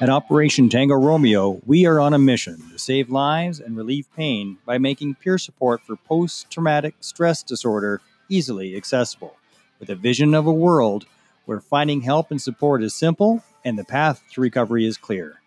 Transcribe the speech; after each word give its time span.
At 0.00 0.08
Operation 0.08 0.68
Tango 0.68 0.94
Romeo, 0.94 1.60
we 1.66 1.84
are 1.84 1.98
on 1.98 2.14
a 2.14 2.20
mission 2.20 2.70
to 2.70 2.78
save 2.78 3.10
lives 3.10 3.58
and 3.58 3.76
relieve 3.76 4.06
pain 4.14 4.58
by 4.64 4.78
making 4.78 5.16
peer 5.16 5.38
support 5.38 5.82
for 5.82 5.96
post 5.96 6.48
traumatic 6.52 6.94
stress 7.00 7.42
disorder 7.42 8.00
easily 8.28 8.76
accessible, 8.76 9.34
with 9.80 9.90
a 9.90 9.96
vision 9.96 10.34
of 10.34 10.46
a 10.46 10.52
world 10.52 11.06
where 11.46 11.58
finding 11.58 12.02
help 12.02 12.30
and 12.30 12.40
support 12.40 12.80
is 12.80 12.94
simple 12.94 13.42
and 13.64 13.76
the 13.76 13.84
path 13.84 14.22
to 14.34 14.40
recovery 14.40 14.86
is 14.86 14.96
clear. 14.96 15.40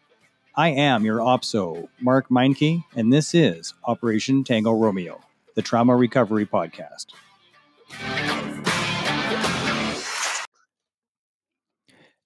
I 0.53 0.71
am 0.71 1.05
your 1.05 1.19
OPSO, 1.19 1.87
Mark 2.01 2.27
Meinke, 2.27 2.83
and 2.93 3.13
this 3.13 3.33
is 3.33 3.73
Operation 3.85 4.43
Tango 4.43 4.73
Romeo, 4.73 5.21
the 5.55 5.61
Trauma 5.61 5.95
Recovery 5.95 6.45
Podcast. 6.45 7.05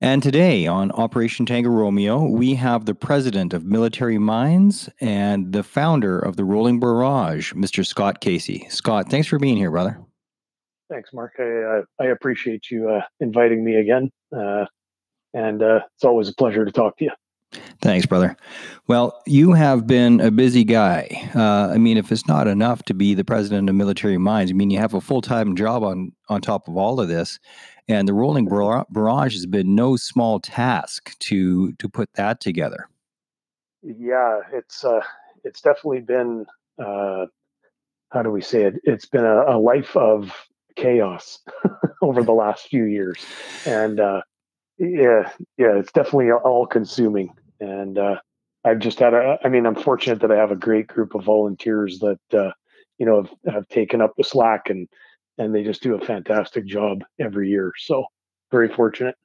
And 0.02 0.22
today 0.22 0.67
on 0.67 0.91
Operation 0.91 1.45
Tango 1.45 1.70
Romeo, 1.70 2.26
we 2.26 2.55
have 2.55 2.85
the 2.85 2.94
president 2.94 3.54
of 3.54 3.63
Military 3.63 4.18
Minds 4.18 4.90
and 4.99 5.54
the 5.54 5.63
founder 5.63 6.20
of 6.20 6.35
the 6.35 6.44
Rolling 6.44 6.81
Barrage, 6.81 7.54
Mr. 7.54 7.85
Scott 7.85 8.20
Casey. 8.20 8.68
Scott, 8.70 9.09
thanks 9.09 9.27
for 9.27 9.40
being 9.40 9.55
here, 9.55 9.71
brother. 9.71 9.98
Thanks, 10.91 11.12
Mark. 11.13 11.31
I, 11.40 11.81
I 11.99 12.08
appreciate 12.08 12.70
you 12.70 12.90
uh, 12.90 13.02
inviting 13.21 13.63
me 13.63 13.76
again. 13.76 14.12
Uh, 14.35 14.66
and 15.34 15.63
uh, 15.63 15.80
it's 15.96 16.04
always 16.04 16.27
a 16.27 16.35
pleasure 16.35 16.66
to 16.66 16.71
talk 16.71 16.98
to 16.98 17.05
you. 17.05 17.12
Thanks, 17.82 18.05
brother. 18.05 18.35
Well, 18.88 19.21
you 19.26 19.54
have 19.54 19.88
been 19.88 20.20
a 20.20 20.30
busy 20.30 20.63
guy. 20.66 21.30
Uh, 21.34 21.71
I 21.73 21.77
mean, 21.77 21.98
if 21.98 22.12
it's 22.12 22.27
not 22.27 22.48
enough 22.48 22.84
to 22.84 22.93
be 22.93 23.13
the 23.13 23.23
president 23.23 23.70
of 23.70 23.76
Military 23.76 24.18
Minds, 24.18 24.52
I 24.52 24.55
mean, 24.55 24.71
you 24.71 24.80
have 24.80 24.93
a 24.93 25.01
full 25.01 25.21
time 25.21 25.55
job 25.55 25.84
on 25.84 26.12
on 26.27 26.41
top 26.41 26.68
of 26.68 26.76
all 26.76 26.99
of 26.99 27.07
this. 27.07 27.40
And 27.88 28.08
the 28.08 28.14
rolling 28.14 28.46
barrage 28.46 29.34
has 29.34 29.46
been 29.46 29.76
no 29.76 29.96
small 29.96 30.40
task 30.40 31.18
to 31.20 31.74
to 31.74 31.88
put 31.88 32.10
that 32.14 32.40
together. 32.40 32.90
Yeah, 33.84 34.40
it's 34.52 34.84
uh, 34.84 35.02
it's 35.44 35.62
definitely 35.62 36.02
been 36.02 36.48
uh, 36.80 37.28
how 38.10 38.24
do 38.24 38.32
we 38.32 38.41
say 38.41 38.63
it? 38.63 38.76
It's 38.84 39.06
been 39.06 39.26
a, 39.26 39.56
a 39.56 39.60
life 39.60 39.96
of 39.96 40.32
chaos 40.76 41.40
over 42.02 42.24
the 42.24 42.32
last 42.32 42.68
few 42.68 42.86
years, 42.86 43.24
and 43.66 44.00
uh, 44.00 44.22
yeah, 44.78 45.30
yeah, 45.58 45.78
it's 45.78 45.91
definitely 45.91 46.32
all 46.32 46.66
consuming. 46.66 47.30
And 47.60 47.98
uh, 47.98 48.16
I've 48.63 48.80
just 48.80 49.00
had 49.00 49.13
a, 49.13 49.38
I 49.44 49.50
mean, 49.50 49.66
I'm 49.66 49.76
fortunate 49.76 50.22
that 50.22 50.32
I 50.32 50.38
have 50.38 50.52
a 50.52 50.56
great 50.56 50.88
group 50.88 51.16
of 51.16 51.24
volunteers 51.24 52.00
that 52.00 52.20
uh, 52.34 52.52
you 52.98 53.06
know 53.06 53.24
have, 53.24 53.54
have 53.54 53.68
taken 53.68 54.02
up 54.02 54.13
the 54.18 54.24
slack 54.24 54.70
and 54.70 54.88
and 55.38 55.54
they 55.54 55.64
just 55.64 55.84
do 55.84 55.96
a 55.96 56.05
fantastic 56.05 56.66
job 56.66 57.04
every 57.20 57.50
year. 57.50 57.72
So 57.78 58.05
very 58.52 58.70
fortunate. 58.70 59.16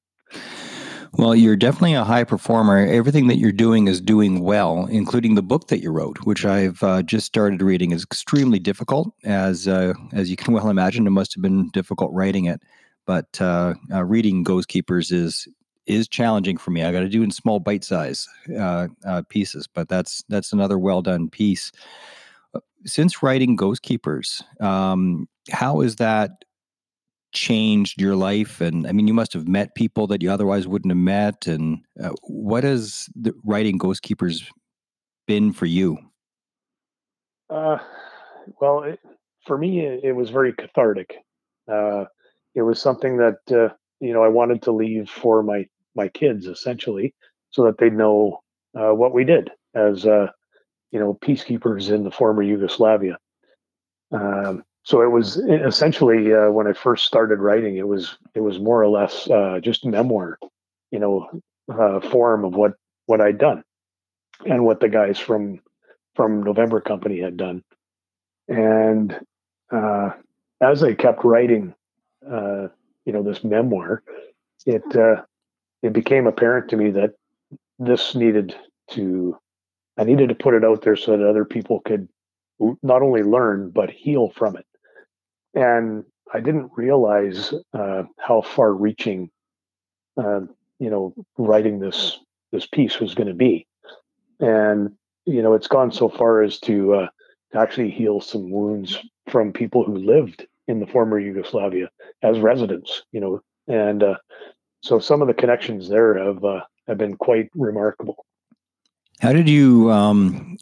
Well, 1.14 1.34
you're 1.34 1.56
definitely 1.56 1.94
a 1.94 2.04
high 2.04 2.24
performer. 2.24 2.78
Everything 2.78 3.26
that 3.26 3.38
you're 3.38 3.50
doing 3.50 3.88
is 3.88 4.00
doing 4.00 4.40
well, 4.40 4.86
including 4.86 5.34
the 5.34 5.42
book 5.42 5.66
that 5.68 5.82
you 5.82 5.90
wrote, 5.90 6.18
which 6.24 6.44
I've 6.44 6.82
uh, 6.82 7.02
just 7.02 7.26
started 7.26 7.62
reading. 7.62 7.90
is 7.90 8.04
extremely 8.04 8.60
difficult, 8.60 9.12
as 9.24 9.66
uh, 9.66 9.94
as 10.12 10.30
you 10.30 10.36
can 10.36 10.54
well 10.54 10.70
imagine. 10.70 11.06
It 11.06 11.10
must 11.10 11.34
have 11.34 11.42
been 11.42 11.68
difficult 11.70 12.12
writing 12.12 12.44
it, 12.44 12.62
but 13.06 13.40
uh, 13.40 13.74
uh 13.92 14.04
reading 14.04 14.44
Ghost 14.44 14.68
Keepers 14.68 15.10
is 15.10 15.48
is 15.86 16.06
challenging 16.06 16.56
for 16.56 16.70
me. 16.70 16.84
I 16.84 16.92
got 16.92 17.00
to 17.00 17.08
do 17.08 17.22
in 17.22 17.32
small 17.32 17.58
bite 17.58 17.82
size 17.82 18.28
uh, 18.56 18.88
uh, 19.04 19.22
pieces, 19.28 19.66
but 19.66 19.88
that's 19.88 20.22
that's 20.28 20.52
another 20.52 20.78
well 20.78 21.02
done 21.02 21.28
piece. 21.28 21.72
Since 22.84 23.22
writing 23.22 23.56
Ghost 23.56 23.82
Keepers, 23.82 24.42
um, 24.60 25.28
how 25.50 25.80
has 25.80 25.96
that 25.96 26.30
changed 27.32 28.00
your 28.00 28.16
life? 28.16 28.60
And 28.60 28.86
I 28.86 28.92
mean, 28.92 29.06
you 29.06 29.14
must 29.14 29.32
have 29.34 29.46
met 29.46 29.74
people 29.74 30.06
that 30.08 30.22
you 30.22 30.30
otherwise 30.30 30.66
wouldn't 30.66 30.90
have 30.90 30.98
met. 30.98 31.46
And 31.46 31.78
uh, 32.02 32.10
what 32.22 32.64
has 32.64 33.08
the 33.14 33.34
writing 33.44 33.78
Ghost 33.78 34.02
Keepers 34.02 34.50
been 35.26 35.52
for 35.52 35.66
you? 35.66 35.98
Uh, 37.50 37.78
well, 38.60 38.82
it, 38.82 39.00
for 39.46 39.58
me, 39.58 39.80
it, 39.80 40.00
it, 40.04 40.12
was 40.12 40.30
very 40.30 40.52
cathartic. 40.52 41.14
Uh, 41.70 42.04
it 42.54 42.62
was 42.62 42.80
something 42.80 43.16
that 43.18 43.38
uh, 43.50 43.74
you 44.00 44.12
know 44.12 44.22
I 44.22 44.28
wanted 44.28 44.62
to 44.62 44.72
leave 44.72 45.08
for 45.08 45.42
my 45.42 45.66
my 45.94 46.08
kids, 46.08 46.46
essentially, 46.46 47.14
so 47.50 47.64
that 47.64 47.78
they'd 47.78 47.92
know 47.92 48.40
uh, 48.78 48.90
what 48.90 49.12
we 49.12 49.24
did 49.24 49.50
as 49.74 50.06
uh, 50.06 50.28
you 50.90 50.98
know 51.00 51.18
peacekeepers 51.22 51.90
in 51.90 52.04
the 52.04 52.10
former 52.10 52.42
Yugoslavia. 52.42 53.18
Um, 54.12 54.64
so 54.82 55.02
it 55.02 55.10
was 55.10 55.36
essentially 55.36 56.32
uh, 56.32 56.50
when 56.50 56.66
I 56.66 56.72
first 56.72 57.06
started 57.06 57.38
writing, 57.38 57.76
it 57.76 57.86
was 57.86 58.16
it 58.34 58.40
was 58.40 58.58
more 58.58 58.82
or 58.82 58.88
less 58.88 59.28
uh, 59.30 59.60
just 59.62 59.84
memoir, 59.84 60.38
you 60.90 60.98
know, 60.98 61.28
uh, 61.72 62.00
form 62.00 62.44
of 62.44 62.54
what 62.54 62.72
what 63.06 63.20
I'd 63.20 63.38
done 63.38 63.62
and 64.46 64.64
what 64.64 64.80
the 64.80 64.88
guys 64.88 65.18
from 65.18 65.60
from 66.14 66.42
November 66.42 66.80
Company 66.80 67.20
had 67.20 67.36
done. 67.36 67.62
And 68.48 69.18
uh, 69.70 70.10
as 70.60 70.82
I 70.82 70.94
kept 70.94 71.24
writing, 71.24 71.74
uh, 72.28 72.68
you 73.04 73.12
know, 73.12 73.22
this 73.22 73.44
memoir, 73.44 74.02
it 74.66 74.96
uh, 74.96 75.22
it 75.82 75.92
became 75.92 76.26
apparent 76.26 76.70
to 76.70 76.76
me 76.76 76.90
that 76.90 77.12
this 77.78 78.14
needed 78.14 78.54
to 78.90 79.38
I 79.98 80.04
needed 80.04 80.28
to 80.28 80.34
put 80.34 80.54
it 80.54 80.64
out 80.64 80.82
there 80.82 80.96
so 80.96 81.16
that 81.16 81.28
other 81.28 81.44
people 81.44 81.80
could 81.80 82.08
not 82.82 83.02
only 83.02 83.22
learn 83.22 83.70
but 83.70 83.90
heal 83.90 84.30
from 84.30 84.56
it 84.56 84.66
and 85.54 86.04
I 86.32 86.40
didn't 86.40 86.70
realize 86.76 87.52
uh, 87.74 88.04
how 88.18 88.42
far-reaching, 88.42 89.30
uh, 90.16 90.40
you 90.78 90.90
know, 90.90 91.14
writing 91.38 91.78
this 91.80 92.18
this 92.52 92.66
piece 92.66 92.98
was 92.98 93.14
going 93.14 93.28
to 93.28 93.34
be, 93.34 93.66
and 94.40 94.90
you 95.26 95.42
know, 95.42 95.54
it's 95.54 95.68
gone 95.68 95.92
so 95.92 96.08
far 96.08 96.42
as 96.42 96.58
to, 96.60 96.94
uh, 96.94 97.08
to 97.52 97.58
actually 97.58 97.90
heal 97.90 98.20
some 98.20 98.50
wounds 98.50 98.98
from 99.28 99.52
people 99.52 99.84
who 99.84 99.96
lived 99.96 100.46
in 100.66 100.80
the 100.80 100.86
former 100.86 101.20
Yugoslavia 101.20 101.88
as 102.22 102.40
residents, 102.40 103.02
you 103.12 103.20
know, 103.20 103.40
and 103.68 104.02
uh, 104.02 104.16
so 104.82 104.98
some 104.98 105.22
of 105.22 105.28
the 105.28 105.34
connections 105.34 105.88
there 105.88 106.14
have 106.14 106.44
uh, 106.44 106.60
have 106.86 106.98
been 106.98 107.16
quite 107.16 107.50
remarkable. 107.54 108.24
How 109.20 109.32
did 109.32 109.48
you 109.48 109.90
um, 109.90 110.56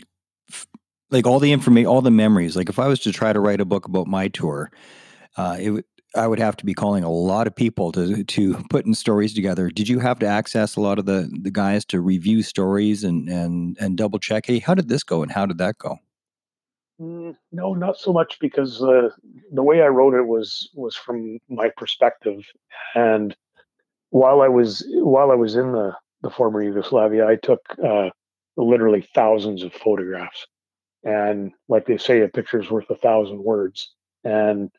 like 1.10 1.26
all 1.26 1.38
the 1.38 1.52
information, 1.52 1.86
all 1.86 2.02
the 2.02 2.10
memories. 2.10 2.56
Like 2.56 2.69
if 2.69 2.78
I 2.78 2.86
was 2.86 3.00
to 3.00 3.12
try 3.12 3.32
to 3.32 3.41
write 3.41 3.60
a 3.60 3.64
book 3.64 3.86
about 3.86 4.06
my 4.06 4.28
tour, 4.28 4.70
uh, 5.36 5.56
it 5.58 5.84
I 6.14 6.26
would 6.26 6.38
have 6.38 6.56
to 6.56 6.64
be 6.64 6.74
calling 6.74 7.04
a 7.04 7.10
lot 7.10 7.46
of 7.46 7.54
people 7.54 7.92
to 7.92 8.24
to 8.24 8.54
put 8.70 8.86
in 8.86 8.94
stories 8.94 9.34
together. 9.34 9.69
Did 9.69 9.88
you 9.88 9.98
have 10.00 10.19
to 10.20 10.26
access 10.26 10.76
a 10.76 10.80
lot 10.80 10.98
of 10.98 11.06
the 11.06 11.30
the 11.42 11.50
guys 11.50 11.84
to 11.86 12.00
review 12.00 12.42
stories 12.42 13.04
and 13.04 13.28
and 13.28 13.76
and 13.80 13.96
double 13.96 14.19
check? 14.19 14.46
Hey, 14.46 14.58
how 14.58 14.75
did 14.75 14.88
this 14.88 15.02
go 15.02 15.22
and 15.22 15.30
how 15.30 15.46
did 15.46 15.58
that 15.58 15.78
go? 15.78 15.98
Mm, 17.00 17.36
no, 17.52 17.75
not 17.75 17.96
so 17.96 18.12
much 18.12 18.38
because 18.40 18.82
uh, 18.82 19.10
the 19.52 19.62
way 19.62 19.82
I 19.82 19.86
wrote 19.86 20.14
it 20.14 20.26
was 20.26 20.69
was 20.75 20.96
from 20.96 21.38
my 21.48 21.70
perspective, 21.76 22.40
and 22.94 23.36
while 24.10 24.40
I 24.40 24.48
was 24.48 24.84
while 24.94 25.30
I 25.30 25.36
was 25.36 25.54
in 25.54 25.72
the 25.72 25.92
the 26.22 26.30
former 26.30 26.62
Yugoslavia, 26.62 27.26
I 27.26 27.36
took 27.36 27.60
uh, 27.84 28.10
literally 28.58 29.06
thousands 29.14 29.62
of 29.62 29.72
photographs 29.72 30.46
and 31.04 31.52
like 31.69 31.86
they 31.86 31.96
say, 31.96 32.22
a 32.22 32.28
picture's 32.28 32.70
worth 32.70 32.91
a 32.91 32.96
thousand 32.96 33.42
words. 33.42 33.94
And 34.24 34.70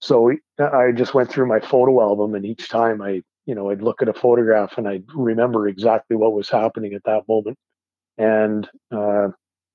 so 0.00 0.32
I 0.58 0.92
just 0.92 1.14
went 1.14 1.30
through 1.30 1.46
my 1.46 1.60
photo 1.60 2.00
album, 2.00 2.34
and 2.34 2.44
each 2.44 2.68
time 2.68 3.02
I, 3.02 3.22
you 3.46 3.54
know, 3.54 3.70
I'd 3.70 3.82
look 3.82 4.02
at 4.02 4.08
a 4.08 4.14
photograph 4.14 4.76
and 4.76 4.88
I'd 4.88 5.04
remember 5.14 5.68
exactly 5.68 6.16
what 6.16 6.32
was 6.32 6.48
happening 6.48 6.94
at 6.94 7.04
that 7.04 7.28
moment, 7.28 7.58
and 8.18 8.68
uh, 8.90 9.28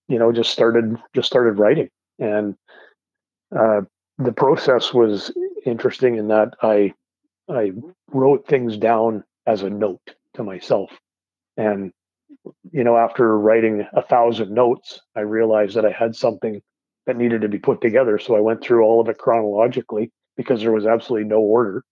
you 0.08 0.20
know, 0.20 0.32
just 0.32 0.52
started 0.52 0.98
just 1.16 1.28
started 1.28 1.60
writing. 1.60 1.90
And 2.20 2.56
uh, 3.58 3.82
the 4.18 4.34
process 4.34 4.94
was 4.94 5.32
interesting 5.66 6.18
in 6.18 6.28
that 6.28 6.56
I 6.62 6.94
I 7.48 7.72
wrote 8.12 8.48
things 8.48 8.78
down 8.78 9.24
as 9.48 9.64
a 9.64 9.70
note 9.70 10.16
to 10.36 10.44
myself, 10.44 10.92
and 11.58 11.92
you 12.72 12.84
know, 12.84 12.98
after 12.98 13.38
writing 13.38 13.86
a 13.94 14.02
thousand 14.02 14.52
notes, 14.52 15.00
I 15.16 15.22
realized 15.22 15.76
that 15.76 15.86
I 15.86 15.92
had 15.92 16.16
something 16.16 16.62
that 17.06 17.18
needed 17.18 17.42
to 17.42 17.50
be 17.50 17.60
put 17.60 17.82
together. 17.82 18.20
So 18.20 18.36
I 18.36 18.40
went 18.42 18.62
through 18.62 18.84
all 18.84 19.02
of 19.02 19.10
it 19.10 19.18
chronologically 19.18 20.12
because 20.38 20.62
there 20.62 20.72
was 20.72 20.86
absolutely 20.86 21.28
no 21.28 21.40
order. 21.40 21.84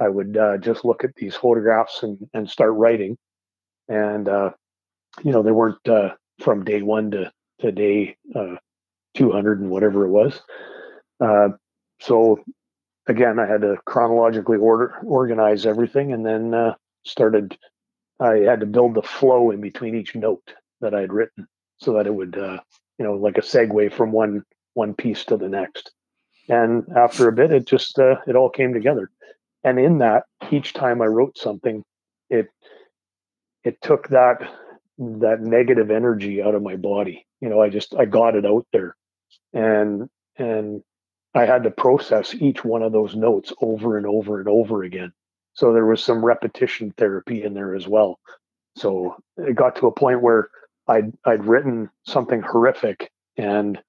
I 0.00 0.08
would 0.08 0.36
uh, 0.36 0.58
just 0.58 0.84
look 0.84 1.04
at 1.04 1.14
these 1.16 1.34
photographs 1.34 2.02
and, 2.02 2.18
and 2.32 2.48
start 2.48 2.72
writing. 2.74 3.16
And, 3.88 4.28
uh, 4.28 4.50
you 5.22 5.32
know, 5.32 5.42
they 5.42 5.52
weren't 5.52 5.88
uh, 5.88 6.14
from 6.40 6.64
day 6.64 6.82
one 6.82 7.10
to, 7.12 7.32
to 7.60 7.72
day 7.72 8.16
uh, 8.34 8.56
200 9.14 9.60
and 9.60 9.70
whatever 9.70 10.04
it 10.04 10.10
was. 10.10 10.40
Uh, 11.20 11.48
so 12.00 12.42
again, 13.06 13.38
I 13.38 13.46
had 13.46 13.62
to 13.62 13.76
chronologically 13.86 14.58
order, 14.58 14.94
organize 15.04 15.66
everything 15.66 16.12
and 16.12 16.24
then 16.24 16.54
uh, 16.54 16.74
started 17.04 17.56
I 18.20 18.38
had 18.38 18.60
to 18.60 18.66
build 18.66 18.94
the 18.94 19.02
flow 19.02 19.50
in 19.50 19.60
between 19.60 19.94
each 19.94 20.14
note 20.14 20.54
that 20.80 20.94
I 20.94 21.00
had 21.00 21.12
written 21.12 21.46
so 21.78 21.94
that 21.94 22.06
it 22.06 22.14
would, 22.14 22.38
uh, 22.38 22.60
you 22.98 23.04
know, 23.04 23.14
like 23.14 23.38
a 23.38 23.42
segue 23.42 23.92
from 23.92 24.12
one 24.12 24.42
one 24.74 24.94
piece 24.94 25.24
to 25.26 25.36
the 25.36 25.48
next. 25.48 25.92
And 26.48 26.84
after 26.96 27.28
a 27.28 27.32
bit, 27.32 27.52
it 27.52 27.66
just 27.66 27.98
uh, 27.98 28.16
it 28.26 28.36
all 28.36 28.50
came 28.50 28.72
together. 28.74 29.10
And 29.62 29.78
in 29.78 29.98
that, 29.98 30.24
each 30.50 30.74
time 30.74 31.00
I 31.00 31.06
wrote 31.06 31.38
something, 31.38 31.82
it 32.30 32.48
it 33.64 33.80
took 33.80 34.08
that 34.08 34.42
that 34.98 35.40
negative 35.40 35.90
energy 35.90 36.42
out 36.42 36.54
of 36.54 36.62
my 36.62 36.76
body. 36.76 37.26
You 37.40 37.48
know, 37.48 37.60
I 37.60 37.68
just 37.70 37.94
I 37.96 38.04
got 38.04 38.36
it 38.36 38.46
out 38.46 38.66
there, 38.72 38.94
and 39.52 40.08
and 40.36 40.82
I 41.34 41.46
had 41.46 41.64
to 41.64 41.70
process 41.70 42.34
each 42.34 42.64
one 42.64 42.82
of 42.82 42.92
those 42.92 43.16
notes 43.16 43.52
over 43.60 43.96
and 43.96 44.06
over 44.06 44.38
and 44.38 44.48
over 44.48 44.84
again. 44.84 45.12
So 45.54 45.72
there 45.72 45.86
was 45.86 46.02
some 46.02 46.24
repetition 46.24 46.92
therapy 46.96 47.42
in 47.42 47.54
there 47.54 47.74
as 47.74 47.86
well. 47.86 48.18
So 48.76 49.16
it 49.36 49.54
got 49.54 49.76
to 49.76 49.86
a 49.86 49.92
point 49.92 50.22
where 50.22 50.48
I'd 50.88 51.12
I'd 51.24 51.44
written 51.44 51.90
something 52.06 52.42
horrific, 52.42 53.10
and 53.36 53.80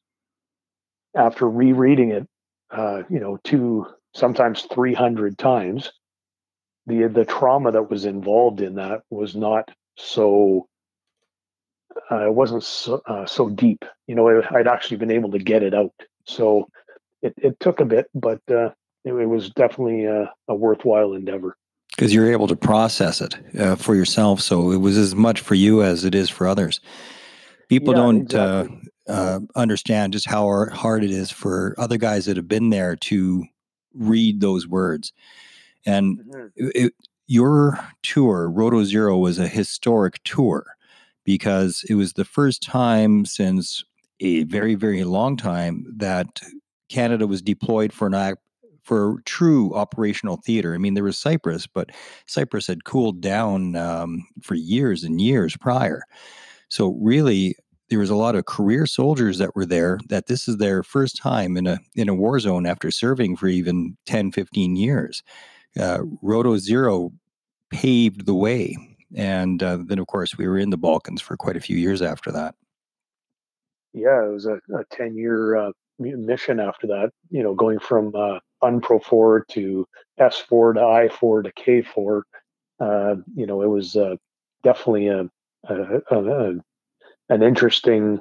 after 1.16 1.50
rereading 1.50 2.12
it, 2.12 2.28
uh, 2.72 3.04
you 3.10 3.20
know, 3.20 3.38
two 3.44 3.88
sometimes 4.14 4.64
three 4.64 4.94
hundred 4.94 5.38
times, 5.38 5.92
the 6.86 7.08
the 7.08 7.26
trauma 7.26 7.72
that 7.72 7.90
was 7.90 8.06
involved 8.06 8.62
in 8.62 8.76
that 8.76 9.02
was 9.10 9.36
not 9.36 9.70
so 9.98 10.68
uh, 12.12 12.28
it 12.28 12.34
wasn't 12.34 12.64
so, 12.64 13.02
uh, 13.06 13.26
so 13.26 13.50
deep. 13.50 13.84
You 14.08 14.16
know, 14.16 14.44
I'd 14.52 14.68
actually 14.68 14.98
been 14.98 15.12
able 15.12 15.32
to 15.32 15.40
get 15.40 15.64
it 15.64 15.74
out. 15.74 15.94
So 16.26 16.70
it, 17.22 17.34
it 17.38 17.60
took 17.60 17.80
a 17.80 17.86
bit, 17.86 18.08
but 18.14 18.42
uh, 18.52 18.72
it, 19.06 19.14
it, 19.14 19.26
was 19.28 19.50
definitely 19.52 20.06
a, 20.06 20.32
a 20.48 20.56
worthwhile 20.56 21.14
endeavor. 21.14 21.58
Because 21.96 22.14
you're 22.14 22.32
able 22.32 22.48
to 22.48 22.56
process 22.56 23.22
it 23.22 23.36
uh, 23.58 23.76
for 23.76 23.96
yourself. 23.96 24.42
So 24.42 24.72
it 24.72 24.78
was 24.78 24.98
as 24.98 25.16
much 25.16 25.40
for 25.40 25.56
you 25.56 25.82
as 25.82 26.04
it 26.04 26.14
is 26.14 26.30
for 26.30 26.48
others. 26.48 26.82
People 27.70 27.94
yeah, 27.94 28.02
don't 28.02 28.36
uh, 28.36 28.64
exactly. 28.66 28.90
Uh, 29.08 29.40
understand 29.56 30.14
just 30.14 30.26
how 30.26 30.66
hard 30.72 31.04
it 31.04 31.12
is 31.12 31.32
for 31.32 31.76
other 31.78 31.98
guys 31.98 32.26
that 32.26 32.38
have 32.38 32.48
been 32.48 32.72
there 32.72 32.96
to 32.96 33.46
read 33.94 34.42
those 34.42 34.68
words. 34.68 35.14
And 35.86 36.20
mm-hmm. 36.20 36.68
it, 36.74 36.94
your 37.28 37.80
tour, 38.04 38.50
Roto 38.50 38.84
Zero, 38.84 39.18
was 39.18 39.40
a 39.40 39.48
historic 39.48 40.22
tour 40.24 40.66
because 41.24 41.84
it 41.90 41.96
was 41.96 42.14
the 42.14 42.26
first 42.26 42.62
time 42.62 43.26
since 43.26 43.84
a 44.20 44.44
very, 44.44 44.76
very 44.76 45.04
long 45.04 45.38
time 45.38 45.86
that 45.98 46.42
Canada 46.90 47.28
was 47.28 47.42
deployed 47.42 47.92
for 47.92 48.08
an 48.08 48.14
for 48.86 49.18
true 49.26 49.74
operational 49.76 50.38
theater. 50.38 50.74
I 50.74 50.78
mean, 50.78 50.94
there 50.94 51.04
was 51.04 51.18
Cyprus, 51.18 51.68
but 51.68 51.92
Cyprus 52.26 52.68
had 52.68 52.86
cooled 52.86 53.20
down 53.20 53.76
um, 53.76 54.26
for 54.42 54.56
years 54.56 55.04
and 55.04 55.20
years 55.20 55.58
prior. 55.58 56.04
So 56.70 56.98
really, 57.02 57.56
there 57.90 58.00
was 58.00 58.10
a 58.10 58.16
lot 58.16 58.36
of 58.36 58.46
career 58.46 58.86
soldiers 58.86 59.38
that 59.40 59.56
were 59.56 59.66
there 59.66 60.00
that 60.10 60.28
this 60.28 60.48
is 60.48 60.58
their 60.58 60.84
first 60.84 61.18
time 61.18 61.58
in 61.58 61.68
a 61.68 61.80
in 61.96 62.10
a 62.10 62.16
war 62.16 62.40
zone 62.40 62.66
after 62.66 62.90
serving 62.90 63.36
for 63.36 63.48
even 63.48 63.96
10 64.08 64.32
15 64.32 64.76
years 64.76 65.22
uh, 65.80 66.00
roto 66.24 66.58
zero 66.58 67.12
paved 67.70 68.26
the 68.26 68.34
way 68.34 68.76
and 69.16 69.64
uh, 69.64 69.78
then, 69.82 70.00
of 70.00 70.08
course, 70.08 70.38
we 70.38 70.48
were 70.48 70.58
in 70.58 70.70
the 70.70 70.78
Balkans 70.78 71.22
for 71.22 71.38
quite 71.38 71.56
a 71.56 71.62
few 71.62 71.78
years 71.78 72.02
after 72.02 72.32
that. 72.32 72.56
Yeah, 73.94 74.26
it 74.26 74.32
was 74.32 74.46
a, 74.46 74.56
a 74.78 74.84
10 74.92 75.16
year 75.16 75.56
uh, 75.56 75.72
mission 76.00 76.60
after 76.60 76.88
that, 76.88 77.12
you 77.30 77.42
know, 77.42 77.56
going 77.56 77.80
from 77.80 78.14
uh, 78.14 78.40
UNPROFOR 78.64 79.46
to 79.50 79.88
SFOR 80.20 80.74
to 80.76 80.80
IFOR 80.80 81.44
to 81.44 81.52
KFOR. 81.54 82.22
Uh, 82.80 83.16
you 83.36 83.46
know, 83.46 83.62
it 83.62 83.70
was 83.70 83.96
uh, 83.96 84.16
definitely 84.64 85.08
a, 85.08 85.30
a, 85.70 86.02
a, 86.12 86.54
an 87.30 87.44
interesting 87.44 88.20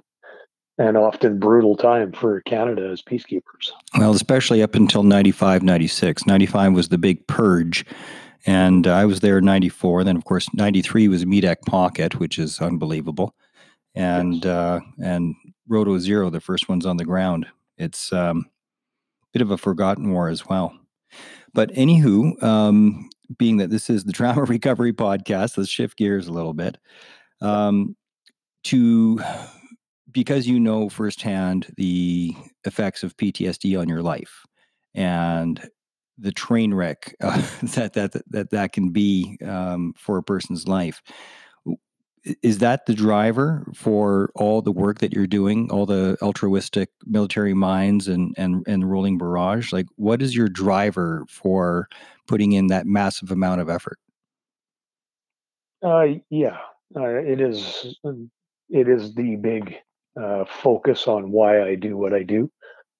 and 0.77 0.97
often 0.97 1.39
brutal 1.39 1.77
time 1.77 2.13
for 2.13 2.41
Canada 2.43 2.89
as 2.91 3.01
peacekeepers. 3.01 3.71
Well, 3.97 4.13
especially 4.13 4.63
up 4.63 4.75
until 4.75 5.05
95, 5.05 5.63
96. 5.63 6.27
95 6.27 6.73
was 6.73 6.89
the 6.89 6.99
big 6.99 7.25
purge 7.29 7.85
and 8.47 8.87
I 8.87 9.05
was 9.05 9.21
there 9.21 9.39
in 9.39 9.45
94. 9.45 10.05
Then, 10.05 10.17
of 10.17 10.25
course, 10.25 10.53
93 10.55 11.09
was 11.09 11.25
Medak 11.25 11.63
Pocket, 11.63 12.19
which 12.19 12.39
is 12.39 12.61
unbelievable. 12.61 13.35
And, 13.95 14.45
uh, 14.45 14.81
and 15.03 15.35
Roto 15.69 15.99
Zero, 15.99 16.31
the 16.31 16.41
first 16.41 16.69
one's 16.69 16.85
on 16.85 16.97
the 16.97 17.05
ground. 17.05 17.47
It's 17.79 18.13
um, 18.13 18.47
bit 19.35 19.43
of 19.43 19.51
a 19.51 19.59
forgotten 19.59 20.11
war 20.11 20.29
as 20.29 20.47
well. 20.47 20.73
But 21.53 21.71
anywho, 21.73 22.43
um, 22.43 23.11
being 23.37 23.59
that 23.59 23.69
this 23.69 23.91
is 23.91 24.05
the 24.05 24.13
trauma 24.15 24.45
recovery 24.45 24.95
podcast, 24.95 25.59
let's 25.59 25.69
shift 25.69 25.99
gears 25.99 26.27
a 26.27 26.33
little 26.33 26.55
bit. 26.55 26.79
Um, 27.43 27.97
to 28.65 29.21
because 30.11 30.47
you 30.47 30.59
know 30.59 30.89
firsthand 30.89 31.67
the 31.77 32.35
effects 32.65 33.03
of 33.03 33.17
PTSD 33.17 33.79
on 33.79 33.89
your 33.89 34.01
life 34.01 34.47
and 34.95 35.69
the 36.17 36.33
train 36.33 36.73
wreck 36.73 37.15
uh, 37.21 37.43
that, 37.75 37.93
that 37.95 38.13
that 38.31 38.51
that 38.51 38.73
can 38.73 38.91
be 38.91 39.37
um, 39.45 39.93
for 39.99 40.17
a 40.17 40.23
person's 40.23 40.67
life. 40.67 41.03
Is 42.43 42.59
that 42.59 42.87
the 42.87 42.95
driver 42.95 43.67
for 43.75 44.31
all 44.35 44.63
the 44.63 44.73
work 44.73 44.99
that 45.01 45.13
you're 45.13 45.27
doing, 45.27 45.71
all 45.71 45.85
the 45.85 46.17
altruistic 46.23 46.89
military 47.05 47.55
minds 47.55 48.09
and 48.09 48.35
and 48.39 48.65
and 48.67 48.91
rolling 48.91 49.19
barrage? 49.19 49.73
Like, 49.73 49.87
what 49.97 50.23
is 50.23 50.35
your 50.35 50.49
driver 50.49 51.25
for 51.29 51.89
putting 52.27 52.53
in 52.53 52.69
that 52.69 52.87
massive 52.87 53.31
amount 53.31 53.61
of 53.61 53.69
effort? 53.69 53.99
Uh, 55.83 56.07
yeah, 56.31 56.59
uh, 56.97 57.09
it 57.09 57.41
is. 57.41 57.99
It 58.71 58.89
is 58.89 59.15
the 59.15 59.37
big 59.37 59.77
uh, 60.19 60.47
focus 60.47 61.07
on 61.07 61.31
why 61.31 61.63
I 61.63 61.75
do 61.75 61.97
what 61.97 62.15
I 62.15 62.23
do. 62.23 62.51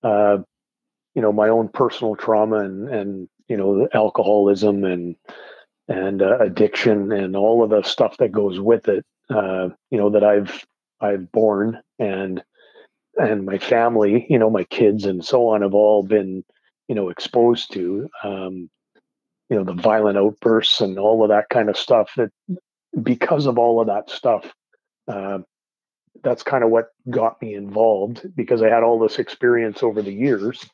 Uh, 0.03 0.39
you 1.15 1.23
know 1.23 1.33
my 1.33 1.49
own 1.49 1.69
personal 1.69 2.17
trauma 2.17 2.59
and 2.59 2.89
and 2.89 3.29
you 3.49 3.57
know 3.57 3.89
alcoholism 3.95 4.85
and 4.85 5.17
and 5.89 6.23
uh, 6.23 6.39
addiction 6.39 7.13
and 7.13 7.37
all 7.37 7.63
of 7.63 7.71
the 7.71 7.83
stuff 7.83 8.17
that 8.19 8.33
goes 8.33 8.61
with 8.61 8.89
it 8.89 9.05
uh, 9.31 9.69
you 9.91 9.99
know 9.99 10.11
that 10.11 10.25
i've 10.25 10.65
i've 11.01 11.31
borne 11.33 11.81
and 11.99 12.43
and 13.17 13.45
my 13.45 13.59
family 13.59 14.27
you 14.29 14.39
know 14.39 14.51
my 14.51 14.65
kids 14.65 15.05
and 15.05 15.25
so 15.25 15.49
on 15.49 15.63
have 15.63 15.75
all 15.75 16.03
been 16.03 16.45
you 16.89 16.95
know 16.95 17.09
exposed 17.09 17.73
to 17.73 18.09
um, 18.23 18.69
you 19.49 19.57
know 19.57 19.65
the 19.65 19.81
violent 19.81 20.19
outbursts 20.19 20.81
and 20.81 20.99
all 20.99 21.23
of 21.23 21.31
that 21.31 21.49
kind 21.49 21.69
of 21.69 21.77
stuff 21.77 22.11
that 22.17 22.31
because 23.03 23.47
of 23.47 23.59
all 23.59 23.81
of 23.81 23.87
that 23.87 24.11
stuff 24.11 24.53
uh, 25.09 25.39
that's 26.23 26.43
kind 26.43 26.65
of 26.65 26.71
what 26.71 26.89
got 27.11 27.41
me 27.43 27.55
involved 27.55 28.23
because 28.37 28.63
I 28.63 28.69
had 28.69 28.83
all 28.83 28.99
this 28.99 29.19
experience 29.19 29.83
over 29.83 30.01
the 30.03 30.13
years 30.13 30.65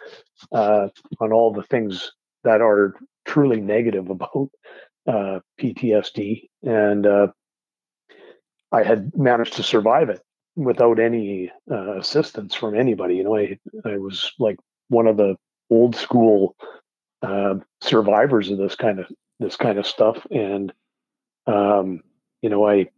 uh, 0.52 0.88
on 1.20 1.32
all 1.32 1.52
the 1.52 1.62
things 1.64 2.12
that 2.44 2.60
are 2.60 2.94
truly 3.24 3.60
negative 3.60 4.10
about 4.10 4.50
uh, 5.06 5.40
PTSD, 5.60 6.48
and 6.62 7.06
uh, 7.06 7.28
I 8.72 8.82
had 8.82 9.16
managed 9.16 9.54
to 9.54 9.62
survive 9.62 10.08
it 10.08 10.20
without 10.56 10.98
any 10.98 11.50
uh, 11.70 11.98
assistance 11.98 12.54
from 12.54 12.74
anybody. 12.74 13.16
You 13.16 13.24
know, 13.24 13.36
I 13.36 13.58
I 13.84 13.96
was 13.98 14.32
like 14.38 14.58
one 14.88 15.06
of 15.06 15.16
the 15.16 15.36
old 15.70 15.96
school 15.96 16.56
uh, 17.22 17.54
survivors 17.80 18.50
of 18.50 18.58
this 18.58 18.74
kind 18.74 19.00
of 19.00 19.06
this 19.38 19.56
kind 19.56 19.78
of 19.78 19.86
stuff, 19.86 20.26
and 20.30 20.72
um, 21.46 22.02
you 22.42 22.50
know, 22.50 22.68
I 22.68 22.88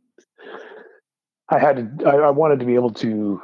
I 1.49 1.59
had 1.59 1.99
to, 1.99 2.07
I, 2.07 2.17
I 2.17 2.31
wanted 2.31 2.61
to 2.61 2.67
be 2.67 2.75
able 2.75 2.93
to 2.95 3.43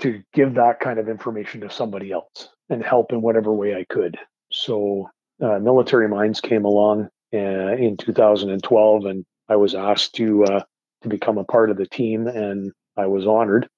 to 0.00 0.22
give 0.34 0.54
that 0.54 0.80
kind 0.80 0.98
of 0.98 1.08
information 1.08 1.62
to 1.62 1.70
somebody 1.70 2.12
else 2.12 2.50
and 2.68 2.82
help 2.82 3.12
in 3.12 3.22
whatever 3.22 3.52
way 3.52 3.74
I 3.74 3.84
could. 3.88 4.18
So 4.52 5.08
uh, 5.42 5.58
Military 5.58 6.08
Minds 6.08 6.40
came 6.40 6.64
along 6.64 7.08
uh, 7.32 7.38
in 7.38 7.96
2012, 7.96 9.04
and 9.06 9.24
I 9.48 9.56
was 9.56 9.74
asked 9.74 10.14
to 10.16 10.44
uh, 10.44 10.62
to 11.02 11.08
become 11.08 11.38
a 11.38 11.44
part 11.44 11.70
of 11.70 11.76
the 11.76 11.86
team, 11.86 12.26
and 12.26 12.72
I 12.96 13.06
was 13.06 13.26
honored. 13.26 13.68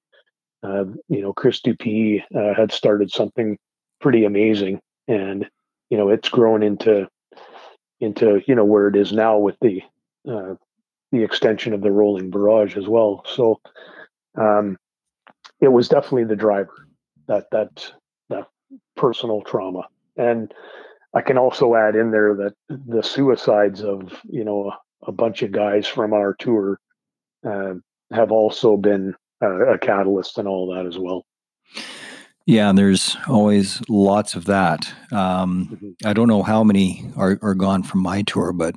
Uh, 0.63 0.85
you 1.09 1.21
know, 1.21 1.33
Chris 1.33 1.61
Dupee 1.61 2.25
uh, 2.35 2.55
had 2.55 2.73
started 2.73 3.11
something 3.11 3.59
pretty 4.01 4.25
amazing, 4.25 4.81
and 5.07 5.49
you 5.91 5.97
know, 5.97 6.09
it's 6.11 6.29
grown 6.29 6.63
into 6.63 7.09
into 8.01 8.41
you 8.47 8.55
know 8.55 8.65
where 8.65 8.89
it 8.89 8.97
is 8.97 9.13
now 9.13 9.39
with 9.39 9.57
the 9.61 9.83
uh, 10.29 10.55
the 11.13 11.23
extension 11.23 11.73
of 11.73 11.81
the 11.81 11.91
rolling 11.91 12.31
barrage 12.31 12.77
as 12.77 12.87
well. 12.87 13.25
So 13.27 13.61
um, 14.37 14.77
it 15.61 15.69
was 15.69 15.89
definitely 15.89 16.25
the 16.25 16.37
driver 16.37 16.87
that 17.27 17.47
that 17.53 17.93
that 18.29 18.47
personal 18.97 19.43
trauma, 19.43 19.89
and 20.17 20.53
I 21.15 21.23
can 21.23 21.39
also 21.39 21.75
add 21.75 21.97
in 21.97 22.11
there 22.11 22.35
that 22.35 22.55
the 22.69 23.03
suicides 23.03 23.83
of 23.83 24.21
you 24.25 24.45
know 24.45 24.71
a, 24.71 25.09
a 25.09 25.13
bunch 25.13 25.43
of 25.43 25.53
guys 25.53 25.87
from 25.87 26.13
our 26.13 26.35
tour 26.35 26.79
uh, 27.47 27.75
have 28.13 28.33
also 28.33 28.77
been 28.77 29.15
a, 29.41 29.75
a 29.75 29.79
catalyst 29.79 30.39
and 30.39 30.49
all 30.49 30.73
that 30.75 30.87
as 30.87 30.99
well. 30.99 31.27
Yeah, 32.47 32.73
there's 32.73 33.17
always 33.29 33.83
lots 33.91 34.35
of 34.35 34.47
that. 34.47 34.91
Um, 35.13 35.69
mm-hmm. 35.71 36.09
I 36.09 36.15
don't 36.15 36.29
know 36.29 36.43
how 36.43 36.65
many 36.65 37.11
are, 37.17 37.39
are 37.43 37.55
gone 37.55 37.83
from 37.83 38.01
my 38.01 38.23
tour, 38.23 38.53
but 38.53 38.75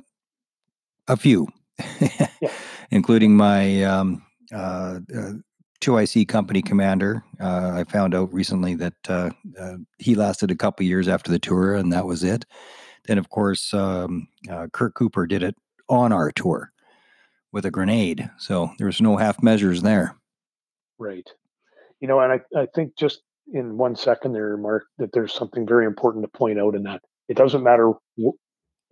a 1.08 1.16
few 1.16 1.48
including 2.90 3.36
my 3.36 3.82
um, 3.82 4.22
uh, 4.52 5.00
uh, 5.16 5.32
2IC 5.80 6.28
company 6.28 6.62
commander. 6.62 7.24
Uh, 7.40 7.72
I 7.74 7.84
found 7.84 8.14
out 8.14 8.32
recently 8.32 8.74
that 8.76 8.94
uh, 9.08 9.30
uh, 9.58 9.76
he 9.98 10.14
lasted 10.14 10.50
a 10.50 10.56
couple 10.56 10.86
years 10.86 11.08
after 11.08 11.30
the 11.30 11.38
tour, 11.38 11.74
and 11.74 11.92
that 11.92 12.06
was 12.06 12.22
it. 12.22 12.44
Then, 13.06 13.18
of 13.18 13.30
course, 13.30 13.74
um, 13.74 14.28
uh, 14.48 14.68
Kurt 14.72 14.94
Cooper 14.94 15.26
did 15.26 15.42
it 15.42 15.56
on 15.88 16.12
our 16.12 16.30
tour, 16.30 16.71
with 17.52 17.66
a 17.66 17.70
grenade. 17.70 18.30
So 18.38 18.70
there's 18.78 19.00
no 19.00 19.16
half 19.16 19.42
measures 19.42 19.82
there. 19.82 20.16
Right. 20.98 21.28
You 22.00 22.08
know, 22.08 22.20
and 22.20 22.32
I, 22.32 22.60
I 22.60 22.66
think 22.74 22.96
just 22.96 23.22
in 23.52 23.76
one 23.76 23.96
second 23.96 24.32
there, 24.32 24.56
Mark, 24.56 24.86
that 24.98 25.12
there's 25.12 25.32
something 25.32 25.66
very 25.66 25.86
important 25.86 26.24
to 26.24 26.38
point 26.38 26.58
out 26.58 26.74
in 26.74 26.84
that 26.84 27.02
it 27.28 27.36
doesn't 27.36 27.62
matter. 27.62 27.92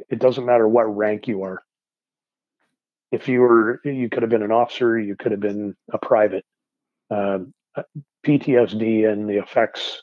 It 0.09 0.19
doesn't 0.19 0.47
matter 0.47 0.69
what 0.69 0.85
rank 0.85 1.29
you 1.29 1.43
are. 1.43 1.63
If 3.13 3.29
you 3.29 3.41
were, 3.41 3.81
you 3.85 4.09
could 4.09 4.23
have 4.23 4.31
been 4.31 4.43
an 4.43 4.53
officer, 4.53 4.99
you 4.99 5.17
could 5.17 5.33
have 5.33 5.41
been 5.41 5.75
a 5.93 5.99
private. 5.99 6.45
Uh, 7.11 7.41
PTSD 8.25 9.11
and 9.11 9.29
the 9.29 9.39
effects, 9.39 10.03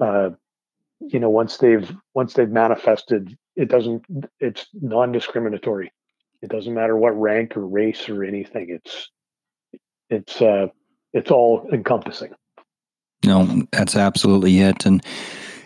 uh, 0.00 0.30
you 1.00 1.18
know, 1.20 1.28
once 1.28 1.58
they've 1.58 1.90
once 2.14 2.34
they've 2.34 2.48
manifested, 2.48 3.36
it 3.56 3.68
doesn't. 3.68 4.04
It's 4.40 4.66
non-discriminatory. 4.72 5.92
It 6.44 6.50
doesn't 6.50 6.74
matter 6.74 6.94
what 6.94 7.18
rank 7.18 7.56
or 7.56 7.66
race 7.66 8.06
or 8.06 8.22
anything. 8.22 8.66
It's 8.68 9.10
it's 10.10 10.42
uh, 10.42 10.66
it's 11.14 11.30
all 11.30 11.66
encompassing. 11.72 12.34
No, 13.24 13.62
that's 13.72 13.96
absolutely 13.96 14.60
it. 14.60 14.84
And 14.84 15.02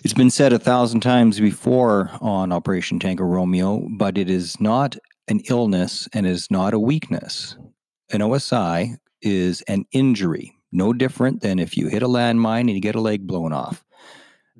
it's 0.05 0.15
been 0.15 0.31
said 0.31 0.53
a 0.53 0.59
thousand 0.61 1.01
times 1.01 1.41
before 1.41 2.13
on 2.21 2.53
Operation 2.53 3.01
Tango 3.01 3.25
Romeo, 3.25 3.89
but 3.99 4.17
it 4.17 4.31
is 4.31 4.61
not 4.61 4.97
an 5.27 5.41
illness 5.51 6.09
and 6.13 6.25
is 6.25 6.49
not 6.49 6.75
a 6.75 6.79
weakness. 6.79 7.57
An 8.13 8.21
OSI 8.21 8.99
is 9.21 9.63
an 9.63 9.85
injury, 9.91 10.55
no 10.71 10.93
different 10.93 11.41
than 11.41 11.59
if 11.59 11.77
you 11.77 11.89
hit 11.89 12.05
a 12.05 12.09
landmine 12.09 12.61
and 12.61 12.71
you 12.71 12.81
get 12.81 12.95
a 12.95 13.01
leg 13.01 13.27
blown 13.27 13.53
off. 13.53 13.85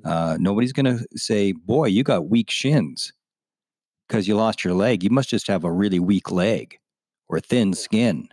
Uh, 0.03 0.35
nobody's 0.37 0.73
going 0.73 0.97
to 0.97 1.07
say, 1.15 1.53
Boy, 1.53 1.85
you 1.85 2.03
got 2.03 2.27
weak 2.27 2.51
shins 2.51 3.13
because 4.09 4.27
you 4.27 4.35
lost 4.35 4.65
your 4.65 4.73
leg. 4.73 5.05
You 5.05 5.11
must 5.11 5.29
just 5.29 5.47
have 5.47 5.63
a 5.63 5.71
really 5.71 5.99
weak 5.99 6.31
leg 6.31 6.77
or 7.29 7.39
thin 7.39 7.73
skin. 7.73 8.27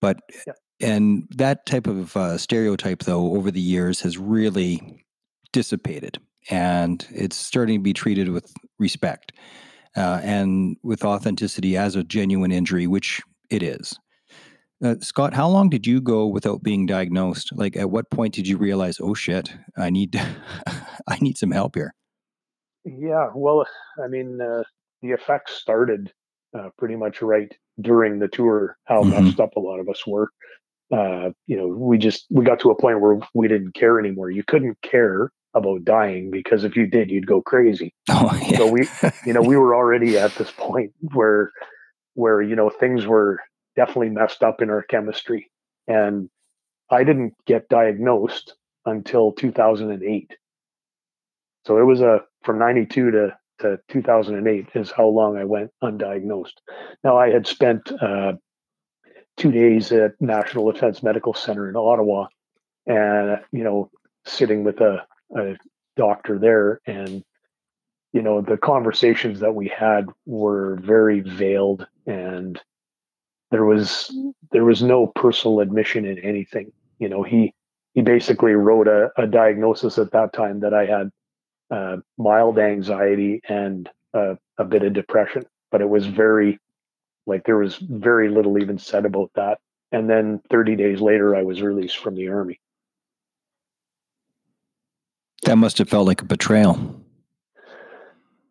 But 0.00 0.18
yeah 0.46 0.54
and 0.80 1.28
that 1.36 1.66
type 1.66 1.86
of 1.86 2.16
uh, 2.16 2.38
stereotype, 2.38 3.00
though, 3.00 3.34
over 3.34 3.50
the 3.50 3.60
years 3.60 4.00
has 4.00 4.16
really 4.16 5.04
dissipated, 5.52 6.18
and 6.48 7.06
it's 7.10 7.36
starting 7.36 7.80
to 7.80 7.82
be 7.82 7.92
treated 7.92 8.30
with 8.30 8.52
respect 8.78 9.32
uh, 9.96 10.20
and 10.22 10.76
with 10.82 11.04
authenticity 11.04 11.76
as 11.76 11.96
a 11.96 12.04
genuine 12.04 12.50
injury, 12.50 12.86
which 12.86 13.20
it 13.50 13.62
is. 13.62 13.98
Uh, 14.82 14.94
Scott, 15.00 15.34
how 15.34 15.46
long 15.46 15.68
did 15.68 15.86
you 15.86 16.00
go 16.00 16.26
without 16.26 16.62
being 16.62 16.86
diagnosed? 16.86 17.50
Like, 17.54 17.76
at 17.76 17.90
what 17.90 18.10
point 18.10 18.32
did 18.32 18.48
you 18.48 18.56
realize, 18.56 18.98
oh 18.98 19.12
shit, 19.12 19.52
I 19.76 19.90
need, 19.90 20.16
I 21.06 21.18
need 21.20 21.36
some 21.36 21.50
help 21.50 21.74
here? 21.74 21.94
Yeah, 22.84 23.30
well, 23.34 23.66
I 24.02 24.08
mean, 24.08 24.40
uh, 24.40 24.62
the 25.02 25.10
effects 25.10 25.54
started 25.54 26.12
uh, 26.58 26.70
pretty 26.78 26.96
much 26.96 27.22
right 27.22 27.52
during 27.80 28.18
the 28.18 28.28
tour. 28.28 28.76
How 28.84 29.02
mm-hmm. 29.02 29.24
messed 29.24 29.40
up 29.40 29.56
a 29.56 29.60
lot 29.60 29.80
of 29.80 29.88
us 29.88 30.06
were, 30.06 30.30
uh, 30.92 31.30
you 31.46 31.56
know, 31.56 31.68
we 31.68 31.98
just 31.98 32.26
we 32.30 32.44
got 32.44 32.60
to 32.60 32.70
a 32.70 32.80
point 32.80 33.00
where 33.00 33.18
we 33.34 33.48
didn't 33.48 33.74
care 33.74 33.98
anymore. 33.98 34.30
You 34.30 34.42
couldn't 34.44 34.80
care 34.82 35.30
about 35.54 35.84
dying 35.84 36.30
because 36.30 36.64
if 36.64 36.76
you 36.76 36.86
did, 36.86 37.10
you'd 37.10 37.26
go 37.26 37.42
crazy. 37.42 37.94
Oh, 38.10 38.38
yeah. 38.42 38.58
So 38.58 38.66
we, 38.66 38.88
you 39.24 39.32
know, 39.32 39.40
we 39.40 39.56
were 39.56 39.74
already 39.74 40.18
at 40.18 40.34
this 40.34 40.50
point 40.50 40.92
where, 41.14 41.52
where 42.14 42.42
you 42.42 42.56
know 42.56 42.70
things 42.70 43.06
were 43.06 43.38
definitely 43.76 44.10
messed 44.10 44.42
up 44.42 44.60
in 44.60 44.70
our 44.70 44.82
chemistry, 44.82 45.50
and 45.86 46.28
I 46.90 47.04
didn't 47.04 47.34
get 47.46 47.68
diagnosed 47.68 48.54
until 48.84 49.32
2008. 49.32 50.36
So 51.66 51.78
it 51.78 51.84
was 51.84 52.00
a 52.00 52.20
from 52.42 52.58
92 52.58 53.10
to 53.10 53.36
to 53.60 53.78
2008 53.88 54.68
is 54.74 54.90
how 54.90 55.06
long 55.06 55.36
I 55.36 55.44
went 55.44 55.70
undiagnosed. 55.82 56.54
Now 57.04 57.18
I 57.18 57.30
had 57.30 57.46
spent 57.46 57.92
uh, 58.00 58.32
two 59.36 59.52
days 59.52 59.92
at 59.92 60.12
National 60.20 60.70
Defense 60.70 61.02
Medical 61.02 61.34
Center 61.34 61.68
in 61.68 61.76
Ottawa, 61.76 62.26
and 62.86 63.40
you 63.52 63.64
know, 63.64 63.90
sitting 64.24 64.64
with 64.64 64.80
a, 64.80 65.06
a 65.36 65.56
doctor 65.96 66.38
there, 66.38 66.80
and 66.86 67.22
you 68.12 68.22
know, 68.22 68.40
the 68.40 68.56
conversations 68.56 69.40
that 69.40 69.54
we 69.54 69.68
had 69.68 70.06
were 70.26 70.78
very 70.82 71.20
veiled, 71.20 71.86
and 72.06 72.60
there 73.50 73.64
was 73.64 74.14
there 74.52 74.64
was 74.64 74.82
no 74.82 75.06
personal 75.06 75.60
admission 75.60 76.04
in 76.04 76.18
anything. 76.18 76.72
You 76.98 77.08
know, 77.08 77.22
he 77.22 77.54
he 77.94 78.02
basically 78.02 78.52
wrote 78.52 78.88
a, 78.88 79.10
a 79.16 79.26
diagnosis 79.26 79.98
at 79.98 80.12
that 80.12 80.32
time 80.32 80.60
that 80.60 80.74
I 80.74 80.86
had 80.86 81.10
uh, 81.70 81.96
mild 82.18 82.58
anxiety 82.58 83.40
and 83.48 83.88
uh, 84.14 84.34
a 84.58 84.64
bit 84.64 84.82
of 84.82 84.92
depression, 84.92 85.44
but 85.70 85.80
it 85.80 85.88
was 85.88 86.06
very 86.06 86.58
like 87.26 87.44
there 87.44 87.58
was 87.58 87.76
very 87.76 88.28
little 88.28 88.58
even 88.58 88.78
said 88.78 89.04
about 89.04 89.30
that. 89.34 89.58
And 89.92 90.08
then 90.08 90.40
30 90.50 90.76
days 90.76 91.00
later, 91.00 91.34
I 91.34 91.42
was 91.42 91.62
released 91.62 91.98
from 91.98 92.14
the 92.14 92.28
army. 92.28 92.60
That 95.44 95.56
must 95.56 95.78
have 95.78 95.88
felt 95.88 96.06
like 96.06 96.22
a 96.22 96.24
betrayal. 96.24 97.00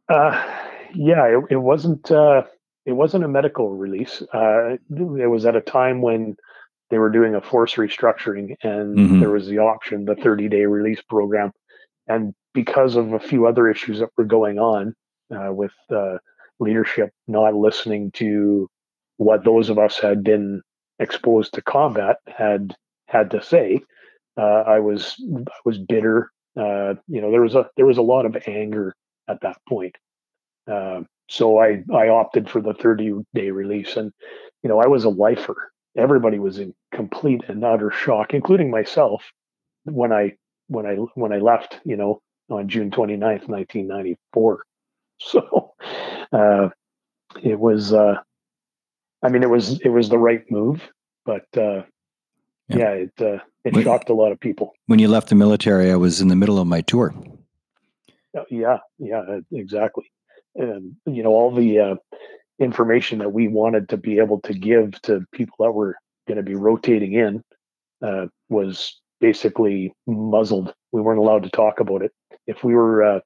Uh, 0.09 0.43
yeah, 0.95 1.25
it, 1.25 1.43
it 1.51 1.55
wasn't. 1.57 2.09
Uh, 2.09 2.43
it 2.85 2.93
wasn't 2.93 3.23
a 3.23 3.27
medical 3.27 3.75
release. 3.75 4.23
Uh, 4.33 4.77
it 4.89 5.29
was 5.29 5.45
at 5.45 5.55
a 5.55 5.61
time 5.61 6.01
when 6.01 6.35
they 6.89 6.97
were 6.97 7.11
doing 7.11 7.35
a 7.35 7.41
force 7.41 7.75
restructuring, 7.75 8.55
and 8.63 8.97
mm-hmm. 8.97 9.19
there 9.19 9.29
was 9.29 9.47
the 9.47 9.59
option, 9.59 10.05
the 10.05 10.15
30 10.15 10.49
day 10.49 10.65
release 10.65 11.01
program. 11.01 11.51
And 12.07 12.33
because 12.53 12.96
of 12.96 13.13
a 13.13 13.20
few 13.20 13.48
other 13.48 13.70
issues 13.70 14.00
that 14.00 14.10
were 14.18 14.25
going 14.25 14.60
on 14.60 14.94
uh, 15.34 15.51
with 15.53 15.74
uh, 15.91 16.18
leadership 16.60 17.12
not 17.27 17.53
listening 17.53 18.12
to 18.12 18.68
what 19.18 19.44
those 19.44 19.70
of 19.70 19.77
us 19.77 19.98
had 20.00 20.24
been 20.24 20.62
exposed 21.00 21.53
to 21.53 21.62
combat 21.62 22.18
had 22.27 22.75
had 23.08 23.32
to 23.32 23.41
say. 23.41 23.82
Uh, 24.38 24.63
I 24.65 24.79
was 24.79 25.15
I 25.48 25.60
was 25.65 25.77
bitter. 25.77 26.32
Uh, 26.58 26.96
you 27.08 27.22
know, 27.22 27.32
there 27.32 27.41
was 27.41 27.56
a 27.56 27.70
there 27.75 27.86
was 27.86 27.98
a 27.98 28.03
lot 28.03 28.25
of 28.25 28.38
anger 28.48 28.96
at 29.27 29.41
that 29.41 29.58
point. 29.68 29.96
Uh, 30.70 31.01
so 31.27 31.60
I 31.60 31.84
I 31.94 32.10
opted 32.10 32.50
for 32.50 32.62
the 32.62 32.74
30 32.74 33.25
day 33.34 33.51
release, 33.51 33.96
and 33.98 34.12
you 34.63 34.70
know 34.70 34.79
I 34.79 34.88
was 34.88 35.03
a 35.03 35.10
lifer. 35.10 35.72
Everybody 35.98 36.39
was 36.39 36.60
in 36.60 36.74
complete 36.94 37.41
and 37.48 37.63
utter 37.63 37.91
shock, 37.91 38.34
including 38.34 38.72
myself, 38.72 39.24
when 39.84 40.12
I 40.12 40.34
when 40.68 40.86
I 40.86 40.96
when 41.15 41.34
I 41.34 41.38
left. 41.38 41.79
You 41.86 41.98
know, 41.98 42.22
on 42.50 42.68
June 42.68 42.91
29th, 42.91 43.48
1994. 43.48 44.63
So 45.22 45.74
uh, 46.32 46.70
it 47.44 47.60
was, 47.60 47.91
uh, 47.91 48.15
I 49.22 49.27
mean, 49.27 49.44
it 49.44 49.50
was 49.50 49.82
it 49.82 49.89
was 49.89 50.08
the 50.08 50.18
right 50.18 50.50
move, 50.50 50.82
but 51.25 51.46
uh, 51.58 51.84
yeah. 52.70 52.77
yeah, 52.77 52.89
it 52.91 53.12
uh, 53.20 53.39
it 53.65 53.74
when, 53.74 53.84
shocked 53.84 54.10
a 54.10 54.13
lot 54.13 54.32
of 54.32 54.39
people. 54.39 54.72
When 54.86 54.98
you 54.98 55.10
left 55.10 55.27
the 55.27 55.36
military, 55.36 55.91
I 55.91 55.98
was 55.98 56.22
in 56.22 56.29
the 56.29 56.38
middle 56.38 56.58
of 56.58 56.68
my 56.68 56.79
tour. 56.79 57.13
Uh, 58.34 58.44
yeah, 58.50 58.77
yeah, 58.98 59.39
exactly. 59.51 60.10
And 60.56 60.96
you 61.06 61.22
know, 61.22 61.32
all 61.32 61.53
the 61.53 61.79
uh, 61.79 61.96
information 62.60 63.20
that 63.20 63.34
we 63.34 63.48
wanted 63.48 63.89
to 63.89 63.98
be 63.98 64.20
able 64.20 64.39
to 64.41 64.53
give 64.53 65.01
to 65.01 65.25
people 65.34 65.56
that 65.65 65.72
were 65.72 65.98
going 66.27 66.38
to 66.38 66.44
be 66.44 66.56
rotating 66.56 67.13
in 67.13 67.44
uh, 68.01 68.27
was 68.50 69.00
basically 69.20 69.94
muzzled. 70.08 70.74
We 70.91 71.01
weren't 71.01 71.20
allowed 71.20 71.44
to 71.44 71.50
talk 71.50 71.79
about 71.79 72.03
it. 72.03 72.12
If 72.50 72.63
we 72.63 72.74
were, 72.74 73.03
uh, 73.03 73.20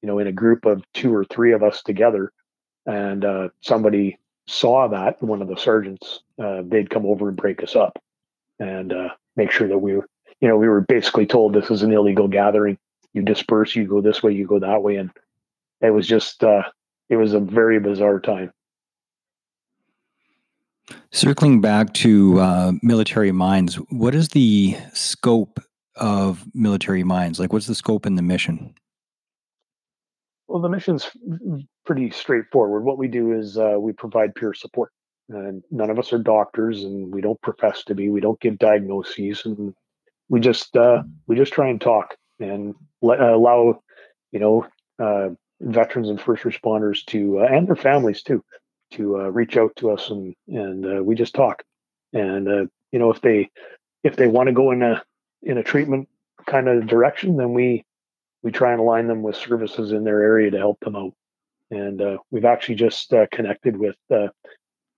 you 0.00 0.06
know, 0.06 0.18
in 0.18 0.26
a 0.26 0.32
group 0.32 0.64
of 0.64 0.82
two 0.94 1.14
or 1.14 1.26
three 1.26 1.52
of 1.52 1.62
us 1.62 1.82
together, 1.82 2.32
and 2.86 3.22
uh, 3.22 3.48
somebody 3.60 4.18
saw 4.46 4.88
that 4.88 5.22
one 5.22 5.42
of 5.42 5.48
the 5.48 5.56
sergeants 5.56 6.20
uh, 6.42 6.62
they'd 6.64 6.88
come 6.88 7.04
over 7.04 7.28
and 7.28 7.36
break 7.36 7.62
us 7.62 7.76
up 7.76 8.02
and 8.58 8.92
uh, 8.92 9.08
make 9.36 9.50
sure 9.50 9.68
that 9.68 9.78
we 9.78 9.94
were 9.94 10.08
you 10.40 10.48
know 10.48 10.56
we 10.56 10.68
were 10.68 10.80
basically 10.80 11.26
told 11.26 11.52
this 11.52 11.70
is 11.70 11.82
an 11.82 11.92
illegal 11.92 12.28
gathering. 12.28 12.78
You 13.12 13.22
disperse 13.22 13.76
you 13.76 13.86
go 13.86 14.00
this 14.00 14.22
way 14.22 14.32
you 14.32 14.46
go 14.46 14.58
that 14.58 14.82
way 14.82 14.96
and 14.96 15.10
it 15.82 15.90
was 15.90 16.06
just 16.06 16.42
uh, 16.42 16.62
it 17.10 17.16
was 17.16 17.34
a 17.34 17.40
very 17.40 17.78
bizarre 17.78 18.20
time. 18.20 18.52
Circling 21.10 21.60
back 21.60 21.92
to 21.94 22.40
uh, 22.40 22.72
military 22.82 23.32
minds 23.32 23.74
what 23.90 24.14
is 24.14 24.30
the 24.30 24.76
scope 24.94 25.60
of 25.96 26.44
military 26.54 27.04
minds? 27.04 27.38
like 27.38 27.52
what's 27.52 27.66
the 27.66 27.74
scope 27.74 28.06
and 28.06 28.16
the 28.16 28.22
mission 28.22 28.74
well, 30.52 30.60
the 30.60 30.68
mission's 30.68 31.10
pretty 31.86 32.10
straightforward. 32.10 32.84
What 32.84 32.98
we 32.98 33.08
do 33.08 33.32
is 33.32 33.56
uh, 33.56 33.76
we 33.78 33.92
provide 33.92 34.34
peer 34.34 34.52
support. 34.52 34.92
And 35.30 35.62
none 35.70 35.88
of 35.88 35.98
us 35.98 36.12
are 36.12 36.18
doctors, 36.18 36.84
and 36.84 37.10
we 37.10 37.22
don't 37.22 37.40
profess 37.40 37.84
to 37.84 37.94
be. 37.94 38.10
We 38.10 38.20
don't 38.20 38.38
give 38.38 38.58
diagnoses, 38.58 39.46
and 39.46 39.74
we 40.28 40.40
just 40.40 40.76
uh, 40.76 41.04
we 41.26 41.36
just 41.36 41.54
try 41.54 41.68
and 41.68 41.80
talk 41.80 42.16
and 42.38 42.74
let, 43.00 43.20
uh, 43.20 43.34
allow, 43.34 43.80
you 44.32 44.40
know, 44.40 44.66
uh, 44.98 45.30
veterans 45.60 46.10
and 46.10 46.20
first 46.20 46.42
responders 46.42 47.02
to 47.06 47.40
uh, 47.40 47.44
and 47.44 47.66
their 47.66 47.76
families 47.76 48.22
too 48.22 48.44
to 48.90 49.20
uh, 49.20 49.28
reach 49.28 49.56
out 49.56 49.74
to 49.76 49.90
us, 49.90 50.10
and 50.10 50.34
and 50.48 51.06
we 51.06 51.14
just 51.14 51.34
talk. 51.34 51.62
And 52.12 52.68
you 52.90 52.98
know, 52.98 53.10
if 53.10 53.22
they 53.22 53.48
if 54.04 54.16
they 54.16 54.26
want 54.26 54.48
to 54.48 54.52
go 54.52 54.70
in 54.70 54.82
a 54.82 55.02
in 55.42 55.58
a 55.58 55.62
treatment 55.62 56.08
kind 56.46 56.68
of 56.68 56.86
direction, 56.86 57.36
then 57.36 57.52
we 57.52 57.84
we 58.42 58.50
try 58.50 58.72
and 58.72 58.80
align 58.80 59.06
them 59.06 59.22
with 59.22 59.36
services 59.36 59.92
in 59.92 60.04
their 60.04 60.20
area 60.20 60.50
to 60.50 60.58
help 60.58 60.80
them 60.80 60.96
out. 60.96 61.12
And 61.70 62.02
uh, 62.02 62.18
we've 62.30 62.44
actually 62.44 62.74
just 62.74 63.12
uh, 63.14 63.26
connected 63.30 63.76
with 63.76 63.96
uh, 64.10 64.28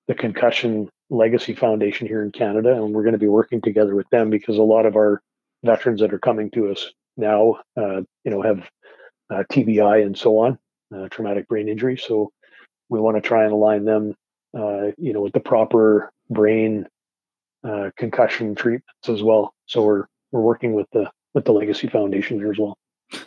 the 0.09 0.15
Concussion 0.15 0.89
Legacy 1.11 1.55
Foundation 1.55 2.07
here 2.07 2.23
in 2.23 2.33
Canada, 2.33 2.73
and 2.73 2.93
we're 2.93 3.03
going 3.03 3.13
to 3.13 3.19
be 3.19 3.29
working 3.29 3.61
together 3.61 3.95
with 3.95 4.09
them 4.11 4.31
because 4.31 4.57
a 4.59 4.63
lot 4.63 4.87
of 4.87 4.97
our 4.97 5.23
veterans 5.63 6.01
that 6.01 6.13
are 6.13 6.19
coming 6.19 6.51
to 6.53 6.71
us 6.71 6.91
now, 7.17 7.57
uh, 7.77 8.01
you 8.25 8.31
know, 8.31 8.43
have 8.43 8.69
uh, 9.31 9.45
TBI 9.53 10.05
and 10.05 10.19
so 10.19 10.39
on, 10.39 10.59
uh, 10.95 11.09
traumatic 11.11 11.47
brain 11.49 11.69
injury. 11.69 11.97
So 11.97 12.33
we 12.89 12.99
want 12.99 13.17
to 13.17 13.21
try 13.21 13.45
and 13.45 13.53
align 13.53 13.85
them, 13.85 14.15
you 14.99 15.13
know, 15.13 15.21
with 15.21 15.33
the 15.33 15.41
proper 15.41 16.11
brain 16.31 16.87
concussion 17.97 18.55
treatments 18.55 19.09
as 19.09 19.23
well. 19.23 19.55
So 19.67 19.83
we're 19.83 20.07
we're 20.35 20.41
working 20.41 20.75
with 20.75 20.91
the 20.93 21.09
with 21.33 21.45
the 21.45 21.53
Legacy 21.53 21.87
Foundation 21.87 22.39
here 22.39 22.51
as 22.51 22.59
well. 22.59 22.77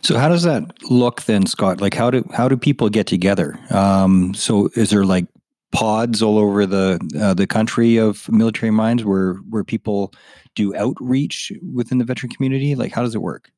So 0.02 0.18
how 0.18 0.28
does 0.28 0.42
that 0.42 0.82
look 0.90 1.22
then, 1.22 1.46
Scott? 1.46 1.80
Like 1.80 1.94
how 1.94 2.10
do 2.10 2.22
how 2.34 2.48
do 2.48 2.56
people 2.56 2.90
get 2.90 3.06
together? 3.06 3.58
Um, 3.70 4.34
so 4.34 4.68
is 4.74 4.90
there 4.90 5.04
like 5.04 5.26
pods 5.72 6.22
all 6.22 6.38
over 6.38 6.66
the 6.66 7.00
uh, 7.18 7.32
the 7.32 7.46
country 7.46 7.96
of 7.96 8.30
military 8.30 8.70
minds 8.70 9.04
where 9.04 9.34
where 9.48 9.64
people 9.64 10.12
do 10.54 10.76
outreach 10.76 11.50
within 11.74 11.96
the 11.96 12.04
veteran 12.04 12.30
community? 12.30 12.74
Like 12.74 12.92
how 12.92 13.02
does 13.02 13.14
it 13.14 13.22
work? 13.22 13.50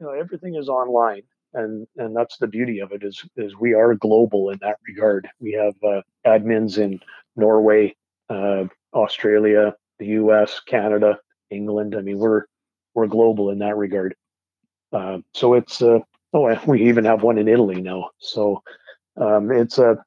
You 0.00 0.06
know, 0.06 0.12
everything 0.12 0.56
is 0.56 0.68
online, 0.68 1.22
and 1.54 1.86
and 1.96 2.16
that's 2.16 2.38
the 2.38 2.48
beauty 2.48 2.80
of 2.80 2.90
it 2.90 3.04
is 3.04 3.24
is 3.36 3.54
we 3.56 3.72
are 3.72 3.94
global 3.94 4.50
in 4.50 4.58
that 4.62 4.78
regard. 4.86 5.28
We 5.38 5.52
have 5.52 5.74
uh, 5.84 6.02
admins 6.26 6.76
in 6.76 6.98
Norway, 7.36 7.94
uh, 8.28 8.64
Australia, 8.92 9.76
the 10.00 10.06
U.S., 10.06 10.60
Canada, 10.66 11.20
England. 11.50 11.94
I 11.94 12.00
mean, 12.00 12.18
we're 12.18 12.46
we're 12.94 13.06
global 13.06 13.50
in 13.50 13.58
that 13.60 13.76
regard. 13.76 14.14
Uh, 14.92 15.18
so 15.34 15.54
it's 15.54 15.82
uh, 15.82 16.00
oh, 16.32 16.58
we 16.66 16.88
even 16.88 17.04
have 17.04 17.22
one 17.22 17.38
in 17.38 17.48
Italy 17.48 17.80
now. 17.80 18.10
So 18.18 18.62
um, 19.16 19.50
it's 19.50 19.78
a 19.78 19.98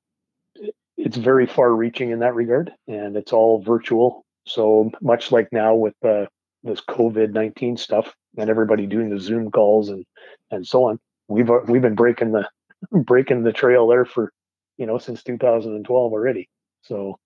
it's 0.98 1.18
very 1.18 1.48
far 1.48 1.74
reaching 1.74 2.12
in 2.12 2.20
that 2.20 2.36
regard, 2.36 2.72
and 2.88 3.16
it's 3.16 3.34
all 3.34 3.62
virtual. 3.62 4.26
So 4.46 4.92
much 5.02 5.32
like 5.32 5.48
now 5.52 5.76
with 5.76 5.96
uh, 6.04 6.26
this 6.64 6.82
COVID 6.82 7.32
nineteen 7.32 7.78
stuff 7.78 8.14
and 8.38 8.50
everybody 8.50 8.86
doing 8.86 9.10
the 9.10 9.20
Zoom 9.20 9.52
calls 9.52 9.90
and 9.90 10.06
and 10.52 10.68
so 10.68 10.86
on, 10.86 11.00
we've 11.28 11.50
uh, 11.50 11.62
we've 11.68 11.82
been 11.82 11.96
breaking 11.96 12.32
the 12.32 12.48
breaking 12.92 13.44
the 13.44 13.54
trail 13.54 13.88
there 13.88 14.06
for 14.06 14.32
you 14.78 14.86
know 14.86 14.98
since 14.98 15.24
2012 15.24 16.12
already. 16.12 16.50
So 16.84 17.20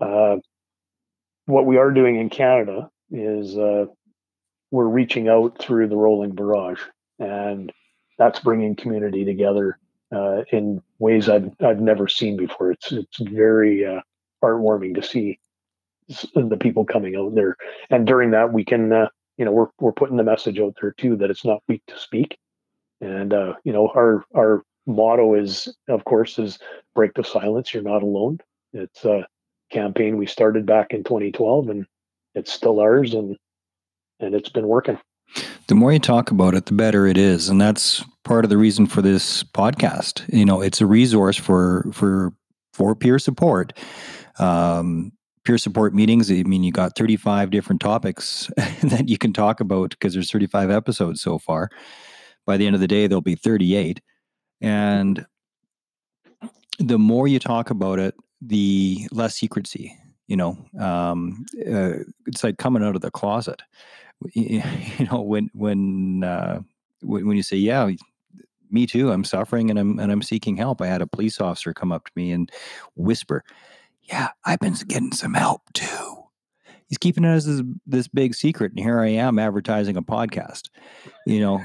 uh, 0.00 0.36
what 1.46 1.66
we 1.66 1.76
are 1.76 1.90
doing 1.90 2.16
in 2.16 2.30
Canada 2.30 2.88
is 3.10 3.56
uh, 3.56 3.86
we're 4.74 4.88
reaching 4.88 5.28
out 5.28 5.56
through 5.56 5.86
the 5.86 5.96
rolling 5.96 6.32
barrage, 6.32 6.80
and 7.20 7.72
that's 8.18 8.40
bringing 8.40 8.74
community 8.74 9.24
together 9.24 9.78
uh, 10.12 10.42
in 10.50 10.82
ways 10.98 11.28
I've 11.28 11.52
I've 11.60 11.80
never 11.80 12.08
seen 12.08 12.36
before. 12.36 12.72
It's 12.72 12.90
it's 12.90 13.18
very 13.20 13.86
uh, 13.86 14.00
heartwarming 14.42 14.96
to 14.96 15.02
see 15.02 15.38
the 16.34 16.56
people 16.58 16.84
coming 16.84 17.14
out 17.14 17.36
there, 17.36 17.56
and 17.88 18.04
during 18.04 18.32
that 18.32 18.52
we 18.52 18.64
can 18.64 18.92
uh, 18.92 19.08
you 19.36 19.44
know 19.44 19.52
we're 19.52 19.68
we're 19.78 19.92
putting 19.92 20.16
the 20.16 20.24
message 20.24 20.58
out 20.58 20.74
there 20.80 20.90
too 20.98 21.14
that 21.18 21.30
it's 21.30 21.44
not 21.44 21.62
weak 21.68 21.82
to 21.86 21.96
speak, 21.96 22.36
and 23.00 23.32
uh, 23.32 23.54
you 23.62 23.72
know 23.72 23.92
our 23.94 24.24
our 24.36 24.64
motto 24.88 25.34
is 25.34 25.72
of 25.86 26.04
course 26.04 26.36
is 26.36 26.58
break 26.96 27.14
the 27.14 27.22
silence. 27.22 27.72
You're 27.72 27.84
not 27.84 28.02
alone. 28.02 28.40
It's 28.72 29.04
a 29.04 29.24
campaign 29.70 30.16
we 30.16 30.26
started 30.26 30.66
back 30.66 30.88
in 30.90 31.04
2012, 31.04 31.68
and 31.68 31.86
it's 32.34 32.52
still 32.52 32.80
ours, 32.80 33.14
and 33.14 33.36
and 34.20 34.34
it's 34.34 34.48
been 34.48 34.68
working. 34.68 34.98
The 35.66 35.74
more 35.74 35.92
you 35.92 35.98
talk 35.98 36.30
about 36.30 36.54
it, 36.54 36.66
the 36.66 36.74
better 36.74 37.06
it 37.06 37.16
is, 37.16 37.48
and 37.48 37.60
that's 37.60 38.04
part 38.24 38.44
of 38.44 38.50
the 38.50 38.58
reason 38.58 38.86
for 38.86 39.02
this 39.02 39.42
podcast. 39.42 40.24
You 40.32 40.44
know, 40.44 40.60
it's 40.60 40.80
a 40.80 40.86
resource 40.86 41.36
for 41.36 41.88
for 41.92 42.32
for 42.72 42.94
peer 42.94 43.18
support. 43.18 43.72
Um, 44.38 45.12
peer 45.44 45.58
support 45.58 45.94
meetings. 45.94 46.30
I 46.30 46.42
mean, 46.42 46.64
you 46.64 46.72
got 46.72 46.96
35 46.96 47.50
different 47.50 47.80
topics 47.80 48.50
that 48.56 49.08
you 49.08 49.18
can 49.18 49.32
talk 49.32 49.60
about 49.60 49.90
because 49.90 50.14
there's 50.14 50.30
35 50.30 50.70
episodes 50.70 51.22
so 51.22 51.38
far. 51.38 51.70
By 52.46 52.56
the 52.56 52.66
end 52.66 52.74
of 52.74 52.80
the 52.80 52.88
day, 52.88 53.06
there'll 53.06 53.20
be 53.22 53.36
38. 53.36 54.00
And 54.60 55.26
the 56.78 56.98
more 56.98 57.28
you 57.28 57.38
talk 57.38 57.70
about 57.70 57.98
it, 57.98 58.14
the 58.40 59.06
less 59.12 59.36
secrecy, 59.36 59.96
you 60.26 60.36
know, 60.36 60.58
um, 60.78 61.44
uh, 61.60 61.98
it's 62.26 62.42
like 62.42 62.58
coming 62.58 62.82
out 62.82 62.96
of 62.96 63.02
the 63.02 63.10
closet. 63.10 63.62
You 64.34 64.62
know, 65.10 65.20
when, 65.20 65.50
when, 65.52 66.24
uh, 66.24 66.60
when, 67.02 67.36
you 67.36 67.42
say, 67.42 67.56
yeah, 67.56 67.90
me 68.74 68.86
too. 68.86 69.10
I'm 69.12 69.24
suffering 69.24 69.70
and 69.70 69.78
I'm 69.78 69.98
and 69.98 70.12
I'm 70.12 70.20
seeking 70.20 70.56
help. 70.56 70.82
I 70.82 70.86
had 70.86 71.00
a 71.00 71.06
police 71.06 71.40
officer 71.40 71.72
come 71.72 71.92
up 71.92 72.06
to 72.06 72.12
me 72.16 72.32
and 72.32 72.50
whisper, 72.96 73.44
"Yeah, 74.02 74.30
I've 74.44 74.58
been 74.58 74.74
getting 74.88 75.12
some 75.12 75.34
help 75.34 75.62
too." 75.72 76.24
He's 76.88 76.98
keeping 76.98 77.24
it 77.24 77.28
as 77.28 77.46
this, 77.46 77.62
this 77.86 78.08
big 78.08 78.34
secret, 78.34 78.72
and 78.72 78.80
here 78.80 79.00
I 79.00 79.08
am 79.08 79.38
advertising 79.38 79.96
a 79.96 80.02
podcast. 80.02 80.68
You 81.24 81.40
know, 81.40 81.60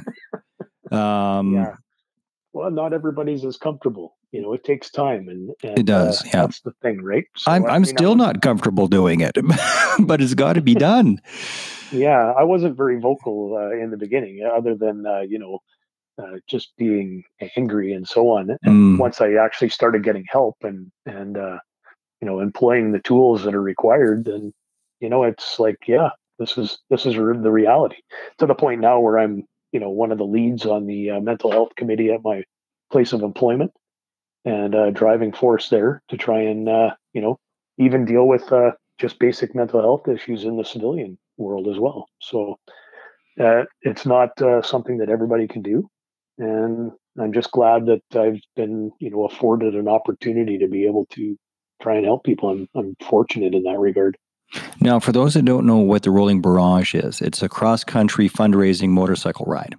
um, 0.98 1.56
yeah. 1.56 1.76
Well, 2.54 2.72
not 2.72 2.94
everybody's 2.94 3.44
as 3.44 3.58
comfortable. 3.58 4.16
You 4.32 4.42
know, 4.42 4.54
it 4.54 4.64
takes 4.64 4.92
time, 4.92 5.28
and, 5.28 5.50
and 5.64 5.80
it 5.80 5.86
does. 5.86 6.22
Uh, 6.22 6.26
yeah, 6.26 6.42
that's 6.42 6.62
the 6.62 6.74
thing, 6.82 7.02
right? 7.02 7.26
So, 7.36 7.52
I'm 7.52 7.66
I'm 7.66 7.86
still 7.86 8.16
not 8.16 8.42
comfortable 8.42 8.88
doing 8.88 9.22
it, 9.22 9.36
but 10.00 10.22
it's 10.22 10.36
got 10.36 10.54
to 10.54 10.62
be 10.62 10.76
done. 10.76 11.20
yeah, 11.92 12.34
I 12.38 12.44
wasn't 12.44 12.78
very 12.78 13.00
vocal 13.00 13.58
uh, 13.58 13.76
in 13.76 13.90
the 13.90 13.98
beginning, 13.98 14.44
other 14.44 14.76
than 14.76 15.06
uh, 15.06 15.22
you 15.22 15.40
know 15.40 15.60
uh, 16.20 16.38
just 16.48 16.76
being 16.78 17.24
angry 17.58 17.94
and 17.94 18.08
so 18.08 18.30
on. 18.30 18.52
And 18.64 18.98
mm. 18.98 19.00
once 19.00 19.22
I 19.22 19.34
actually 19.34 19.70
started 19.70 20.04
getting 20.04 20.26
help 20.30 20.58
and 20.62 20.92
and 21.06 21.38
uh, 21.38 21.60
you 22.22 22.28
know 22.28 22.40
employing 22.40 22.92
the 22.92 23.00
tools 23.00 23.44
that 23.44 23.56
are 23.56 23.62
required, 23.62 24.26
then 24.26 24.54
you 25.00 25.10
know 25.10 25.24
it's 25.24 25.60
like 25.60 25.78
yeah, 25.88 26.10
this 26.38 26.58
is 26.58 26.80
this 26.90 27.06
is 27.06 27.16
the 27.16 27.52
reality. 27.52 27.98
To 28.40 28.46
the 28.46 28.56
point 28.56 28.82
now 28.82 29.00
where 29.00 29.18
I'm 29.18 29.44
you 29.72 29.80
know 29.80 29.90
one 29.90 30.12
of 30.12 30.18
the 30.18 30.26
leads 30.26 30.66
on 30.66 30.86
the 30.86 31.12
uh, 31.12 31.20
mental 31.20 31.52
health 31.52 31.76
committee 31.76 32.12
at 32.12 32.24
my 32.24 32.44
place 32.92 33.14
of 33.14 33.22
employment 33.22 33.72
and 34.50 34.76
uh, 34.76 34.90
driving 34.92 35.32
force 35.32 35.70
there 35.70 36.02
to 36.10 36.18
try 36.18 36.42
and 36.42 36.68
uh, 36.68 36.92
you 37.14 37.22
know 37.22 37.40
even 37.78 38.06
deal 38.06 38.28
with 38.28 38.52
uh, 38.52 38.72
just 38.98 39.20
basic 39.20 39.56
mental 39.56 39.82
health 39.82 40.08
issues 40.08 40.44
in 40.44 40.58
the 40.58 40.66
civilian 40.66 41.18
world 41.38 41.68
as 41.68 41.80
well. 41.80 42.08
So. 42.20 42.58
Uh, 43.40 43.64
it's 43.84 44.06
not 44.06 44.30
uh, 44.42 44.62
something 44.62 44.98
that 44.98 45.08
everybody 45.08 45.48
can 45.48 45.62
do, 45.62 45.90
and 46.40 46.92
I'm 47.18 47.34
just 47.34 47.52
glad 47.52 47.86
that 47.86 48.02
I've 48.14 48.42
been, 48.56 48.92
you 49.00 49.10
know, 49.10 49.26
afforded 49.26 49.76
an 49.76 49.88
opportunity 49.88 50.58
to 50.58 50.68
be 50.68 50.86
able 50.86 51.06
to 51.12 51.38
try 51.82 51.96
and 51.96 52.06
help 52.06 52.24
people. 52.24 52.50
I'm, 52.50 52.68
I'm 52.76 52.96
fortunate 53.02 53.54
in 53.54 53.64
that 53.64 53.80
regard. 53.80 54.18
Now, 54.82 55.00
for 55.00 55.12
those 55.12 55.34
that 55.36 55.46
don't 55.46 55.66
know 55.66 55.78
what 55.78 56.04
the 56.04 56.12
Rolling 56.12 56.42
Barrage 56.42 56.96
is, 56.96 57.22
it's 57.22 57.44
a 57.44 57.50
cross 57.50 57.84
country 57.84 58.30
fundraising 58.30 58.90
motorcycle 58.90 59.46
ride. 59.46 59.76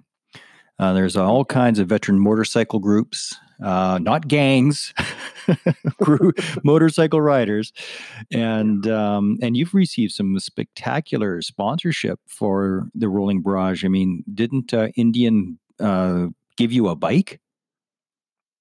Uh, 0.79 0.93
there's 0.93 1.15
all 1.15 1.45
kinds 1.45 1.79
of 1.79 1.87
veteran 1.87 2.19
motorcycle 2.19 2.79
groups, 2.79 3.35
uh, 3.61 3.99
not 4.01 4.27
gangs, 4.27 4.93
motorcycle 6.63 7.21
riders, 7.21 7.73
and 8.31 8.87
um, 8.87 9.37
and 9.41 9.57
you've 9.57 9.73
received 9.73 10.13
some 10.13 10.39
spectacular 10.39 11.41
sponsorship 11.41 12.19
for 12.27 12.87
the 12.95 13.09
Rolling 13.09 13.41
Barrage. 13.41 13.85
I 13.85 13.87
mean, 13.87 14.23
didn't 14.33 14.73
uh, 14.73 14.89
Indian 14.95 15.59
uh, 15.79 16.27
give 16.57 16.71
you 16.71 16.87
a 16.87 16.95
bike? 16.95 17.39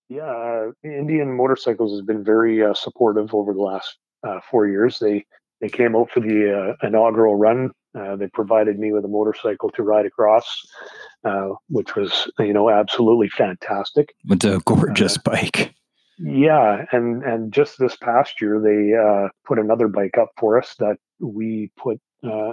Yeah, 0.09 0.23
uh, 0.25 0.73
Indian 0.83 1.37
Motorcycles 1.37 1.93
has 1.93 2.03
been 2.03 2.25
very 2.25 2.65
uh, 2.65 2.75
supportive 2.75 3.33
over 3.33 3.55
the 3.55 3.61
last 3.61 3.97
uh, 4.25 4.41
four 4.51 4.67
years. 4.67 4.99
They 4.99 5.25
they 5.61 5.69
came 5.69 5.95
out 5.95 6.11
for 6.11 6.21
the 6.21 6.75
uh, 6.83 6.87
inaugural 6.87 7.37
run. 7.37 7.71
Uh, 7.97 8.17
they 8.17 8.29
provided 8.29 8.79
me 8.79 8.93
with 8.93 9.05
a 9.05 9.09
motorcycle 9.09 9.71
to 9.71 9.83
ride 9.83 10.07
across, 10.07 10.67
uh, 11.25 11.51
which 11.69 11.97
was 11.97 12.31
you 12.39 12.53
know 12.53 12.71
absolutely 12.71 13.29
fantastic. 13.29 14.15
It's 14.29 14.45
a 14.45 14.61
gorgeous 14.65 15.17
bike. 15.19 15.75
Yeah, 16.19 16.85
and 16.93 17.23
and 17.23 17.53
just 17.53 17.79
this 17.79 17.97
past 17.97 18.41
year 18.41 18.61
they 18.61 18.95
uh, 18.95 19.29
put 19.47 19.59
another 19.59 19.89
bike 19.89 20.19
up 20.19 20.31
for 20.39 20.59
us 20.59 20.75
that 20.79 20.97
we 21.19 21.71
put 21.77 22.01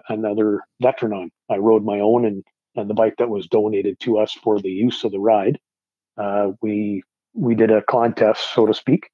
another 0.09 0.61
veteran 0.81 1.11
on. 1.13 1.29
I 1.49 1.57
rode 1.57 1.83
my 1.83 1.99
own 1.99 2.25
and 2.25 2.43
and 2.77 2.89
the 2.89 2.93
bike 2.93 3.15
that 3.17 3.29
was 3.29 3.47
donated 3.47 3.99
to 4.01 4.19
us 4.19 4.31
for 4.31 4.59
the 4.61 4.69
use 4.69 5.03
of 5.03 5.11
the 5.11 5.19
ride. 5.19 5.59
Uh, 6.17 6.51
we 6.61 7.03
we 7.33 7.55
did 7.55 7.71
a 7.71 7.81
contest, 7.83 8.53
so 8.53 8.65
to 8.65 8.73
speak. 8.73 9.09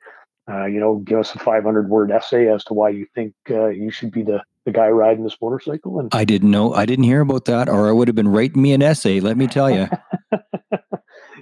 Uh, 0.49 0.65
you 0.65 0.79
know, 0.79 0.97
give 0.97 1.19
us 1.19 1.33
a 1.35 1.39
500 1.39 1.89
word 1.89 2.11
essay 2.11 2.49
as 2.49 2.63
to 2.65 2.73
why 2.73 2.89
you 2.89 3.05
think 3.15 3.33
uh, 3.49 3.67
you 3.67 3.89
should 3.89 4.11
be 4.11 4.23
the, 4.23 4.41
the 4.65 4.71
guy 4.71 4.87
riding 4.87 5.23
this 5.23 5.37
motorcycle. 5.41 5.99
And 5.99 6.13
I 6.13 6.25
didn't 6.25 6.51
know, 6.51 6.73
I 6.73 6.85
didn't 6.85 7.05
hear 7.05 7.21
about 7.21 7.45
that, 7.45 7.69
or 7.69 7.87
I 7.87 7.91
would 7.91 8.07
have 8.07 8.15
been 8.15 8.29
writing 8.29 8.61
me 8.61 8.73
an 8.73 8.81
essay. 8.81 9.19
Let 9.19 9.37
me 9.37 9.47
tell 9.47 9.69
you. 9.69 9.89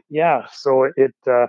yeah, 0.10 0.46
so 0.52 0.90
it 0.96 1.16
uh, 1.28 1.48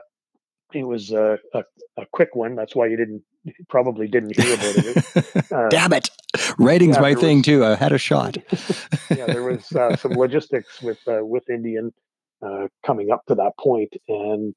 it 0.72 0.86
was 0.86 1.12
a, 1.12 1.38
a, 1.54 1.64
a, 1.98 2.06
quick 2.12 2.34
one. 2.34 2.56
That's 2.56 2.74
why 2.74 2.86
you 2.86 2.96
didn't 2.96 3.22
probably 3.68 4.08
didn't 4.08 4.36
hear 4.40 4.54
about 4.54 4.76
it. 4.76 5.04
Uh, 5.52 5.68
Damn 5.68 5.92
it! 5.92 6.08
Writing's 6.56 6.96
yeah, 6.96 7.02
my 7.02 7.14
thing 7.14 7.38
was, 7.38 7.46
too. 7.46 7.64
I 7.64 7.74
had 7.74 7.92
a 7.92 7.98
shot. 7.98 8.38
yeah, 9.10 9.26
there 9.26 9.42
was 9.42 9.70
uh, 9.72 9.96
some 9.96 10.12
logistics 10.12 10.80
with 10.80 10.98
uh, 11.06 11.22
with 11.22 11.48
Indian 11.50 11.92
uh, 12.40 12.68
coming 12.86 13.10
up 13.10 13.26
to 13.26 13.34
that 13.34 13.52
point, 13.60 13.92
and 14.08 14.54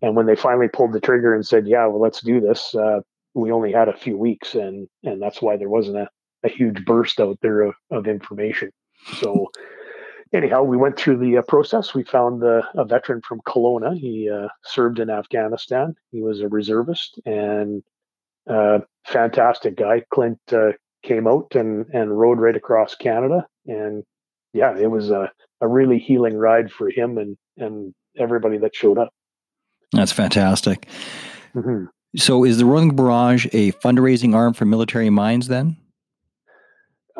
and 0.00 0.16
when 0.16 0.26
they 0.26 0.34
finally 0.34 0.66
pulled 0.66 0.92
the 0.92 1.00
trigger 1.00 1.32
and 1.32 1.46
said, 1.46 1.68
"Yeah, 1.68 1.86
well, 1.86 2.00
let's 2.00 2.20
do 2.22 2.40
this," 2.40 2.74
uh, 2.74 3.00
we 3.34 3.52
only 3.52 3.70
had 3.70 3.88
a 3.88 3.96
few 3.96 4.18
weeks, 4.18 4.56
and 4.56 4.88
and 5.04 5.22
that's 5.22 5.40
why 5.40 5.56
there 5.56 5.68
wasn't 5.68 5.98
a, 5.98 6.08
a 6.44 6.48
huge 6.48 6.84
burst 6.84 7.20
out 7.20 7.38
there 7.42 7.62
of, 7.62 7.74
of 7.90 8.06
information. 8.06 8.70
So 9.20 9.48
anyhow, 10.32 10.62
we 10.62 10.76
went 10.76 10.96
through 10.96 11.18
the 11.18 11.38
uh, 11.38 11.42
process. 11.42 11.94
We 11.94 12.04
found 12.04 12.42
uh, 12.42 12.62
a 12.74 12.84
veteran 12.84 13.20
from 13.26 13.40
Kelowna. 13.46 13.96
He 13.96 14.30
uh, 14.30 14.48
served 14.64 14.98
in 14.98 15.10
Afghanistan. 15.10 15.94
He 16.10 16.22
was 16.22 16.40
a 16.40 16.48
reservist 16.48 17.20
and 17.24 17.82
uh, 18.48 18.80
fantastic 19.06 19.76
guy. 19.76 20.02
Clint 20.12 20.40
uh, 20.52 20.72
came 21.02 21.26
out 21.26 21.54
and, 21.54 21.86
and 21.92 22.18
rode 22.18 22.38
right 22.38 22.56
across 22.56 22.94
Canada. 22.94 23.46
And 23.66 24.04
yeah, 24.52 24.76
it 24.76 24.90
was 24.90 25.10
a, 25.10 25.30
a 25.60 25.68
really 25.68 25.98
healing 25.98 26.36
ride 26.36 26.70
for 26.70 26.90
him 26.90 27.18
and, 27.18 27.36
and 27.56 27.94
everybody 28.18 28.58
that 28.58 28.74
showed 28.74 28.98
up. 28.98 29.10
That's 29.92 30.12
fantastic. 30.12 30.88
Mm-hmm. 31.54 31.84
So, 32.16 32.44
is 32.44 32.58
the 32.58 32.66
Rolling 32.66 32.94
Barrage 32.94 33.46
a 33.52 33.72
fundraising 33.72 34.34
arm 34.34 34.52
for 34.52 34.64
military 34.66 35.08
minds 35.08 35.48
then? 35.48 35.76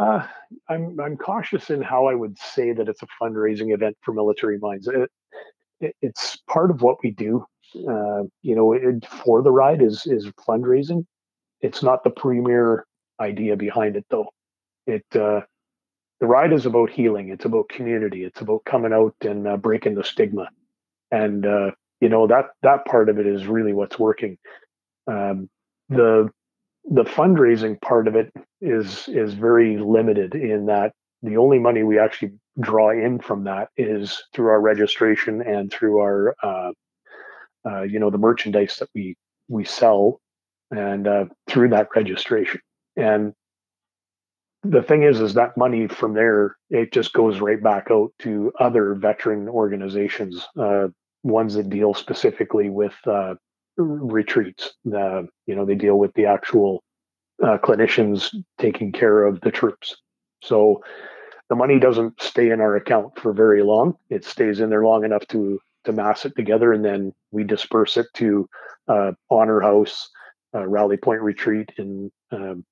Uh, 0.02 0.26
I'm 0.68 0.98
I'm 0.98 1.16
cautious 1.16 1.70
in 1.70 1.80
how 1.80 2.06
I 2.06 2.14
would 2.14 2.36
say 2.36 2.72
that 2.72 2.88
it's 2.88 3.02
a 3.02 3.06
fundraising 3.20 3.72
event 3.72 3.96
for 4.02 4.12
military 4.12 4.58
minds. 4.58 4.88
It, 4.88 5.10
it, 5.80 5.94
it's 6.02 6.38
part 6.48 6.72
of 6.72 6.82
what 6.82 6.96
we 7.04 7.12
do. 7.12 7.46
Uh, 7.76 8.24
you 8.42 8.56
know, 8.56 8.72
it, 8.72 9.06
for 9.06 9.42
the 9.42 9.52
ride 9.52 9.80
is 9.80 10.04
is 10.06 10.26
fundraising. 10.48 11.06
It's 11.60 11.84
not 11.84 12.02
the 12.02 12.10
premier 12.10 12.84
idea 13.20 13.56
behind 13.56 13.94
it, 13.94 14.04
though. 14.10 14.26
It 14.88 15.06
uh, 15.14 15.42
the 16.20 16.26
ride 16.26 16.52
is 16.52 16.66
about 16.66 16.90
healing. 16.90 17.28
It's 17.28 17.44
about 17.44 17.68
community. 17.68 18.24
It's 18.24 18.40
about 18.40 18.64
coming 18.64 18.92
out 18.92 19.14
and 19.20 19.46
uh, 19.46 19.56
breaking 19.56 19.94
the 19.94 20.04
stigma, 20.04 20.48
and 21.12 21.46
uh, 21.46 21.70
you 22.00 22.08
know 22.08 22.26
that 22.26 22.46
that 22.62 22.86
part 22.86 23.08
of 23.08 23.20
it 23.20 23.26
is 23.28 23.46
really 23.46 23.72
what's 23.72 24.00
working. 24.00 24.36
Um, 25.06 25.48
the 25.88 26.28
the 26.84 27.04
fundraising 27.04 27.80
part 27.80 28.08
of 28.08 28.16
it 28.16 28.32
is 28.60 29.08
is 29.08 29.34
very 29.34 29.78
limited 29.78 30.34
in 30.34 30.66
that 30.66 30.92
the 31.22 31.36
only 31.36 31.58
money 31.58 31.82
we 31.82 31.98
actually 31.98 32.32
draw 32.60 32.90
in 32.90 33.18
from 33.18 33.44
that 33.44 33.68
is 33.76 34.22
through 34.34 34.48
our 34.48 34.60
registration 34.60 35.40
and 35.42 35.72
through 35.72 35.98
our 35.98 36.34
uh, 36.42 36.72
uh, 37.64 37.82
you 37.82 37.98
know 37.98 38.10
the 38.10 38.18
merchandise 38.18 38.76
that 38.78 38.88
we 38.94 39.16
we 39.48 39.64
sell 39.64 40.20
and 40.70 41.06
uh, 41.06 41.26
through 41.48 41.68
that 41.68 41.88
registration. 41.94 42.60
And 42.96 43.32
the 44.62 44.82
thing 44.82 45.02
is 45.02 45.20
is 45.20 45.34
that 45.34 45.56
money 45.56 45.86
from 45.86 46.14
there 46.14 46.56
it 46.70 46.92
just 46.92 47.12
goes 47.12 47.40
right 47.40 47.62
back 47.62 47.88
out 47.90 48.12
to 48.20 48.52
other 48.58 48.94
veteran 48.94 49.48
organizations 49.48 50.46
uh, 50.58 50.88
ones 51.22 51.54
that 51.54 51.70
deal 51.70 51.94
specifically 51.94 52.70
with 52.70 52.94
uh, 53.06 53.34
retreats. 53.76 54.72
Uh, 54.86 55.22
you 55.46 55.54
know, 55.54 55.64
they 55.64 55.74
deal 55.74 55.98
with 55.98 56.12
the 56.14 56.26
actual 56.26 56.82
uh, 57.42 57.58
clinicians 57.58 58.34
taking 58.58 58.92
care 58.92 59.24
of 59.24 59.40
the 59.40 59.50
troops. 59.50 59.96
So 60.42 60.82
the 61.48 61.56
money 61.56 61.78
doesn't 61.78 62.20
stay 62.22 62.50
in 62.50 62.60
our 62.60 62.76
account 62.76 63.18
for 63.18 63.32
very 63.32 63.62
long. 63.62 63.94
It 64.10 64.24
stays 64.24 64.60
in 64.60 64.70
there 64.70 64.84
long 64.84 65.04
enough 65.04 65.26
to 65.28 65.60
to 65.84 65.92
mass 65.92 66.24
it 66.24 66.36
together, 66.36 66.72
and 66.72 66.84
then 66.84 67.12
we 67.32 67.42
disperse 67.44 67.96
it 67.96 68.06
to 68.14 68.48
uh, 68.86 69.12
Honor 69.30 69.60
House, 69.60 70.08
uh, 70.54 70.66
Rally 70.66 70.96
Point 70.96 71.22
Retreat, 71.22 71.70
and 71.76 72.10
um, 72.30 72.64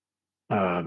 uh, 0.49 0.85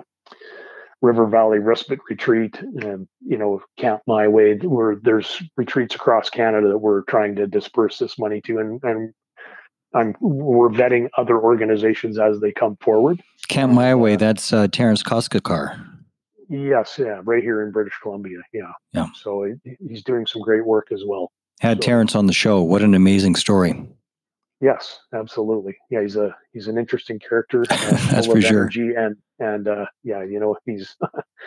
River 1.02 1.28
Valley 1.28 1.60
Respite 1.60 2.00
Retreat, 2.10 2.58
and 2.62 3.08
you 3.20 3.38
know 3.38 3.62
Camp 3.78 4.02
My 4.08 4.28
Way. 4.28 4.56
Where 4.58 4.96
there's 4.96 5.44
retreats 5.58 5.96
across 5.96 6.30
Canada 6.30 6.70
that 6.70 6.78
we're 6.78 7.02
trying 7.04 7.36
to 7.36 7.48
disperse 7.48 8.00
this 8.00 8.18
money 8.18 8.42
to, 8.46 8.60
and, 8.60 8.82
and 8.84 9.14
I'm 9.94 10.16
we're 10.20 10.70
vetting 10.70 11.10
other 11.18 11.40
organizations 11.40 12.20
as 12.20 12.40
they 12.40 12.52
come 12.52 12.78
forward. 12.78 13.22
Camp 13.48 13.74
My 13.74 13.94
Way, 13.94 14.16
that's 14.16 14.52
uh, 14.52 14.68
Terence 14.68 15.04
Koskakar. 15.04 15.80
Yes, 16.50 16.98
yeah, 17.00 17.22
right 17.24 17.44
here 17.44 17.62
in 17.62 17.72
British 17.72 17.94
Columbia. 18.02 18.40
Yeah, 18.54 18.72
yeah. 18.94 19.08
So 19.16 19.44
he, 19.44 19.78
he's 19.88 20.04
doing 20.04 20.26
some 20.26 20.42
great 20.42 20.66
work 20.66 20.92
as 20.92 21.04
well. 21.06 21.32
Had 21.60 21.78
so, 21.78 21.88
Terence 21.88 22.16
on 22.16 22.28
the 22.28 22.34
show. 22.34 22.62
What 22.62 22.82
an 22.82 22.94
amazing 22.94 23.36
story. 23.36 23.88
Yes, 24.60 25.00
absolutely. 25.14 25.76
Yeah, 25.90 26.02
he's 26.02 26.16
a 26.16 26.36
he's 26.54 26.68
an 26.68 26.78
interesting 26.78 27.20
character. 27.20 27.66
Uh, 27.72 28.12
that's 28.12 28.28
for 28.28 28.42
sure. 28.42 28.70
And 28.76 29.16
and 29.40 29.68
uh, 29.68 29.86
yeah, 30.04 30.24
you 30.24 30.40
know 30.40 30.58
he's 30.66 30.96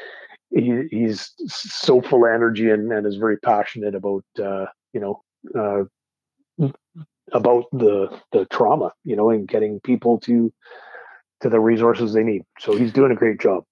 he, 0.50 0.82
he's 0.90 1.32
so 1.46 2.00
full 2.00 2.24
of 2.24 2.32
energy 2.32 2.70
and, 2.70 2.92
and 2.92 3.06
is 3.06 3.16
very 3.16 3.38
passionate 3.38 3.94
about 3.94 4.24
uh, 4.42 4.66
you 4.92 5.00
know 5.00 5.22
uh, 5.59 5.85
about 7.32 7.64
the 7.72 8.20
the 8.32 8.46
trauma, 8.46 8.92
you 9.04 9.16
know, 9.16 9.30
and 9.30 9.48
getting 9.48 9.80
people 9.80 10.18
to 10.20 10.52
to 11.40 11.48
the 11.48 11.60
resources 11.60 12.12
they 12.12 12.22
need. 12.22 12.42
So 12.60 12.76
he's 12.76 12.92
doing 12.92 13.12
a 13.12 13.16
great 13.16 13.40
job. 13.40 13.64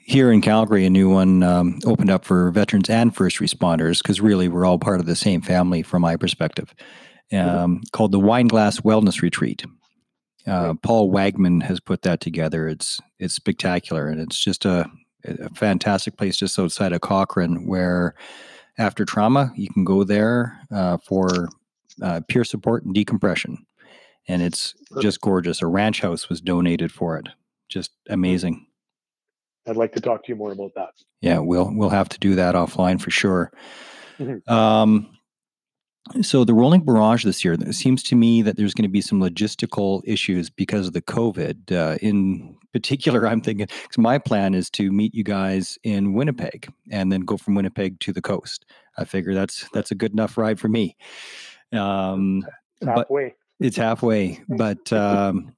Here 0.00 0.32
in 0.32 0.40
Calgary, 0.40 0.86
a 0.86 0.90
new 0.90 1.10
one 1.10 1.42
um, 1.42 1.78
opened 1.84 2.10
up 2.10 2.24
for 2.24 2.50
veterans 2.50 2.88
and 2.88 3.14
first 3.14 3.38
responders 3.38 4.02
because 4.02 4.20
really 4.20 4.48
we're 4.48 4.64
all 4.64 4.78
part 4.78 5.00
of 5.00 5.06
the 5.06 5.16
same 5.16 5.42
family 5.42 5.82
from 5.82 6.02
my 6.02 6.16
perspective. 6.16 6.74
Um, 7.32 7.38
mm-hmm. 7.38 7.76
Called 7.92 8.12
the 8.12 8.18
Wineglass 8.18 8.80
Wellness 8.80 9.22
Retreat. 9.22 9.64
Uh, 10.46 10.74
Paul 10.82 11.12
Wagman 11.12 11.62
has 11.62 11.80
put 11.80 12.02
that 12.02 12.20
together. 12.20 12.66
It's 12.66 12.98
it's 13.18 13.34
spectacular, 13.34 14.08
and 14.08 14.20
it's 14.20 14.42
just 14.42 14.64
a, 14.64 14.86
a 15.24 15.50
fantastic 15.50 16.16
place 16.16 16.36
just 16.36 16.58
outside 16.58 16.92
of 16.92 17.02
Cochrane, 17.02 17.66
where 17.66 18.14
after 18.78 19.04
trauma 19.04 19.52
you 19.54 19.68
can 19.68 19.84
go 19.84 20.02
there 20.02 20.58
uh, 20.72 20.96
for 20.96 21.48
uh, 22.02 22.20
peer 22.28 22.44
support 22.44 22.84
and 22.84 22.94
decompression. 22.94 23.66
And 24.28 24.42
it's 24.42 24.74
just 25.00 25.20
gorgeous. 25.20 25.62
A 25.62 25.66
ranch 25.66 26.00
house 26.00 26.28
was 26.28 26.40
donated 26.40 26.92
for 26.92 27.16
it. 27.16 27.28
Just 27.68 27.90
amazing. 28.08 28.66
I'd 29.66 29.76
like 29.76 29.92
to 29.92 30.00
talk 30.00 30.24
to 30.24 30.32
you 30.32 30.36
more 30.36 30.52
about 30.52 30.72
that. 30.76 30.90
Yeah, 31.20 31.38
we'll 31.38 31.70
we'll 31.74 31.90
have 31.90 32.08
to 32.10 32.18
do 32.18 32.34
that 32.34 32.54
offline 32.54 33.00
for 33.00 33.10
sure. 33.10 33.52
Mm-hmm. 34.18 34.52
Um, 34.52 35.08
so 36.22 36.44
the 36.44 36.54
rolling 36.54 36.82
barrage 36.82 37.24
this 37.24 37.44
year, 37.44 37.54
it 37.54 37.74
seems 37.74 38.02
to 38.04 38.16
me 38.16 38.42
that 38.42 38.56
there's 38.56 38.74
going 38.74 38.88
to 38.88 38.88
be 38.88 39.00
some 39.00 39.20
logistical 39.20 40.02
issues 40.04 40.50
because 40.50 40.86
of 40.86 40.92
the 40.92 41.02
COVID. 41.02 41.70
Uh, 41.70 41.98
in 42.00 42.56
particular, 42.72 43.26
I'm 43.26 43.40
thinking 43.40 43.66
because 43.66 43.98
my 43.98 44.18
plan 44.18 44.54
is 44.54 44.70
to 44.70 44.90
meet 44.90 45.14
you 45.14 45.22
guys 45.22 45.78
in 45.84 46.14
Winnipeg 46.14 46.72
and 46.90 47.12
then 47.12 47.20
go 47.20 47.36
from 47.36 47.54
Winnipeg 47.54 48.00
to 48.00 48.12
the 48.12 48.22
coast. 48.22 48.66
I 48.98 49.04
figure 49.04 49.34
that's 49.34 49.68
that's 49.72 49.90
a 49.90 49.94
good 49.94 50.12
enough 50.12 50.36
ride 50.36 50.58
for 50.58 50.68
me. 50.68 50.96
Um, 51.72 52.44
it's 52.80 52.88
halfway. 52.88 53.34
It's 53.60 53.76
halfway, 53.76 54.40
but 54.48 54.92
um, 54.92 55.52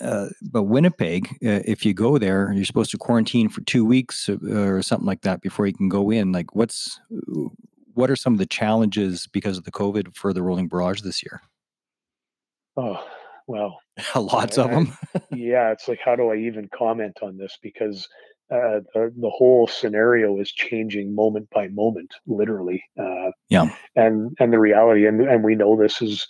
uh, 0.00 0.28
but 0.42 0.64
Winnipeg, 0.64 1.28
uh, 1.44 1.62
if 1.64 1.84
you 1.84 1.94
go 1.94 2.18
there, 2.18 2.52
you're 2.52 2.64
supposed 2.64 2.90
to 2.92 2.98
quarantine 2.98 3.48
for 3.48 3.62
two 3.62 3.84
weeks 3.84 4.28
uh, 4.28 4.36
or 4.54 4.82
something 4.82 5.06
like 5.06 5.22
that 5.22 5.40
before 5.40 5.66
you 5.66 5.72
can 5.72 5.88
go 5.88 6.10
in. 6.10 6.32
Like, 6.32 6.54
what's 6.54 7.00
what 7.94 8.10
are 8.10 8.16
some 8.16 8.32
of 8.32 8.38
the 8.38 8.46
challenges 8.46 9.26
because 9.26 9.58
of 9.58 9.64
the 9.64 9.72
COVID 9.72 10.14
for 10.16 10.32
the 10.32 10.42
Rolling 10.42 10.68
Barrage 10.68 11.00
this 11.00 11.22
year? 11.22 11.40
Oh 12.76 13.04
well, 13.46 13.80
lots 14.14 14.58
I, 14.58 14.64
of 14.64 14.70
them. 14.70 14.96
yeah, 15.30 15.72
it's 15.72 15.88
like 15.88 16.00
how 16.04 16.16
do 16.16 16.30
I 16.30 16.36
even 16.36 16.68
comment 16.76 17.18
on 17.22 17.36
this 17.36 17.58
because 17.62 18.08
uh, 18.52 18.80
the, 18.92 19.12
the 19.16 19.30
whole 19.30 19.66
scenario 19.66 20.38
is 20.38 20.52
changing 20.52 21.14
moment 21.14 21.48
by 21.50 21.68
moment, 21.68 22.12
literally. 22.26 22.84
Uh, 23.00 23.30
yeah. 23.48 23.74
And 23.96 24.36
and 24.38 24.52
the 24.52 24.58
reality, 24.58 25.06
and 25.06 25.20
and 25.22 25.42
we 25.42 25.54
know 25.54 25.76
this 25.76 26.02
is 26.02 26.26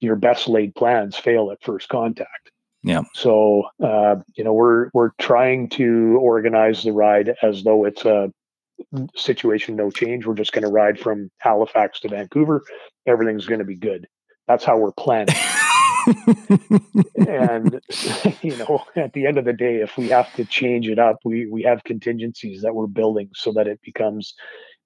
your 0.00 0.16
best 0.16 0.48
laid 0.48 0.74
plans 0.74 1.16
fail 1.16 1.50
at 1.50 1.62
first 1.62 1.88
contact. 1.88 2.50
Yeah. 2.82 3.02
So 3.14 3.64
uh, 3.82 4.16
you 4.36 4.44
know 4.44 4.52
we're 4.52 4.88
we're 4.94 5.10
trying 5.18 5.68
to 5.70 6.18
organize 6.20 6.82
the 6.82 6.92
ride 6.92 7.34
as 7.42 7.62
though 7.62 7.84
it's 7.84 8.04
a 8.04 8.32
situation 9.14 9.76
no 9.76 9.90
change. 9.90 10.26
We're 10.26 10.34
just 10.34 10.52
going 10.52 10.64
to 10.64 10.70
ride 10.70 10.98
from 10.98 11.30
Halifax 11.38 12.00
to 12.00 12.08
Vancouver. 12.08 12.62
Everything's 13.06 13.46
going 13.46 13.58
to 13.58 13.64
be 13.64 13.76
good. 13.76 14.06
That's 14.48 14.64
how 14.64 14.78
we're 14.78 14.92
planning. 14.92 15.34
and 17.26 17.80
you 18.42 18.56
know, 18.56 18.84
at 18.94 19.12
the 19.12 19.26
end 19.26 19.38
of 19.38 19.44
the 19.44 19.52
day, 19.52 19.76
if 19.76 19.96
we 19.96 20.08
have 20.08 20.32
to 20.34 20.44
change 20.44 20.88
it 20.88 20.98
up, 20.98 21.16
we 21.24 21.46
we 21.46 21.62
have 21.62 21.84
contingencies 21.84 22.62
that 22.62 22.74
we're 22.74 22.86
building 22.86 23.30
so 23.34 23.52
that 23.52 23.66
it 23.66 23.80
becomes 23.82 24.34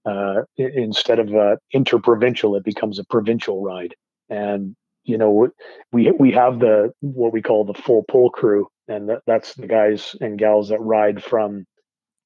uh, 0.06 0.42
instead 0.56 1.18
of 1.18 1.34
uh, 1.34 1.56
interprovincial, 1.72 2.56
it 2.56 2.64
becomes 2.64 2.98
a 2.98 3.04
provincial 3.04 3.62
ride. 3.62 3.94
And 4.28 4.76
you 5.04 5.18
know, 5.18 5.48
we 5.92 6.10
we 6.18 6.32
have 6.32 6.60
the 6.60 6.92
what 7.00 7.32
we 7.32 7.42
call 7.42 7.64
the 7.64 7.74
full 7.74 8.04
pull 8.08 8.30
crew, 8.30 8.68
and 8.88 9.08
that, 9.08 9.22
that's 9.26 9.54
the 9.54 9.66
guys 9.66 10.14
and 10.20 10.38
gals 10.38 10.68
that 10.68 10.80
ride 10.80 11.22
from 11.22 11.66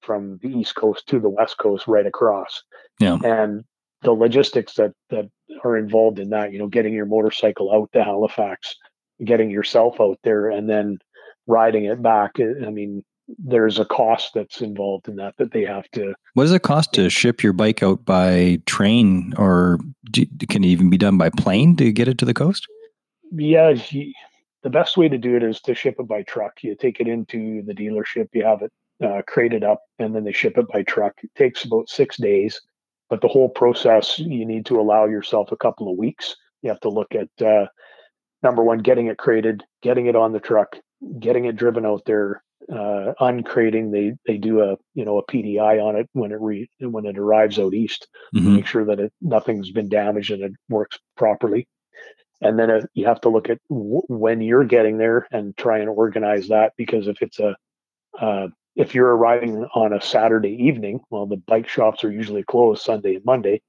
from 0.03 0.39
the 0.43 0.49
east 0.49 0.75
coast 0.75 1.07
to 1.09 1.19
the 1.19 1.31
west 1.31 1.57
coast 1.59 1.87
right 1.87 2.07
across. 2.07 2.63
Yeah. 3.01 3.19
And 3.25 3.65
the 4.03 4.13
logistics 4.13 4.75
that 4.75 4.93
that 5.11 5.31
are 5.65 5.77
involved 5.77 6.19
in 6.19 6.31
that, 6.31 6.53
you 6.53 6.59
know, 6.59 6.69
getting 6.69 6.93
your 6.93 7.07
motorcycle 7.07 7.73
out 7.73 7.91
to 7.93 8.05
Halifax, 8.05 8.77
getting 9.23 9.51
yourself 9.51 10.01
out 10.01 10.19
there, 10.25 10.51
and 10.51 10.69
then 10.69 10.99
riding 11.47 11.85
it 11.85 12.03
back. 12.03 12.33
I 12.39 12.71
mean, 12.71 13.05
there's 13.39 13.79
a 13.79 13.85
cost 13.85 14.33
that's 14.35 14.61
involved 14.61 15.09
in 15.09 15.17
that 15.17 15.35
that 15.39 15.53
they 15.53 15.65
have 15.65 15.91
to. 15.93 16.15
What 16.35 16.45
does 16.45 16.53
it 16.53 16.63
cost 16.63 16.93
to 16.95 17.09
ship 17.09 17.43
your 17.43 17.53
bike 17.53 17.83
out 17.83 18.05
by 18.05 18.61
train, 18.67 19.35
or 19.37 19.79
do, 20.11 20.27
can 20.49 20.65
it 20.65 20.69
even 20.69 20.91
be 20.91 20.99
done 20.99 21.19
by 21.19 21.31
plane 21.31 21.77
to 21.77 21.93
get 21.93 22.09
it 22.09 22.19
to 22.19 22.25
the 22.25 22.35
coast? 22.35 22.67
Yeah, 23.33 23.75
the 24.63 24.71
best 24.71 24.97
way 24.97 25.09
to 25.09 25.19
do 25.19 25.37
it 25.37 25.43
is 25.43 25.61
to 25.63 25.75
ship 25.75 25.97
it 25.99 26.09
by 26.09 26.23
truck. 26.23 26.63
You 26.63 26.75
take 26.75 27.01
it 27.01 27.09
into 27.09 27.63
the 27.63 27.75
dealership, 27.75 28.29
you 28.33 28.45
have 28.45 28.63
it 28.63 28.73
uh, 29.05 29.23
crated 29.27 29.65
up, 29.65 29.83
and 29.99 30.15
then 30.15 30.25
they 30.25 30.33
ship 30.33 30.57
it 30.57 30.69
by 30.69 30.83
truck. 30.83 31.15
It 31.23 31.35
takes 31.35 31.65
about 31.65 31.89
six 31.89 32.17
days, 32.17 32.61
but 33.11 33.21
the 33.21 33.29
whole 33.29 33.49
process 33.49 34.19
you 34.19 34.45
need 34.45 34.67
to 34.67 34.81
allow 34.81 35.07
yourself 35.07 35.53
a 35.53 35.57
couple 35.57 35.91
of 35.91 35.99
weeks. 35.99 36.37
You 36.63 36.71
have 36.71 36.81
to 36.81 36.89
look 36.89 37.15
at 37.15 37.47
uh, 37.47 37.67
number 38.45 38.63
one, 38.63 38.79
getting 38.79 39.09
it 39.09 39.19
crated, 39.19 39.65
getting 39.83 40.07
it 40.07 40.15
on 40.15 40.33
the 40.33 40.41
truck, 40.41 40.77
getting 41.19 41.47
it 41.47 41.57
driven 41.57 41.85
out 41.85 42.03
there, 42.05 42.43
uh, 42.73 43.13
uncrating. 43.21 43.91
They 43.91 44.13
they 44.27 44.39
do 44.39 44.61
a 44.61 44.77
you 44.95 45.05
know 45.05 45.19
a 45.19 45.27
PDI 45.27 45.83
on 45.83 45.97
it 45.97 46.09
when 46.13 46.31
it 46.31 46.41
re, 46.41 46.69
when 46.81 47.07
it 47.07 47.19
arrives 47.19 47.59
out 47.59 47.75
east, 47.75 48.07
mm-hmm. 48.35 48.57
make 48.57 48.67
sure 48.67 48.85
that 48.85 49.01
it 49.01 49.13
nothing's 49.21 49.73
been 49.73 49.89
damaged 49.89 50.31
and 50.31 50.45
it 50.45 50.53
works 50.69 50.99
properly. 51.17 51.67
And 52.41 52.59
then 52.59 52.71
uh, 52.71 52.81
you 52.93 53.07
have 53.07 53.21
to 53.23 53.31
look 53.31 53.49
at 53.49 53.59
w- 53.71 54.03
when 54.09 54.41
you're 54.41 54.65
getting 54.65 54.99
there 54.99 55.27
and 55.33 55.57
try 55.57 55.79
and 55.79 55.89
organize 55.89 56.49
that 56.49 56.73
because 56.77 57.09
if 57.09 57.23
it's 57.23 57.41
a 57.41 57.57
uh, 58.21 58.49
if 58.77 58.95
you're 58.95 59.15
arriving 59.17 59.67
on 59.75 59.93
a 59.93 60.01
Saturday 60.01 60.67
evening, 60.67 61.01
well, 61.11 61.27
the 61.27 61.37
bike 61.37 61.69
shops 61.69 62.05
are 62.05 62.11
usually 62.11 62.43
closed 62.43 62.83
Sunday 62.83 63.17
and 63.17 63.25
Monday, 63.25 63.63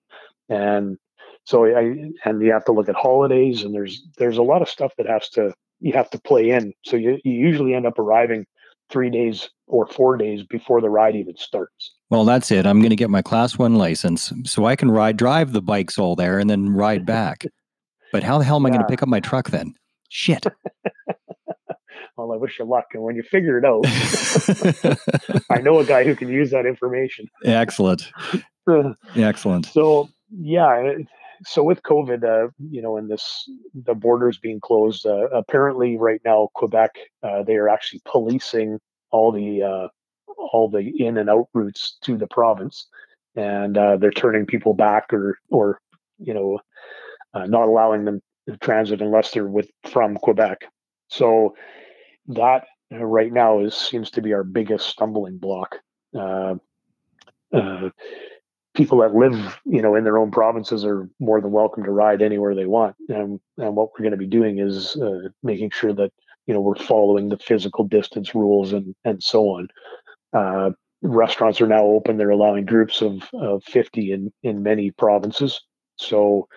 and 0.50 0.98
so 1.46 1.66
I 1.66 2.12
and 2.26 2.42
you 2.42 2.52
have 2.52 2.66
to 2.66 2.72
look 2.72 2.90
at 2.90 2.96
holidays 2.96 3.64
and 3.64 3.74
there's 3.74 4.04
there's 4.18 4.38
a 4.38 4.44
lot 4.44 4.62
of 4.62 4.70
stuff 4.70 4.94
that 4.98 5.08
has 5.08 5.30
to 5.30 5.54
you 5.80 5.94
have 5.94 6.10
to 6.12 6.20
play 6.20 6.50
in. 6.50 6.74
So 6.84 6.98
you, 6.98 7.20
you 7.24 7.34
usually 7.34 7.74
end 7.74 7.86
up 7.86 8.00
arriving 8.00 8.46
three 8.90 9.10
days 9.10 9.50
or 9.68 9.88
four 9.88 10.18
days 10.18 10.44
before 10.44 10.82
the 10.82 10.90
ride 10.90 11.16
even 11.16 11.36
starts. 11.38 11.94
Well, 12.10 12.26
that's 12.26 12.52
it. 12.52 12.66
I'm 12.66 12.80
going 12.80 12.92
to 12.92 12.96
get 12.96 13.10
my 13.10 13.22
class 13.22 13.58
one 13.58 13.76
license 13.76 14.32
so 14.46 14.66
I 14.66 14.76
can 14.76 14.92
ride, 14.92 15.18
drive 15.18 15.54
the 15.54 15.62
bikes 15.62 15.98
all 15.98 16.16
there 16.16 16.40
and 16.40 16.50
then 16.50 16.70
ride 16.70 17.06
back. 17.06 17.46
but 18.12 18.24
how 18.24 18.38
the 18.38 18.44
hell 18.44 18.58
am 18.58 18.66
I 18.66 18.70
going 18.70 18.82
to 18.82 18.88
pick 18.88 19.02
up 19.02 19.10
my 19.10 19.20
truck 19.20 19.50
then? 19.50 19.74
Shit. 20.10 20.46
well, 22.18 22.32
I 22.32 22.38
wish 22.38 22.60
you 22.60 22.66
luck. 22.66 22.86
And 22.94 23.04
when 23.04 23.16
you 23.16 23.24
figure 23.24 23.58
it 23.58 23.66
out, 23.66 23.86
I 25.50 25.62
know 25.62 25.80
a 25.80 25.86
guy 25.86 26.04
who 26.04 26.16
can 26.16 26.30
use 26.30 26.52
that 26.52 26.66
information. 26.66 27.28
Excellent. 27.44 28.10
Excellent. 29.16 29.66
So, 29.68 30.10
yeah. 30.32 30.94
So 31.46 31.64
with 31.64 31.84
COVID, 31.84 32.24
uh, 32.24 32.50
you 32.60 32.82
know, 32.82 32.98
and 32.98 33.10
this 33.10 33.50
the 33.74 33.94
borders 33.94 34.38
being 34.38 34.60
closed, 34.60 35.06
uh, 35.06 35.30
apparently 35.30 35.98
right 35.98 36.22
now 36.26 36.50
Quebec 36.56 36.96
uh, 37.24 37.44
they 37.44 37.56
are 37.56 37.70
actually 37.70 38.02
policing 38.06 38.80
all 39.12 39.32
the 39.32 39.64
uh, 39.64 39.88
all 40.38 40.70
the 40.70 40.92
in 41.04 41.18
and 41.18 41.30
out 41.30 41.48
routes 41.54 41.98
to 42.02 42.18
the 42.18 42.28
province, 42.28 42.88
and 43.36 43.78
uh, 43.78 43.98
they're 43.98 44.12
turning 44.12 44.46
people 44.46 44.74
back 44.74 45.14
or 45.14 45.38
or 45.50 45.80
you 46.18 46.34
know 46.34 46.60
uh, 47.34 47.46
not 47.46 47.68
allowing 47.68 48.06
them 48.06 48.22
to 48.50 48.58
transit 48.58 49.02
unless 49.02 49.32
they're 49.32 49.48
with 49.48 49.70
from 49.86 50.18
Quebec. 50.18 50.66
So 51.10 51.56
that 52.28 52.66
right 52.92 53.32
now 53.32 53.60
is 53.60 53.76
seems 53.76 54.10
to 54.12 54.22
be 54.22 54.34
our 54.34 54.44
biggest 54.44 54.88
stumbling 54.88 55.38
block 55.38 55.78
people 58.76 59.00
that 59.00 59.16
live, 59.16 59.60
you 59.66 59.82
know, 59.82 59.96
in 59.96 60.04
their 60.04 60.18
own 60.18 60.32
provinces 60.32 60.86
are 60.86 61.10
more 61.20 61.42
than 61.42 61.52
welcome 61.52 61.84
to 61.84 61.92
ride 61.92 62.22
anywhere 62.22 62.54
they 62.54 62.66
want. 62.66 62.96
And, 63.10 63.40
and 63.58 63.76
what 63.76 63.90
we're 63.92 64.04
going 64.04 64.12
to 64.12 64.18
be 64.18 64.28
doing 64.28 64.60
is 64.60 64.96
uh, 64.98 65.30
making 65.42 65.72
sure 65.72 65.94
that, 65.94 66.12
you 66.46 66.54
know, 66.54 66.62
we're 66.62 66.76
following 66.76 67.30
the 67.30 67.38
physical 67.38 67.86
distance 67.86 68.36
rules 68.36 68.74
and, 68.74 68.94
and 69.04 69.24
so 69.24 69.44
on. 69.46 69.68
Uh, 70.34 70.72
restaurants 71.02 71.62
are 71.62 71.68
now 71.68 71.84
open. 71.84 72.18
They're 72.18 72.30
allowing 72.30 72.66
groups 72.66 73.02
of, 73.02 73.24
of 73.34 73.64
50 73.64 74.12
in, 74.12 74.34
in 74.44 74.62
many 74.62 74.92
provinces. 74.92 75.62
So, 75.98 76.48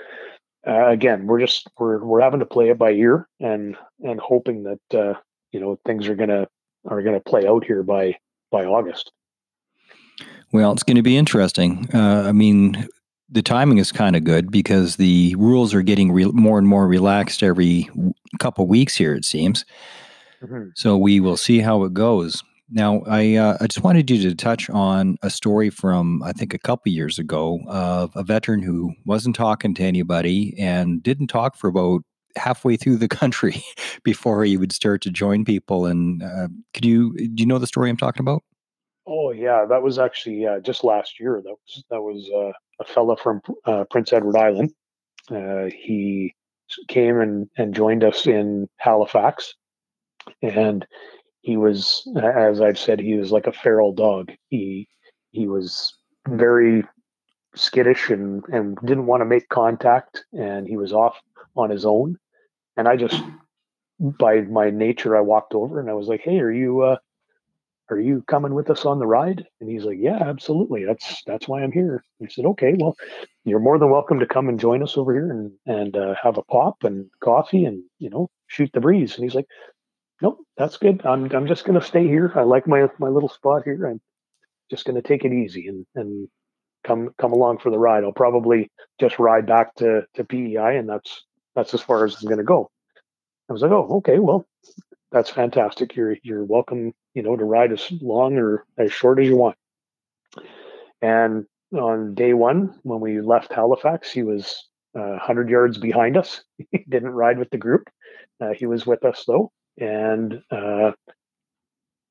uh, 0.66 0.88
again, 0.88 1.26
we're 1.26 1.40
just, 1.40 1.68
we're, 1.78 2.04
we're 2.04 2.20
having 2.20 2.40
to 2.40 2.46
play 2.46 2.70
it 2.70 2.78
by 2.78 2.90
ear 2.90 3.28
and, 3.40 3.76
and 4.00 4.20
hoping 4.20 4.64
that, 4.64 4.98
uh, 4.98 5.14
you 5.52 5.60
know, 5.60 5.78
things 5.86 6.08
are 6.08 6.16
to, 6.16 6.48
are 6.86 7.00
to 7.00 7.20
play 7.20 7.46
out 7.46 7.64
here 7.64 7.82
by, 7.82 8.16
by 8.50 8.64
August. 8.64 9.12
Well, 10.52 10.72
it's 10.72 10.82
going 10.82 10.96
to 10.96 11.02
be 11.02 11.16
interesting. 11.16 11.88
Uh, 11.92 12.24
I 12.26 12.32
mean, 12.32 12.88
the 13.30 13.42
timing 13.42 13.78
is 13.78 13.92
kind 13.92 14.16
of 14.16 14.24
good 14.24 14.50
because 14.50 14.96
the 14.96 15.34
rules 15.36 15.74
are 15.74 15.82
getting 15.82 16.10
re- 16.12 16.24
more 16.26 16.58
and 16.58 16.66
more 16.66 16.86
relaxed 16.86 17.42
every 17.42 17.88
couple 18.38 18.66
weeks 18.66 18.96
here. 18.96 19.14
It 19.14 19.24
seems. 19.24 19.64
Mm-hmm. 20.42 20.70
So 20.74 20.96
we 20.96 21.20
will 21.20 21.36
see 21.36 21.60
how 21.60 21.84
it 21.84 21.92
goes. 21.92 22.42
Now, 22.70 23.02
I 23.06 23.34
uh, 23.34 23.56
I 23.60 23.66
just 23.66 23.82
wanted 23.82 24.10
you 24.10 24.20
to 24.28 24.34
touch 24.34 24.68
on 24.68 25.16
a 25.22 25.30
story 25.30 25.70
from 25.70 26.22
I 26.22 26.32
think 26.32 26.52
a 26.52 26.58
couple 26.58 26.92
years 26.92 27.18
ago 27.18 27.60
of 27.66 28.12
a 28.14 28.22
veteran 28.22 28.62
who 28.62 28.92
wasn't 29.06 29.36
talking 29.36 29.74
to 29.74 29.82
anybody 29.82 30.54
and 30.58 31.02
didn't 31.02 31.28
talk 31.28 31.56
for 31.56 31.68
about 31.68 32.02
halfway 32.36 32.76
through 32.76 32.98
the 32.98 33.08
country 33.20 33.62
before 34.04 34.44
he 34.44 34.56
would 34.56 34.72
start 34.72 35.00
to 35.02 35.10
join 35.10 35.44
people. 35.44 35.86
And 35.86 36.22
uh, 36.22 36.48
could 36.74 36.84
you 36.84 37.14
do 37.16 37.42
you 37.42 37.46
know 37.46 37.58
the 37.58 37.66
story 37.66 37.88
I'm 37.88 37.96
talking 37.96 38.22
about? 38.22 38.42
Oh 39.08 39.32
yeah, 39.32 39.64
that 39.64 39.82
was 39.82 39.98
actually 39.98 40.46
uh, 40.46 40.60
just 40.60 40.84
last 40.84 41.18
year. 41.18 41.40
That 41.42 41.54
was 41.54 41.84
that 41.90 42.02
was 42.02 42.30
uh, 42.34 42.52
a 42.80 42.84
fella 42.84 43.16
from 43.16 43.40
uh, 43.64 43.84
Prince 43.90 44.12
Edward 44.12 44.36
Island. 44.36 44.72
Uh, 45.30 45.66
he 45.74 46.34
came 46.88 47.20
and, 47.20 47.48
and 47.56 47.74
joined 47.74 48.04
us 48.04 48.26
in 48.26 48.68
Halifax, 48.76 49.54
and 50.42 50.86
he 51.42 51.56
was, 51.56 52.06
as 52.22 52.60
I've 52.60 52.78
said, 52.78 53.00
he 53.00 53.14
was 53.14 53.32
like 53.32 53.46
a 53.46 53.52
feral 53.52 53.92
dog. 53.94 54.30
He 54.50 54.88
he 55.30 55.48
was 55.48 55.96
very 56.28 56.84
skittish 57.54 58.10
and 58.10 58.44
and 58.52 58.76
didn't 58.84 59.06
want 59.06 59.22
to 59.22 59.26
make 59.26 59.48
contact, 59.48 60.24
and 60.32 60.66
he 60.68 60.76
was 60.76 60.92
off 60.92 61.18
on 61.56 61.70
his 61.70 61.86
own. 61.86 62.16
And 62.76 62.88
I 62.88 62.96
just, 62.96 63.22
by 63.98 64.42
my 64.42 64.70
nature, 64.70 65.16
I 65.16 65.20
walked 65.22 65.54
over 65.54 65.80
and 65.80 65.88
I 65.90 65.94
was 65.94 66.08
like, 66.08 66.20
"Hey, 66.22 66.40
are 66.40 66.52
you?" 66.52 66.96
Are 67.90 68.00
you 68.00 68.22
coming 68.28 68.54
with 68.54 68.70
us 68.70 68.84
on 68.84 68.98
the 68.98 69.06
ride? 69.06 69.46
And 69.60 69.70
he's 69.70 69.84
like, 69.84 69.98
yeah, 70.00 70.18
absolutely. 70.20 70.84
That's, 70.84 71.22
that's 71.26 71.48
why 71.48 71.62
I'm 71.62 71.72
here. 71.72 72.04
He 72.18 72.28
said, 72.28 72.44
okay, 72.44 72.74
well, 72.78 72.96
you're 73.44 73.60
more 73.60 73.78
than 73.78 73.90
welcome 73.90 74.20
to 74.20 74.26
come 74.26 74.48
and 74.48 74.60
join 74.60 74.82
us 74.82 74.96
over 74.96 75.12
here 75.12 75.30
and, 75.30 75.52
and 75.66 75.96
uh, 75.96 76.14
have 76.22 76.36
a 76.36 76.42
pop 76.42 76.84
and 76.84 77.06
coffee 77.22 77.64
and, 77.64 77.82
you 77.98 78.10
know, 78.10 78.28
shoot 78.46 78.70
the 78.72 78.80
breeze. 78.80 79.14
And 79.14 79.24
he's 79.24 79.34
like, 79.34 79.46
nope, 80.20 80.38
that's 80.56 80.76
good. 80.76 81.04
I'm, 81.06 81.30
I'm 81.34 81.46
just 81.46 81.64
going 81.64 81.80
to 81.80 81.86
stay 81.86 82.06
here. 82.06 82.32
I 82.34 82.42
like 82.42 82.66
my, 82.66 82.88
my 82.98 83.08
little 83.08 83.30
spot 83.30 83.62
here. 83.64 83.86
I'm 83.86 84.00
just 84.70 84.84
going 84.84 85.00
to 85.00 85.06
take 85.06 85.24
it 85.24 85.32
easy 85.32 85.68
and, 85.68 85.86
and 85.94 86.28
come, 86.84 87.10
come 87.18 87.32
along 87.32 87.58
for 87.58 87.70
the 87.70 87.78
ride. 87.78 88.04
I'll 88.04 88.12
probably 88.12 88.70
just 89.00 89.18
ride 89.18 89.46
back 89.46 89.74
to, 89.76 90.02
to 90.14 90.24
PEI 90.24 90.76
and 90.76 90.88
that's, 90.88 91.24
that's 91.54 91.72
as 91.72 91.80
far 91.80 92.04
as 92.04 92.16
I'm 92.16 92.28
going 92.28 92.38
to 92.38 92.44
go. 92.44 92.70
I 93.48 93.54
was 93.54 93.62
like, 93.62 93.70
oh, 93.70 93.96
okay, 93.98 94.18
well, 94.18 94.46
that's 95.10 95.30
fantastic. 95.30 95.96
You're 95.96 96.16
you're 96.22 96.44
welcome, 96.44 96.92
you 97.18 97.24
know, 97.24 97.36
to 97.36 97.44
ride 97.44 97.72
as 97.72 97.84
long 98.00 98.38
or 98.38 98.64
as 98.78 98.92
short 98.92 99.18
as 99.18 99.26
you 99.26 99.36
want. 99.36 99.56
And 101.02 101.46
on 101.76 102.14
day 102.14 102.32
one, 102.32 102.78
when 102.84 103.00
we 103.00 103.20
left 103.20 103.52
Halifax, 103.52 104.12
he 104.12 104.22
was 104.22 104.68
uh, 104.96 105.18
100 105.18 105.50
yards 105.50 105.78
behind 105.78 106.16
us. 106.16 106.44
he 106.70 106.84
didn't 106.88 107.10
ride 107.10 107.40
with 107.40 107.50
the 107.50 107.58
group. 107.58 107.88
Uh, 108.40 108.50
he 108.56 108.66
was 108.66 108.86
with 108.86 109.04
us 109.04 109.24
though, 109.26 109.50
and 109.78 110.40
uh, 110.52 110.92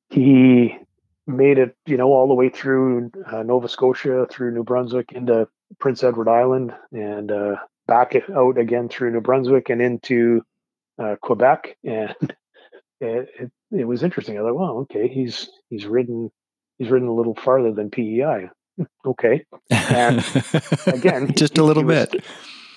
he 0.09 0.75
made 1.25 1.57
it, 1.57 1.73
you 1.85 1.95
know, 1.95 2.09
all 2.09 2.27
the 2.27 2.33
way 2.33 2.49
through 2.49 3.09
uh, 3.31 3.43
Nova 3.43 3.69
Scotia, 3.69 4.27
through 4.29 4.53
New 4.53 4.65
Brunswick, 4.65 5.13
into 5.13 5.47
Prince 5.79 6.03
Edward 6.03 6.27
Island, 6.27 6.73
and 6.91 7.31
uh, 7.31 7.55
back 7.87 8.13
out 8.35 8.57
again 8.57 8.89
through 8.89 9.11
New 9.11 9.21
Brunswick 9.21 9.69
and 9.69 9.81
into 9.81 10.41
uh, 10.99 11.15
Quebec. 11.21 11.77
And 11.85 12.35
it, 12.99 13.29
it, 13.39 13.51
it 13.71 13.85
was 13.85 14.03
interesting. 14.03 14.37
I 14.37 14.41
thought, 14.41 14.55
well, 14.55 14.77
okay, 14.79 15.07
he's 15.07 15.49
he's 15.69 15.85
ridden 15.85 16.31
he's 16.77 16.89
ridden 16.89 17.07
a 17.07 17.13
little 17.13 17.35
farther 17.35 17.71
than 17.71 17.89
PEI. 17.89 18.49
okay, 19.05 19.43
and 19.71 20.23
again, 20.87 21.33
just 21.35 21.55
he, 21.55 21.61
a 21.61 21.65
little 21.65 21.83
bit. 21.83 22.13
Was, 22.13 22.21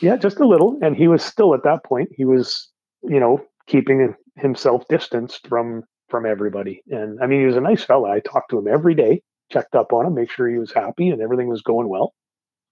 yeah, 0.01 0.17
just 0.17 0.41
a 0.41 0.47
little, 0.47 0.79
and 0.83 0.97
he 0.97 1.09
was 1.09 1.23
still 1.23 1.55
at 1.55 1.63
that 1.65 1.85
point. 1.85 2.09
He 2.17 2.25
was, 2.25 2.71
you 3.03 3.21
know, 3.21 3.45
keeping 3.67 4.15
himself 4.37 4.85
distanced 4.89 5.47
from 5.47 5.83
from 6.09 6.27
everybody. 6.27 6.83
And 6.89 7.19
I 7.23 7.27
mean, 7.27 7.41
he 7.41 7.47
was 7.47 7.57
a 7.57 7.61
nice 7.61 7.85
fella. 7.85 8.11
I 8.11 8.21
talked 8.21 8.51
to 8.51 8.59
him 8.59 8.67
every 8.67 8.95
day, 8.95 9.23
checked 9.51 9.75
up 9.75 9.93
on 9.93 10.07
him, 10.07 10.15
make 10.15 10.31
sure 10.31 10.49
he 10.49 10.59
was 10.59 10.73
happy 10.73 11.09
and 11.09 11.23
everything 11.23 11.49
was 11.49 11.63
going 11.63 11.89
well. 11.89 12.15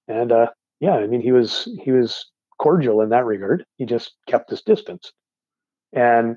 And 0.08 0.32
uh, 0.32 0.48
yeah, 0.80 0.94
I 0.94 1.06
mean, 1.06 1.20
he 1.20 1.32
was 1.32 1.68
he 1.82 1.92
was 1.92 2.26
cordial 2.58 3.00
in 3.00 3.10
that 3.10 3.24
regard. 3.24 3.64
He 3.76 3.84
just 3.84 4.14
kept 4.26 4.50
his 4.50 4.62
distance. 4.62 5.12
And 5.92 6.36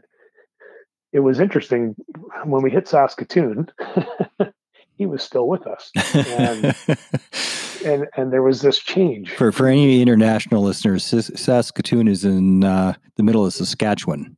it 1.13 1.19
was 1.19 1.39
interesting 1.39 1.95
when 2.45 2.61
we 2.61 2.71
hit 2.71 2.87
Saskatoon. 2.87 3.69
he 4.97 5.05
was 5.05 5.23
still 5.23 5.47
with 5.47 5.65
us, 5.67 5.91
and, 6.13 6.75
and 7.85 8.07
and 8.15 8.33
there 8.33 8.43
was 8.43 8.61
this 8.61 8.79
change. 8.79 9.31
For 9.31 9.51
for 9.51 9.67
any 9.67 10.01
international 10.01 10.61
listeners, 10.63 11.03
Saskatoon 11.03 12.07
is 12.07 12.23
in 12.23 12.63
uh, 12.63 12.93
the 13.15 13.23
middle 13.23 13.45
of 13.45 13.53
Saskatchewan. 13.53 14.37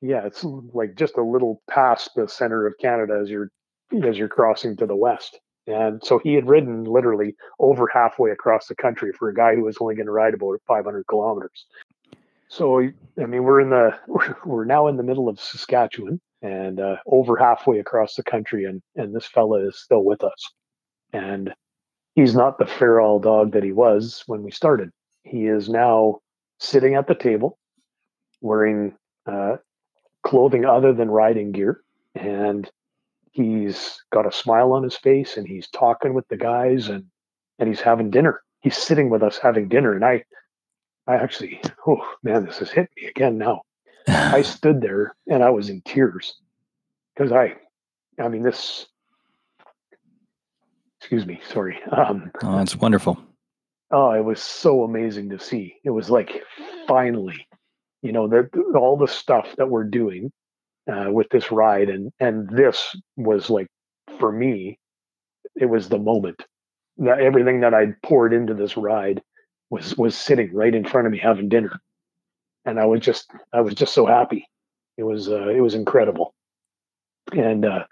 Yeah, 0.00 0.26
it's 0.26 0.44
like 0.44 0.94
just 0.94 1.16
a 1.16 1.22
little 1.22 1.62
past 1.70 2.10
the 2.14 2.28
center 2.28 2.66
of 2.66 2.74
Canada 2.80 3.18
as 3.22 3.30
you're 3.30 3.50
as 4.04 4.16
you're 4.16 4.28
crossing 4.28 4.76
to 4.76 4.86
the 4.86 4.96
west. 4.96 5.40
And 5.66 6.00
so 6.04 6.18
he 6.18 6.34
had 6.34 6.48
ridden 6.48 6.84
literally 6.84 7.34
over 7.58 7.88
halfway 7.92 8.30
across 8.30 8.68
the 8.68 8.76
country 8.76 9.12
for 9.12 9.28
a 9.28 9.34
guy 9.34 9.54
who 9.54 9.64
was 9.64 9.78
only 9.80 9.96
going 9.96 10.06
to 10.06 10.12
ride 10.12 10.34
about 10.34 10.60
500 10.66 11.04
kilometers. 11.08 11.66
So 12.48 12.80
I 12.80 13.26
mean, 13.26 13.44
we're 13.44 13.60
in 13.60 13.70
the 13.70 13.98
we're, 14.44 14.64
now 14.64 14.86
in 14.86 14.96
the 14.96 15.02
middle 15.02 15.28
of 15.28 15.40
Saskatchewan 15.40 16.20
and 16.42 16.80
uh, 16.80 16.96
over 17.06 17.36
halfway 17.36 17.78
across 17.78 18.14
the 18.14 18.22
country, 18.22 18.64
and 18.64 18.82
and 18.94 19.14
this 19.14 19.26
fella 19.26 19.66
is 19.66 19.78
still 19.78 20.04
with 20.04 20.22
us, 20.22 20.52
and 21.12 21.52
he's 22.14 22.34
not 22.34 22.58
the 22.58 22.66
feral 22.66 23.18
dog 23.18 23.52
that 23.52 23.64
he 23.64 23.72
was 23.72 24.22
when 24.26 24.42
we 24.42 24.50
started. 24.50 24.90
He 25.22 25.46
is 25.46 25.68
now 25.68 26.20
sitting 26.60 26.94
at 26.94 27.08
the 27.08 27.14
table, 27.14 27.58
wearing 28.40 28.96
uh, 29.26 29.56
clothing 30.22 30.64
other 30.64 30.92
than 30.92 31.10
riding 31.10 31.52
gear, 31.52 31.80
and 32.14 32.70
he's 33.32 34.02
got 34.12 34.26
a 34.26 34.32
smile 34.32 34.72
on 34.72 34.84
his 34.84 34.96
face, 34.96 35.36
and 35.36 35.46
he's 35.46 35.68
talking 35.68 36.14
with 36.14 36.28
the 36.28 36.36
guys, 36.36 36.88
and 36.88 37.04
and 37.58 37.68
he's 37.68 37.80
having 37.80 38.10
dinner. 38.10 38.42
He's 38.60 38.76
sitting 38.76 39.10
with 39.10 39.22
us 39.22 39.38
having 39.38 39.68
dinner, 39.68 39.94
and 39.94 40.04
I 40.04 40.24
I 41.06 41.16
actually, 41.16 41.60
oh 41.86 42.14
man, 42.22 42.44
this 42.46 42.58
has 42.58 42.70
hit 42.70 42.90
me 42.96 43.08
again 43.08 43.38
now. 43.38 43.62
I 44.08 44.42
stood 44.42 44.80
there 44.80 45.14
and 45.28 45.42
I 45.42 45.50
was 45.50 45.68
in 45.68 45.82
tears 45.82 46.34
because 47.14 47.32
I, 47.32 47.56
I 48.20 48.28
mean, 48.28 48.42
this, 48.42 48.86
excuse 51.00 51.26
me, 51.26 51.40
sorry. 51.48 51.78
Um, 51.90 52.30
oh, 52.42 52.58
it's 52.58 52.76
wonderful. 52.76 53.18
Oh, 53.90 54.10
it 54.12 54.24
was 54.24 54.42
so 54.42 54.82
amazing 54.82 55.30
to 55.30 55.38
see. 55.38 55.76
It 55.84 55.90
was 55.90 56.10
like 56.10 56.42
finally, 56.88 57.46
you 58.02 58.12
know, 58.12 58.26
that 58.28 58.50
all 58.74 58.96
the 58.96 59.06
stuff 59.06 59.54
that 59.58 59.68
we're 59.68 59.84
doing 59.84 60.32
uh, 60.90 61.10
with 61.10 61.28
this 61.30 61.52
ride, 61.52 61.88
and 61.88 62.10
and 62.18 62.48
this 62.50 62.96
was 63.16 63.48
like 63.48 63.68
for 64.18 64.32
me, 64.32 64.78
it 65.54 65.66
was 65.66 65.88
the 65.88 65.98
moment 65.98 66.42
that 66.98 67.20
everything 67.20 67.60
that 67.60 67.74
I'd 67.74 68.00
poured 68.02 68.32
into 68.32 68.54
this 68.54 68.76
ride 68.76 69.22
was 69.70 69.96
was 69.96 70.16
sitting 70.16 70.52
right 70.54 70.74
in 70.74 70.84
front 70.84 71.06
of 71.06 71.12
me 71.12 71.18
having 71.18 71.48
dinner, 71.48 71.80
and 72.64 72.78
I 72.78 72.86
was 72.86 73.00
just 73.00 73.30
I 73.52 73.60
was 73.60 73.74
just 73.74 73.94
so 73.94 74.06
happy. 74.06 74.48
It 74.96 75.02
was 75.02 75.28
uh, 75.28 75.48
it 75.48 75.60
was 75.60 75.74
incredible, 75.74 76.34
and 77.32 77.64
uh, 77.64 77.84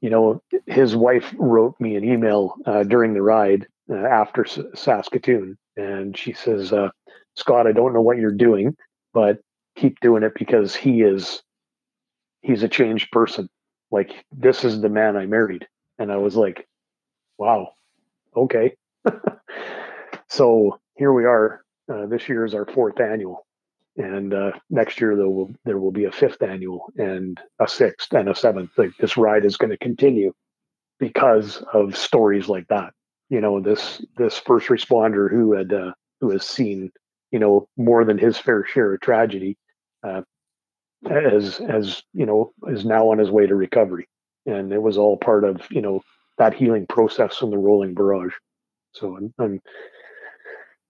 you 0.00 0.10
know 0.10 0.42
his 0.66 0.96
wife 0.96 1.34
wrote 1.38 1.74
me 1.80 1.96
an 1.96 2.04
email 2.04 2.54
uh, 2.66 2.82
during 2.82 3.14
the 3.14 3.22
ride 3.22 3.66
uh, 3.90 3.96
after 3.96 4.44
S- 4.44 4.58
Saskatoon, 4.74 5.56
and 5.76 6.16
she 6.16 6.32
says, 6.32 6.72
uh, 6.72 6.90
"Scott, 7.36 7.66
I 7.66 7.72
don't 7.72 7.94
know 7.94 8.02
what 8.02 8.18
you're 8.18 8.32
doing, 8.32 8.76
but 9.14 9.38
keep 9.76 10.00
doing 10.00 10.22
it 10.22 10.32
because 10.34 10.74
he 10.74 11.02
is 11.02 11.42
he's 12.42 12.62
a 12.62 12.68
changed 12.68 13.10
person. 13.12 13.48
Like 13.90 14.24
this 14.32 14.64
is 14.64 14.80
the 14.80 14.88
man 14.88 15.16
I 15.16 15.26
married." 15.26 15.66
And 15.98 16.12
I 16.12 16.16
was 16.16 16.36
like, 16.36 16.66
"Wow, 17.38 17.72
okay." 18.36 18.76
so 20.28 20.78
here 20.98 21.12
we 21.12 21.24
are. 21.24 21.62
Uh, 21.90 22.06
this 22.06 22.28
year 22.28 22.44
is 22.44 22.54
our 22.54 22.66
fourth 22.66 23.00
annual, 23.00 23.46
and 23.96 24.34
uh, 24.34 24.52
next 24.68 25.00
year 25.00 25.16
there 25.16 25.28
will 25.28 25.54
there 25.64 25.78
will 25.78 25.92
be 25.92 26.04
a 26.04 26.12
fifth 26.12 26.42
annual 26.42 26.92
and 26.96 27.40
a 27.60 27.68
sixth 27.68 28.12
and 28.12 28.28
a 28.28 28.34
seventh. 28.34 28.70
Like 28.76 28.90
this 28.98 29.16
ride 29.16 29.46
is 29.46 29.56
going 29.56 29.70
to 29.70 29.78
continue 29.78 30.32
because 30.98 31.62
of 31.72 31.96
stories 31.96 32.48
like 32.48 32.66
that. 32.68 32.92
You 33.30 33.40
know, 33.40 33.60
this 33.60 34.04
this 34.16 34.38
first 34.38 34.68
responder 34.68 35.30
who 35.30 35.54
had 35.54 35.72
uh, 35.72 35.92
who 36.20 36.30
has 36.30 36.46
seen 36.46 36.90
you 37.30 37.38
know 37.38 37.68
more 37.78 38.04
than 38.04 38.18
his 38.18 38.36
fair 38.36 38.64
share 38.66 38.92
of 38.92 39.00
tragedy, 39.00 39.56
uh, 40.02 40.22
as 41.08 41.60
as 41.60 42.02
you 42.12 42.26
know 42.26 42.52
is 42.66 42.84
now 42.84 43.10
on 43.12 43.18
his 43.18 43.30
way 43.30 43.46
to 43.46 43.54
recovery, 43.54 44.08
and 44.44 44.72
it 44.72 44.82
was 44.82 44.98
all 44.98 45.16
part 45.16 45.44
of 45.44 45.62
you 45.70 45.80
know 45.80 46.02
that 46.36 46.54
healing 46.54 46.86
process 46.86 47.40
in 47.40 47.50
the 47.50 47.58
rolling 47.58 47.94
barrage. 47.94 48.34
So 48.92 49.16
I'm, 49.16 49.34
I'm 49.38 49.60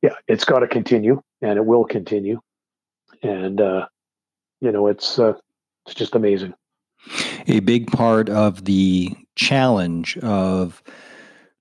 yeah, 0.02 0.14
it's 0.26 0.44
got 0.44 0.60
to 0.60 0.68
continue, 0.68 1.22
and 1.42 1.56
it 1.56 1.64
will 1.64 1.84
continue, 1.84 2.40
and 3.22 3.60
uh, 3.60 3.86
you 4.60 4.72
know, 4.72 4.86
it's 4.86 5.18
uh, 5.18 5.34
it's 5.86 5.94
just 5.94 6.14
amazing. 6.14 6.54
A 7.46 7.60
big 7.60 7.90
part 7.90 8.28
of 8.28 8.64
the 8.64 9.14
challenge 9.36 10.18
of 10.18 10.82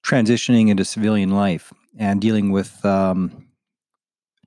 transitioning 0.04 0.70
into 0.70 0.84
civilian 0.84 1.32
life 1.32 1.72
and 1.98 2.22
dealing 2.22 2.52
with 2.52 2.84
um, 2.86 3.48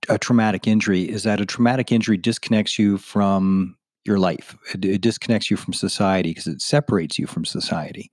a 0.08 0.18
traumatic 0.18 0.66
injury 0.66 1.02
is 1.02 1.22
that 1.24 1.40
a 1.40 1.46
traumatic 1.46 1.92
injury 1.92 2.16
disconnects 2.16 2.78
you 2.78 2.98
from 2.98 3.76
your 4.04 4.18
life. 4.18 4.56
It, 4.74 4.84
it 4.84 5.00
disconnects 5.00 5.50
you 5.50 5.56
from 5.56 5.72
society 5.72 6.30
because 6.30 6.46
it 6.46 6.62
separates 6.62 7.18
you 7.18 7.26
from 7.26 7.44
society. 7.44 8.10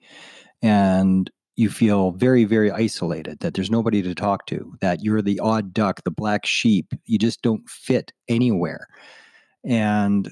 And 0.61 1.29
you 1.57 1.71
feel 1.71 2.11
very, 2.11 2.45
very 2.45 2.71
isolated, 2.71 3.39
that 3.39 3.55
there's 3.55 3.71
nobody 3.71 4.03
to 4.03 4.13
talk 4.13 4.45
to, 4.45 4.77
that 4.79 5.03
you're 5.03 5.23
the 5.23 5.39
odd 5.39 5.73
duck, 5.73 6.03
the 6.03 6.11
black 6.11 6.45
sheep. 6.45 6.93
You 7.05 7.17
just 7.17 7.41
don't 7.41 7.67
fit 7.67 8.13
anywhere. 8.29 8.87
And 9.65 10.31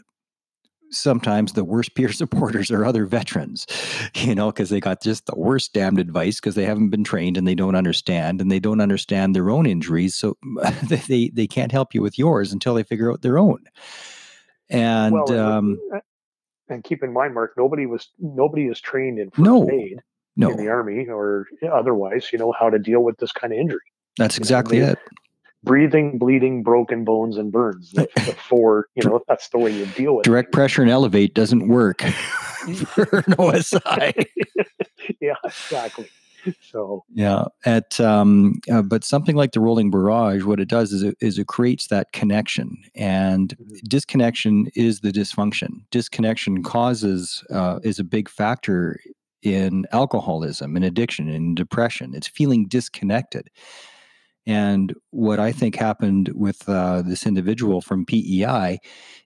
sometimes 0.92 1.54
the 1.54 1.64
worst 1.64 1.96
peer 1.96 2.12
supporters 2.12 2.70
are 2.70 2.86
other 2.86 3.08
veterans, 3.08 3.66
you 4.16 4.36
know, 4.36 4.52
because 4.52 4.70
they 4.70 4.80
got 4.80 5.02
just 5.02 5.26
the 5.26 5.36
worst 5.36 5.74
damned 5.74 6.00
advice 6.00 6.40
because 6.40 6.54
they 6.54 6.64
haven't 6.64 6.90
been 6.90 7.04
trained 7.04 7.38
and 7.38 7.48
they 7.48 7.56
don't 7.56 7.76
understand 7.76 8.40
and 8.40 8.52
they 8.52 8.60
don't 8.60 8.80
understand 8.80 9.36
their 9.36 9.50
own 9.50 9.66
injuries. 9.66 10.16
So 10.16 10.38
they, 11.08 11.32
they 11.34 11.48
can't 11.48 11.72
help 11.72 11.96
you 11.96 12.04
with 12.04 12.20
yours 12.20 12.54
until 12.54 12.76
they 12.76 12.84
figure 12.84 13.12
out 13.12 13.24
their 13.24 13.40
own. 13.40 13.64
And, 14.70 15.14
well, 15.14 15.40
um, 15.40 15.80
and 16.70 16.84
keep 16.84 17.04
in 17.04 17.12
mind, 17.12 17.34
Mark, 17.34 17.54
nobody 17.58 17.88
was, 17.88 18.10
nobody 18.20 18.68
is 18.68 18.80
trained 18.80 19.18
in 19.18 19.32
first 19.32 19.42
no. 19.42 19.70
aid 19.72 20.02
no. 20.36 20.50
in 20.50 20.58
the 20.58 20.68
army 20.68 21.08
or 21.08 21.48
otherwise, 21.72 22.30
you 22.32 22.40
know, 22.40 22.54
how 22.58 22.70
to 22.70 22.80
deal 22.80 23.02
with 23.02 23.18
this 23.18 23.32
kind 23.32 23.54
of 23.54 23.60
injury. 23.60 23.80
That's 24.18 24.38
exactly 24.38 24.80
know, 24.80 24.92
it. 24.92 25.00
Breathing, 25.64 26.18
bleeding, 26.18 26.64
broken 26.64 27.04
bones, 27.04 27.38
and 27.38 27.52
burns. 27.52 27.92
The, 27.92 28.08
the 28.16 28.36
four, 28.50 28.88
you 28.96 29.04
know, 29.04 29.22
that's 29.28 29.50
the 29.50 29.58
way 29.58 29.76
you 29.76 29.86
deal 29.88 30.16
with 30.16 30.26
Direct 30.26 30.50
it. 30.50 30.52
pressure 30.52 30.82
and 30.82 30.92
elevate 30.92 31.34
doesn't 31.34 31.68
work 31.68 32.02
for 32.88 33.04
an 33.18 33.34
OSI. 33.34 34.26
yeah, 35.20 35.34
exactly. 35.44 36.08
So 36.62 37.04
yeah, 37.14 37.46
at 37.66 38.00
um, 38.00 38.60
uh, 38.72 38.82
but 38.82 39.04
something 39.04 39.36
like 39.36 39.54
the 39.54 39.60
rolling 39.60 39.90
barrage, 39.90 40.44
what 40.44 40.60
it 40.60 40.68
does 40.68 40.92
is 40.92 41.02
it, 41.02 41.16
is 41.20 41.40
it 41.40 41.48
creates 41.48 41.88
that 41.88 42.12
connection, 42.14 42.78
and 42.96 43.58
mm-hmm. 43.58 43.76
disconnection 43.88 44.68
is 44.76 45.00
the 45.00 45.12
dysfunction. 45.12 45.70
Disconnection 45.92 46.64
causes 46.64 47.44
uh, 47.50 47.80
is 47.84 48.00
a 48.00 48.04
big 48.04 48.30
factor 48.30 49.00
in 49.46 49.86
alcoholism 49.92 50.76
and 50.76 50.84
addiction 50.84 51.30
and 51.30 51.56
depression. 51.56 52.14
It's 52.14 52.28
feeling 52.28 52.68
disconnected. 52.68 53.50
And 54.48 54.94
what 55.12 55.40
I 55.40 55.52
think 55.52 55.76
happened 55.76 56.30
with 56.36 56.68
uh, 56.70 57.02
this 57.02 57.26
individual 57.26 57.82
from 57.82 58.06
PEI 58.06 58.80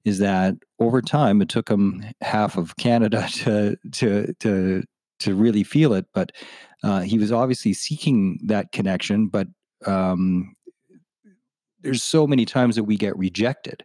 is 0.06 0.20
that 0.20 0.56
over 0.80 1.02
time, 1.02 1.42
it 1.42 1.50
took 1.50 1.70
him 1.70 2.04
half 2.22 2.58
of 2.58 2.78
Canada 2.78 3.28
to 3.34 3.76
to 3.94 4.34
to 4.40 4.84
to 5.20 5.36
really 5.36 5.64
feel 5.64 5.94
it. 5.94 6.06
But 6.14 6.32
uh, 6.84 7.02
he 7.02 7.18
was 7.18 7.32
obviously 7.32 7.74
seeking 7.74 8.40
that 8.46 8.72
connection. 8.72 9.28
But 9.28 9.48
um, 9.86 10.56
there's 11.82 12.04
so 12.04 12.26
many 12.26 12.46
times 12.46 12.76
that 12.76 12.86
we 12.86 12.96
get 12.96 13.18
rejected, 13.18 13.84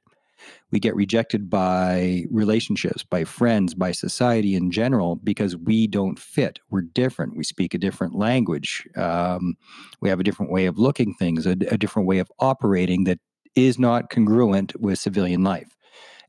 we 0.70 0.80
get 0.80 0.96
rejected 0.96 1.48
by 1.48 2.24
relationships, 2.30 3.04
by 3.04 3.24
friends, 3.24 3.74
by 3.74 3.92
society 3.92 4.54
in 4.54 4.70
general 4.70 5.16
because 5.16 5.57
we 5.57 5.87
don't 5.87 6.18
fit. 6.18 6.59
We're 6.70 6.83
different. 6.83 7.37
We 7.37 7.44
speak 7.44 7.74
a 7.74 7.78
different 7.78 8.14
language. 8.14 8.87
Um, 8.96 9.57
we 10.00 10.09
have 10.09 10.20
a 10.20 10.24
different 10.24 10.50
way 10.50 10.66
of 10.66 10.78
looking 10.78 11.14
things, 11.14 11.46
a, 11.46 11.52
a 11.52 11.78
different 11.78 12.09
way 12.09 12.18
of 12.18 12.30
operating 12.38 13.04
that 13.04 13.20
is 13.54 13.78
not 13.78 14.11
congruent 14.11 14.78
with 14.80 14.98
civilian 14.98 15.44
life 15.44 15.76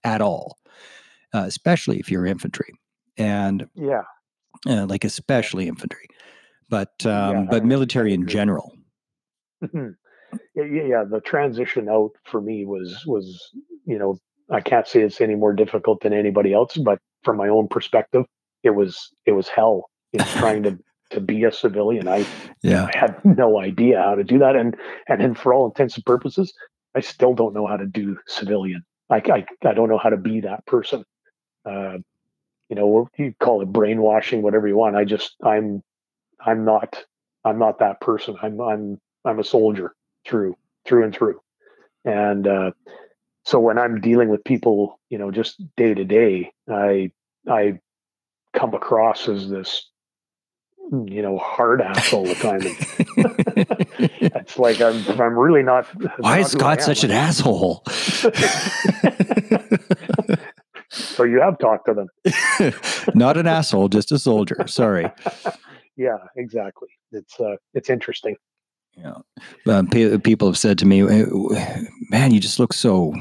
at 0.04 0.22
all, 0.22 0.58
uh, 1.34 1.44
especially 1.46 2.00
if 2.00 2.12
you're 2.12 2.26
infantry. 2.26 2.72
And 3.18 3.68
yeah, 3.74 4.04
uh, 4.68 4.86
like 4.86 5.04
especially 5.04 5.68
infantry, 5.68 6.08
but 6.70 7.06
um, 7.06 7.36
yeah, 7.36 7.46
but 7.50 7.66
military 7.66 8.14
in 8.14 8.28
general. 8.28 8.72
yeah, 10.56 10.64
yeah, 10.64 11.04
the 11.10 11.22
transition 11.22 11.90
out 11.90 12.12
for 12.24 12.42
me 12.42 12.66
was 12.66 13.04
was 13.06 13.52
you 13.86 13.98
know 13.98 14.18
I 14.50 14.62
can't 14.62 14.88
say 14.88 15.02
it's 15.02 15.22
any 15.22 15.36
more 15.36 15.54
difficult 15.54 16.02
than 16.02 16.14
anybody 16.14 16.54
else, 16.54 16.78
but 16.78 17.00
from 17.24 17.38
my 17.38 17.48
own 17.48 17.68
perspective, 17.68 18.26
it 18.64 18.72
was 18.72 19.12
it 19.26 19.32
was 19.32 19.48
hell. 19.48 19.90
Trying 20.38 20.64
to 20.64 20.78
to 21.12 21.20
be 21.20 21.44
a 21.44 21.52
civilian. 21.52 22.08
I 22.08 22.26
yeah 22.62 22.90
I 22.94 22.98
had 22.98 23.24
no 23.26 23.60
idea 23.60 24.02
how 24.02 24.16
to 24.16 24.24
do 24.24 24.40
that, 24.40 24.56
and 24.56 24.76
and 25.08 25.22
and 25.22 25.38
for 25.38 25.54
all 25.54 25.66
intents 25.66 25.96
and 25.96 26.06
purposes, 26.06 26.54
I 26.96 27.02
still 27.02 27.34
don't 27.34 27.54
know 27.54 27.68
how 27.68 27.78
to 27.78 27.86
do 27.86 28.18
civilian. 28.28 28.84
I 29.10 29.18
I, 29.18 29.46
I 29.68 29.74
don't 29.74 29.90
know 29.90 29.98
how 29.98 30.10
to 30.10 30.18
be 30.18 30.42
that 30.42 30.66
person. 30.66 31.04
Uh, 31.66 31.98
you 32.70 32.76
know, 32.76 33.10
you 33.18 33.34
call 33.40 33.62
it 33.62 33.72
brainwashing, 33.72 34.42
whatever 34.42 34.68
you 34.68 34.78
want. 34.78 34.96
I 34.96 35.04
just 35.04 35.36
I'm 35.44 35.84
I'm 36.40 36.64
not 36.64 37.04
I'm 37.44 37.60
not 37.60 37.80
that 37.80 38.00
person. 38.00 38.38
I'm 38.42 38.62
I'm 38.62 39.02
I'm 39.26 39.40
a 39.40 39.44
soldier 39.44 39.94
through 40.26 40.56
through 40.86 41.04
and 41.04 41.14
through, 41.16 41.40
and 42.04 42.48
uh, 42.48 42.72
so 43.44 43.60
when 43.60 43.78
i'm 43.78 44.02
dealing 44.02 44.30
with 44.30 44.44
people 44.44 45.00
you 45.10 45.18
know 45.18 45.32
just 45.32 45.62
day 45.76 45.94
to 45.94 46.04
day 46.04 46.52
i 46.70 47.12
i 47.48 47.80
come 48.54 48.74
across 48.74 49.28
as 49.28 49.50
this 49.50 49.90
you 50.92 51.22
know, 51.22 51.38
hard 51.38 51.82
ass 51.82 52.14
all 52.14 52.24
the 52.26 52.36
time. 52.36 52.60
it's 54.22 54.58
like 54.58 54.82
I'm, 54.82 55.04
I'm 55.20 55.38
really 55.38 55.64
not. 55.64 55.86
Why 56.20 56.40
is 56.40 56.52
Scott 56.52 56.82
such 56.82 57.04
an 57.04 57.12
asshole? 57.12 57.84
so 60.90 61.24
you 61.24 61.42
have 61.42 61.58
talked 61.60 61.88
to 61.88 61.94
them. 61.94 62.08
not 63.16 63.38
an 63.38 63.48
asshole, 63.48 63.90
just 63.90 64.12
a 64.12 64.20
soldier. 64.20 64.66
Sorry. 64.68 65.12
yeah, 65.96 66.18
exactly. 66.36 66.90
It's 67.12 67.40
uh, 67.40 67.56
it's 67.74 67.90
interesting. 67.90 68.36
Yeah, 68.98 69.16
uh, 69.68 69.84
people 70.24 70.48
have 70.48 70.58
said 70.58 70.78
to 70.80 70.86
me, 70.86 71.04
"Man, 72.10 72.32
you 72.32 72.40
just 72.40 72.60
look 72.60 72.74
so 72.74 73.14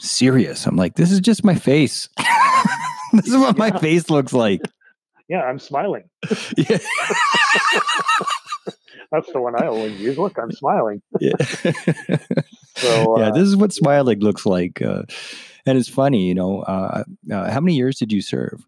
serious." 0.00 0.66
I'm 0.66 0.76
like, 0.76 0.94
"This 0.94 1.12
is 1.12 1.20
just 1.20 1.44
my 1.44 1.54
face. 1.54 2.08
this 3.12 3.28
is 3.28 3.36
what 3.36 3.56
yeah. 3.56 3.70
my 3.70 3.78
face 3.78 4.10
looks 4.10 4.32
like." 4.32 4.60
Yeah, 5.28 5.42
I'm 5.42 5.60
smiling. 5.60 6.04
yeah. 6.56 6.78
That's 9.12 9.32
the 9.32 9.40
one 9.40 9.60
I 9.60 9.66
always 9.66 10.00
use. 10.00 10.18
Look, 10.18 10.38
I'm 10.38 10.52
smiling. 10.52 11.02
yeah. 11.20 11.36
so 12.76 13.16
uh, 13.16 13.20
yeah, 13.20 13.30
this 13.32 13.42
is 13.42 13.56
what 13.56 13.72
smiling 13.72 14.18
looks 14.20 14.44
like, 14.46 14.82
uh, 14.82 15.02
and 15.66 15.78
it's 15.78 15.88
funny. 15.88 16.26
You 16.26 16.34
know, 16.34 16.62
uh, 16.62 17.04
uh 17.32 17.50
how 17.50 17.60
many 17.60 17.76
years 17.76 17.98
did 17.98 18.12
you 18.12 18.22
serve? 18.22 18.64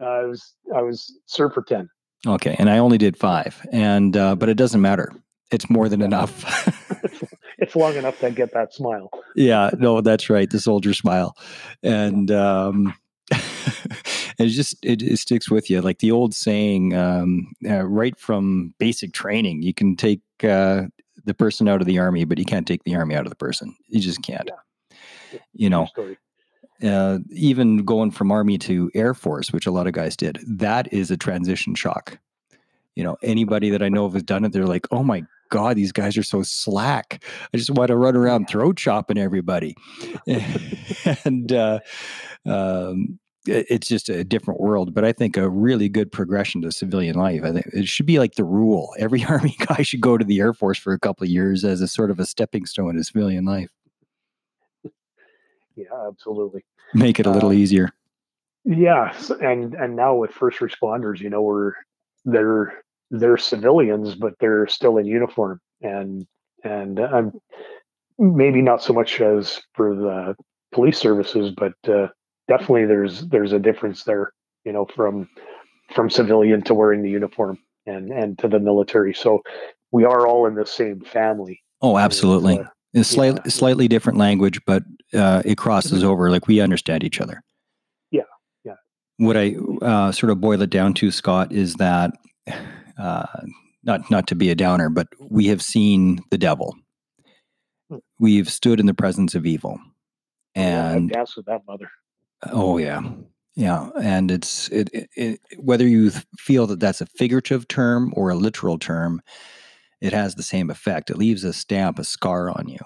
I 0.00 0.22
was 0.22 0.54
I 0.74 0.82
was 0.82 1.12
served 1.26 1.54
for 1.54 1.62
ten. 1.62 1.88
Okay, 2.26 2.54
and 2.58 2.70
I 2.70 2.78
only 2.78 2.98
did 2.98 3.16
five, 3.16 3.60
and 3.72 4.16
uh, 4.16 4.36
but 4.36 4.48
it 4.48 4.56
doesn't 4.56 4.80
matter 4.80 5.12
it's 5.50 5.70
more 5.70 5.88
than 5.88 6.02
enough. 6.02 6.44
it's 7.58 7.76
long 7.76 7.94
enough 7.94 8.18
to 8.20 8.30
get 8.30 8.52
that 8.52 8.74
smile. 8.74 9.10
yeah, 9.34 9.70
no, 9.78 10.00
that's 10.00 10.28
right. 10.28 10.50
The 10.50 10.60
soldier 10.60 10.94
smile. 10.94 11.36
And, 11.82 12.30
um, 12.30 12.94
it 14.38 14.46
just 14.46 14.76
it, 14.84 15.02
it, 15.02 15.18
sticks 15.18 15.50
with 15.50 15.68
you 15.68 15.80
like 15.80 15.98
the 15.98 16.12
old 16.12 16.34
saying 16.34 16.94
um, 16.94 17.52
uh, 17.68 17.84
right 17.84 18.18
from 18.18 18.72
basic 18.78 19.12
training 19.12 19.62
you 19.62 19.74
can 19.74 19.96
take 19.96 20.20
uh, 20.44 20.82
the 21.24 21.34
person 21.34 21.66
out 21.66 21.80
of 21.80 21.86
the 21.86 21.98
army 21.98 22.24
but 22.24 22.38
you 22.38 22.44
can't 22.44 22.66
take 22.66 22.84
the 22.84 22.94
army 22.94 23.16
out 23.16 23.26
of 23.26 23.30
the 23.30 23.36
person 23.36 23.74
you 23.88 23.98
just 24.00 24.22
can't 24.22 24.48
yeah. 25.32 25.38
you 25.54 25.68
know 25.68 25.88
uh, 26.84 27.18
even 27.30 27.78
going 27.78 28.12
from 28.12 28.30
army 28.30 28.58
to 28.58 28.90
air 28.94 29.12
force 29.12 29.52
which 29.52 29.66
a 29.66 29.72
lot 29.72 29.88
of 29.88 29.92
guys 29.92 30.16
did 30.16 30.38
that 30.46 30.92
is 30.92 31.10
a 31.10 31.16
transition 31.16 31.74
shock 31.74 32.18
you 32.94 33.02
know 33.02 33.16
anybody 33.22 33.70
that 33.70 33.82
i 33.82 33.88
know 33.88 34.04
of 34.04 34.12
has 34.12 34.22
done 34.22 34.44
it 34.44 34.52
they're 34.52 34.66
like 34.66 34.86
oh 34.92 35.02
my 35.02 35.24
God, 35.50 35.76
these 35.76 35.92
guys 35.92 36.16
are 36.16 36.22
so 36.22 36.42
slack. 36.42 37.22
I 37.52 37.56
just 37.56 37.70
want 37.70 37.88
to 37.88 37.96
run 37.96 38.16
around 38.16 38.48
throat 38.48 38.76
chopping 38.76 39.18
everybody. 39.18 39.74
and 41.24 41.52
uh, 41.52 41.80
um, 42.46 43.18
it's 43.46 43.88
just 43.88 44.08
a 44.08 44.24
different 44.24 44.60
world. 44.60 44.94
But 44.94 45.04
I 45.04 45.12
think 45.12 45.36
a 45.36 45.48
really 45.48 45.88
good 45.88 46.10
progression 46.10 46.62
to 46.62 46.72
civilian 46.72 47.16
life. 47.16 47.42
I 47.44 47.52
think 47.52 47.66
it 47.72 47.88
should 47.88 48.06
be 48.06 48.18
like 48.18 48.34
the 48.34 48.44
rule. 48.44 48.94
Every 48.98 49.24
Army 49.24 49.56
guy 49.66 49.82
should 49.82 50.00
go 50.00 50.18
to 50.18 50.24
the 50.24 50.40
Air 50.40 50.52
Force 50.52 50.78
for 50.78 50.92
a 50.92 50.98
couple 50.98 51.24
of 51.24 51.30
years 51.30 51.64
as 51.64 51.80
a 51.80 51.88
sort 51.88 52.10
of 52.10 52.18
a 52.18 52.26
stepping 52.26 52.66
stone 52.66 52.96
to 52.96 53.04
civilian 53.04 53.44
life. 53.44 53.70
Yeah, 55.76 56.08
absolutely. 56.08 56.64
Make 56.94 57.20
it 57.20 57.26
a 57.26 57.30
little 57.30 57.50
um, 57.50 57.56
easier. 57.56 57.90
Yeah, 58.64 59.14
and 59.42 59.74
and 59.74 59.94
now 59.94 60.14
with 60.14 60.30
first 60.30 60.58
responders, 60.60 61.20
you 61.20 61.28
know, 61.28 61.42
we're 61.42 61.72
they're 62.24 62.82
they're 63.10 63.36
civilians, 63.36 64.14
but 64.14 64.34
they're 64.40 64.66
still 64.66 64.98
in 64.98 65.06
uniform, 65.06 65.60
and 65.82 66.26
and 66.64 66.98
I'm 66.98 67.32
maybe 68.18 68.62
not 68.62 68.82
so 68.82 68.92
much 68.92 69.20
as 69.20 69.60
for 69.74 69.94
the 69.94 70.34
police 70.72 70.98
services, 70.98 71.52
but 71.56 71.74
uh, 71.88 72.08
definitely 72.48 72.86
there's 72.86 73.26
there's 73.28 73.52
a 73.52 73.58
difference 73.58 74.04
there, 74.04 74.32
you 74.64 74.72
know, 74.72 74.86
from 74.94 75.28
from 75.94 76.10
civilian 76.10 76.62
to 76.62 76.74
wearing 76.74 77.02
the 77.02 77.10
uniform 77.10 77.58
and 77.86 78.10
and 78.10 78.38
to 78.38 78.48
the 78.48 78.58
military. 78.58 79.14
So 79.14 79.42
we 79.92 80.04
are 80.04 80.26
all 80.26 80.46
in 80.46 80.54
the 80.54 80.66
same 80.66 81.00
family. 81.00 81.62
Oh, 81.82 81.98
absolutely. 81.98 82.58
Uh, 82.58 82.64
it's 82.94 83.08
slightly 83.08 83.40
yeah. 83.44 83.50
slightly 83.50 83.88
different 83.88 84.18
language, 84.18 84.60
but 84.66 84.82
uh, 85.14 85.42
it 85.44 85.58
crosses 85.58 86.00
mm-hmm. 86.00 86.10
over. 86.10 86.30
Like 86.30 86.46
we 86.48 86.60
understand 86.60 87.04
each 87.04 87.20
other. 87.20 87.42
Yeah, 88.10 88.22
yeah. 88.64 88.74
What 89.18 89.36
I 89.36 89.56
uh, 89.82 90.12
sort 90.12 90.30
of 90.30 90.40
boil 90.40 90.62
it 90.62 90.70
down 90.70 90.94
to, 90.94 91.10
Scott, 91.10 91.52
is 91.52 91.74
that 91.74 92.12
uh, 92.98 93.26
not 93.82 94.10
not 94.10 94.26
to 94.28 94.34
be 94.34 94.50
a 94.50 94.54
downer, 94.54 94.88
but 94.88 95.08
we 95.20 95.46
have 95.46 95.62
seen 95.62 96.20
the 96.30 96.38
devil. 96.38 96.76
Hmm. 97.90 97.98
We've 98.18 98.50
stood 98.50 98.80
in 98.80 98.86
the 98.86 98.94
presence 98.94 99.34
of 99.34 99.46
evil, 99.46 99.78
and 100.54 101.10
yeah, 101.10 101.24
with 101.36 101.46
that 101.46 101.62
mother. 101.66 101.90
Oh 102.50 102.78
yeah, 102.78 103.02
yeah, 103.54 103.90
and 104.00 104.30
it's 104.30 104.68
it, 104.68 104.90
it, 104.92 105.10
it, 105.16 105.40
whether 105.58 105.86
you 105.86 106.10
feel 106.38 106.66
that 106.66 106.80
that's 106.80 107.00
a 107.00 107.06
figurative 107.06 107.66
term 107.68 108.12
or 108.16 108.30
a 108.30 108.34
literal 108.34 108.78
term, 108.78 109.22
it 110.00 110.12
has 110.12 110.34
the 110.34 110.42
same 110.42 110.68
effect. 110.68 111.10
It 111.10 111.16
leaves 111.16 111.42
a 111.44 111.52
stamp, 111.52 111.98
a 111.98 112.04
scar 112.04 112.50
on 112.50 112.68
you. 112.68 112.78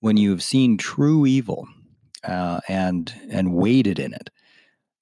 When 0.00 0.16
you've 0.16 0.42
seen 0.42 0.78
true 0.78 1.26
evil 1.26 1.66
uh, 2.22 2.60
and 2.68 3.12
and 3.30 3.52
waded 3.52 3.98
in 3.98 4.14
it, 4.14 4.30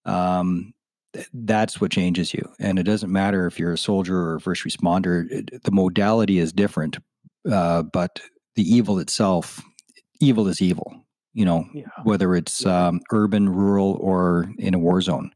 um, 0.05 0.73
that's 1.33 1.81
what 1.81 1.91
changes 1.91 2.33
you. 2.35 2.49
And 2.59 2.79
it 2.79 2.85
doesn't 2.85 3.13
matter 3.13 3.47
if 3.47 3.59
you're 3.59 3.73
a 3.73 3.79
soldier 3.79 4.17
or 4.17 4.37
a 4.37 4.41
first 4.41 4.65
responder, 4.65 5.31
it, 5.31 5.63
the 5.65 5.71
modality 5.71 6.39
is 6.39 6.53
different, 6.53 6.99
uh, 7.51 7.83
but 7.83 8.21
the 8.57 8.63
evil 8.63 8.99
itself, 8.99 9.63
evil 10.21 10.49
is 10.49 10.61
evil, 10.61 11.05
you 11.35 11.45
know, 11.45 11.67
yeah. 11.73 11.87
whether 12.05 12.35
it's 12.35 12.67
um, 12.67 13.01
urban, 13.13 13.49
rural, 13.49 13.99
or 14.01 14.51
in 14.59 14.75
a 14.75 14.79
war 14.79 15.01
zone. 15.01 15.33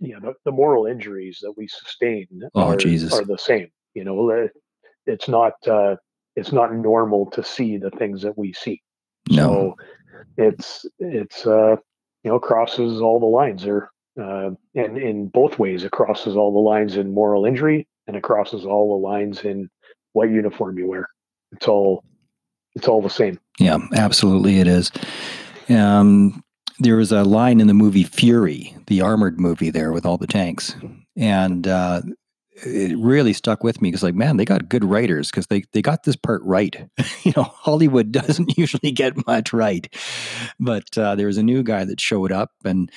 Yeah, 0.00 0.18
the, 0.20 0.34
the 0.44 0.50
moral 0.50 0.86
injuries 0.86 1.38
that 1.42 1.52
we 1.56 1.68
sustain 1.68 2.26
oh, 2.54 2.72
are, 2.72 2.76
Jesus. 2.76 3.12
are 3.12 3.24
the 3.24 3.38
same. 3.38 3.68
You 3.94 4.04
know, 4.04 4.48
it's 5.06 5.28
not 5.28 5.52
uh, 5.68 5.96
it's 6.34 6.50
not 6.50 6.74
normal 6.74 7.30
to 7.30 7.44
see 7.44 7.76
the 7.76 7.90
things 7.90 8.22
that 8.22 8.36
we 8.36 8.52
see. 8.52 8.82
No. 9.30 9.76
So 9.76 9.76
it's 10.36 10.86
it's 10.98 11.46
uh, 11.46 11.76
you 12.24 12.30
know 12.30 12.40
crosses 12.40 13.00
all 13.00 13.20
the 13.20 13.26
lines. 13.26 13.62
There 13.62 13.91
uh, 14.20 14.50
and 14.74 14.98
in 14.98 15.28
both 15.28 15.58
ways, 15.58 15.84
it 15.84 15.92
crosses 15.92 16.36
all 16.36 16.52
the 16.52 16.58
lines 16.58 16.96
in 16.96 17.14
moral 17.14 17.44
injury 17.44 17.86
and 18.06 18.16
it 18.16 18.22
crosses 18.22 18.64
all 18.64 18.98
the 18.98 19.06
lines 19.06 19.42
in 19.42 19.70
what 20.12 20.30
uniform 20.30 20.78
you 20.78 20.86
wear. 20.86 21.08
It's 21.52 21.68
all 21.68 22.04
it's 22.74 22.88
all 22.88 23.02
the 23.02 23.10
same. 23.10 23.38
Yeah, 23.58 23.78
absolutely, 23.94 24.60
it 24.60 24.66
is. 24.66 24.90
Um, 25.68 26.42
there 26.78 26.96
was 26.96 27.12
a 27.12 27.22
line 27.22 27.60
in 27.60 27.66
the 27.66 27.74
movie 27.74 28.04
Fury, 28.04 28.74
the 28.86 29.02
armored 29.02 29.38
movie, 29.38 29.70
there 29.70 29.92
with 29.92 30.06
all 30.06 30.16
the 30.16 30.26
tanks, 30.26 30.74
and 31.16 31.68
uh, 31.68 32.00
it 32.54 32.96
really 32.98 33.32
stuck 33.32 33.64
with 33.64 33.80
me 33.80 33.88
because, 33.88 34.02
like, 34.02 34.14
man, 34.14 34.36
they 34.36 34.44
got 34.44 34.68
good 34.68 34.84
writers 34.84 35.30
because 35.30 35.46
they 35.46 35.64
they 35.72 35.82
got 35.82 36.04
this 36.04 36.16
part 36.16 36.42
right. 36.44 36.88
you 37.22 37.32
know, 37.36 37.44
Hollywood 37.44 38.12
doesn't 38.12 38.56
usually 38.58 38.92
get 38.92 39.26
much 39.26 39.52
right, 39.52 39.92
but 40.60 40.96
uh, 40.98 41.14
there 41.14 41.26
was 41.26 41.38
a 41.38 41.42
new 41.42 41.62
guy 41.62 41.84
that 41.84 42.00
showed 42.00 42.32
up 42.32 42.50
and 42.64 42.90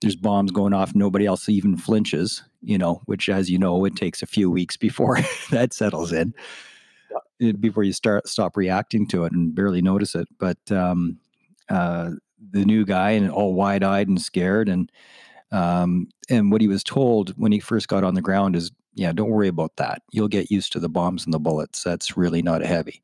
there's 0.00 0.16
bombs 0.16 0.50
going 0.50 0.72
off. 0.72 0.94
Nobody 0.94 1.26
else 1.26 1.48
even 1.48 1.76
flinches, 1.76 2.42
you 2.62 2.78
know, 2.78 3.02
which, 3.04 3.28
as 3.28 3.50
you 3.50 3.58
know, 3.58 3.84
it 3.84 3.96
takes 3.96 4.22
a 4.22 4.26
few 4.26 4.50
weeks 4.50 4.76
before 4.76 5.18
that 5.50 5.74
settles 5.74 6.12
in, 6.12 6.32
yeah. 7.38 7.52
before 7.52 7.82
you 7.82 7.92
start 7.92 8.28
stop 8.28 8.56
reacting 8.56 9.06
to 9.08 9.24
it 9.24 9.32
and 9.32 9.54
barely 9.54 9.82
notice 9.82 10.14
it. 10.14 10.28
But 10.38 10.58
um, 10.70 11.18
uh, 11.68 12.12
the 12.50 12.64
new 12.64 12.84
guy 12.84 13.10
and 13.10 13.30
all 13.30 13.54
wide 13.54 13.82
eyed 13.82 14.08
and 14.08 14.20
scared, 14.20 14.68
and 14.68 14.90
um, 15.52 16.08
and 16.28 16.52
what 16.52 16.60
he 16.60 16.68
was 16.68 16.84
told 16.84 17.30
when 17.30 17.52
he 17.52 17.60
first 17.60 17.88
got 17.88 18.04
on 18.04 18.14
the 18.14 18.22
ground 18.22 18.56
is, 18.56 18.70
yeah, 18.94 19.12
don't 19.12 19.30
worry 19.30 19.48
about 19.48 19.76
that. 19.76 20.02
You'll 20.12 20.28
get 20.28 20.50
used 20.50 20.72
to 20.72 20.80
the 20.80 20.88
bombs 20.88 21.24
and 21.24 21.32
the 21.32 21.38
bullets. 21.38 21.82
That's 21.82 22.16
really 22.16 22.42
not 22.42 22.62
heavy. 22.62 23.02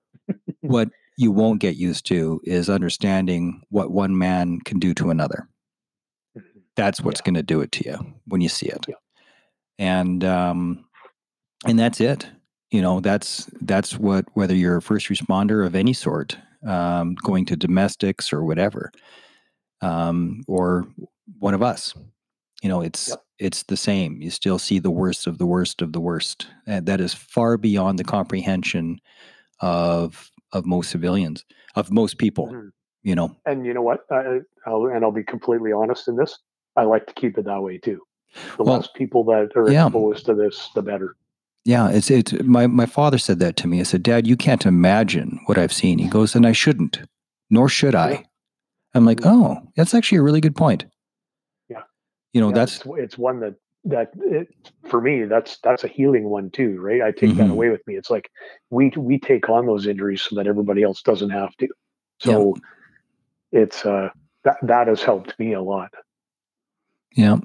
what 0.60 0.88
you 1.16 1.32
won't 1.32 1.60
get 1.60 1.76
used 1.76 2.06
to 2.06 2.40
is 2.44 2.70
understanding 2.70 3.62
what 3.70 3.90
one 3.90 4.16
man 4.16 4.60
can 4.60 4.78
do 4.78 4.94
to 4.94 5.10
another 5.10 5.48
that's 6.78 7.00
what's 7.00 7.20
yeah. 7.20 7.24
going 7.24 7.34
to 7.34 7.42
do 7.42 7.60
it 7.60 7.72
to 7.72 7.84
you 7.84 7.98
when 8.26 8.40
you 8.40 8.48
see 8.48 8.66
it. 8.66 8.86
Yeah. 8.88 8.94
And 9.78 10.24
um, 10.24 10.84
and 11.66 11.78
that's 11.78 12.00
it. 12.00 12.26
You 12.70 12.80
know, 12.80 13.00
that's 13.00 13.50
that's 13.60 13.98
what 13.98 14.26
whether 14.34 14.54
you're 14.54 14.76
a 14.76 14.82
first 14.82 15.08
responder 15.08 15.66
of 15.66 15.74
any 15.74 15.92
sort, 15.92 16.38
um, 16.64 17.16
going 17.16 17.44
to 17.46 17.56
domestics 17.56 18.32
or 18.32 18.44
whatever, 18.44 18.92
um, 19.82 20.42
or 20.46 20.86
one 21.38 21.54
of 21.54 21.62
us. 21.62 21.94
You 22.62 22.68
know, 22.68 22.80
it's 22.80 23.08
yep. 23.08 23.24
It's 23.38 23.62
the 23.64 23.76
same. 23.76 24.20
You 24.20 24.30
still 24.30 24.58
see 24.58 24.78
the 24.78 24.90
worst 24.90 25.26
of 25.26 25.38
the 25.38 25.46
worst 25.46 25.82
of 25.82 25.92
the 25.92 26.00
worst, 26.00 26.48
and 26.66 26.86
that 26.86 27.00
is 27.00 27.14
far 27.14 27.56
beyond 27.56 27.98
the 27.98 28.04
comprehension 28.04 29.00
of 29.60 30.30
of 30.52 30.66
most 30.66 30.90
civilians, 30.90 31.44
of 31.74 31.90
most 31.90 32.18
people. 32.18 32.48
Mm-hmm. 32.48 32.68
You 33.02 33.14
know, 33.14 33.36
and 33.46 33.64
you 33.64 33.72
know 33.72 33.82
what? 33.82 34.00
I, 34.10 34.40
I'll, 34.66 34.86
and 34.86 35.04
I'll 35.04 35.12
be 35.12 35.22
completely 35.22 35.72
honest 35.72 36.08
in 36.08 36.16
this. 36.16 36.38
I 36.76 36.82
like 36.82 37.06
to 37.06 37.14
keep 37.14 37.38
it 37.38 37.44
that 37.44 37.62
way 37.62 37.78
too. 37.78 38.02
The 38.56 38.64
well, 38.64 38.76
less 38.76 38.88
people 38.94 39.24
that 39.24 39.50
are 39.56 39.70
yeah. 39.70 39.86
exposed 39.86 40.26
to 40.26 40.34
this, 40.34 40.68
the 40.74 40.82
better. 40.82 41.16
Yeah, 41.64 41.90
it's 41.90 42.10
it's 42.10 42.32
my 42.42 42.66
my 42.66 42.86
father 42.86 43.18
said 43.18 43.38
that 43.38 43.56
to 43.58 43.68
me. 43.68 43.80
I 43.80 43.84
said, 43.84 44.02
"Dad, 44.02 44.26
you 44.26 44.36
can't 44.36 44.66
imagine 44.66 45.40
what 45.46 45.58
I've 45.58 45.72
seen." 45.72 45.98
He 45.98 46.08
goes, 46.08 46.34
"And 46.34 46.46
I 46.46 46.52
shouldn't, 46.52 47.00
nor 47.50 47.68
should 47.68 47.94
I." 47.94 48.10
Yeah. 48.10 48.22
I'm 48.94 49.04
like, 49.04 49.20
"Oh, 49.24 49.58
that's 49.76 49.94
actually 49.94 50.18
a 50.18 50.22
really 50.22 50.40
good 50.40 50.56
point." 50.56 50.86
You 52.38 52.44
know, 52.44 52.48
yeah, 52.48 52.54
that's 52.54 52.76
it's, 52.76 52.86
it's, 52.96 53.18
one 53.18 53.40
that 53.40 53.54
that 53.84 54.10
it, 54.16 54.48
for 54.88 55.00
me 55.00 55.24
that's 55.24 55.58
that's 55.62 55.84
a 55.84 55.88
healing 55.88 56.24
one 56.28 56.50
too 56.50 56.80
right? 56.80 57.02
I 57.02 57.10
take 57.10 57.30
mm-hmm. 57.30 57.38
that 57.38 57.50
away 57.50 57.70
with 57.70 57.86
me. 57.86 57.96
It's 57.96 58.10
like 58.10 58.30
we 58.70 58.90
we 58.96 59.18
take 59.18 59.48
on 59.48 59.66
those 59.66 59.86
injuries 59.86 60.22
so 60.22 60.36
that 60.36 60.46
everybody 60.46 60.82
else 60.82 61.02
doesn't 61.02 61.30
have 61.30 61.56
to. 61.56 61.68
So 62.20 62.54
yeah. 63.52 63.62
it's 63.62 63.84
uh 63.84 64.10
that 64.44 64.56
that 64.62 64.88
has 64.88 65.02
helped 65.02 65.38
me 65.38 65.52
a 65.52 65.62
lot. 65.62 65.90
Yeah 67.14 67.38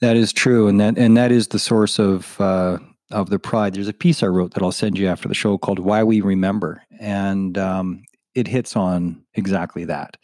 that 0.00 0.16
is 0.16 0.32
true 0.32 0.66
and 0.66 0.80
that 0.80 0.98
and 0.98 1.16
that 1.16 1.30
is 1.30 1.48
the 1.48 1.58
source 1.58 1.98
of 1.98 2.38
uh 2.40 2.78
of 3.10 3.30
the 3.30 3.38
pride. 3.38 3.74
There's 3.74 3.88
a 3.88 3.92
piece 3.92 4.22
i 4.22 4.26
wrote 4.26 4.54
that 4.54 4.62
i'll 4.62 4.72
send 4.72 4.98
you 4.98 5.06
after 5.06 5.28
the 5.28 5.34
show 5.34 5.56
called 5.58 5.78
why 5.78 6.02
we 6.02 6.20
remember 6.20 6.82
and 6.98 7.56
um 7.56 8.02
it 8.34 8.46
hits 8.46 8.76
on 8.76 9.22
exactly 9.34 9.84
that. 9.84 10.16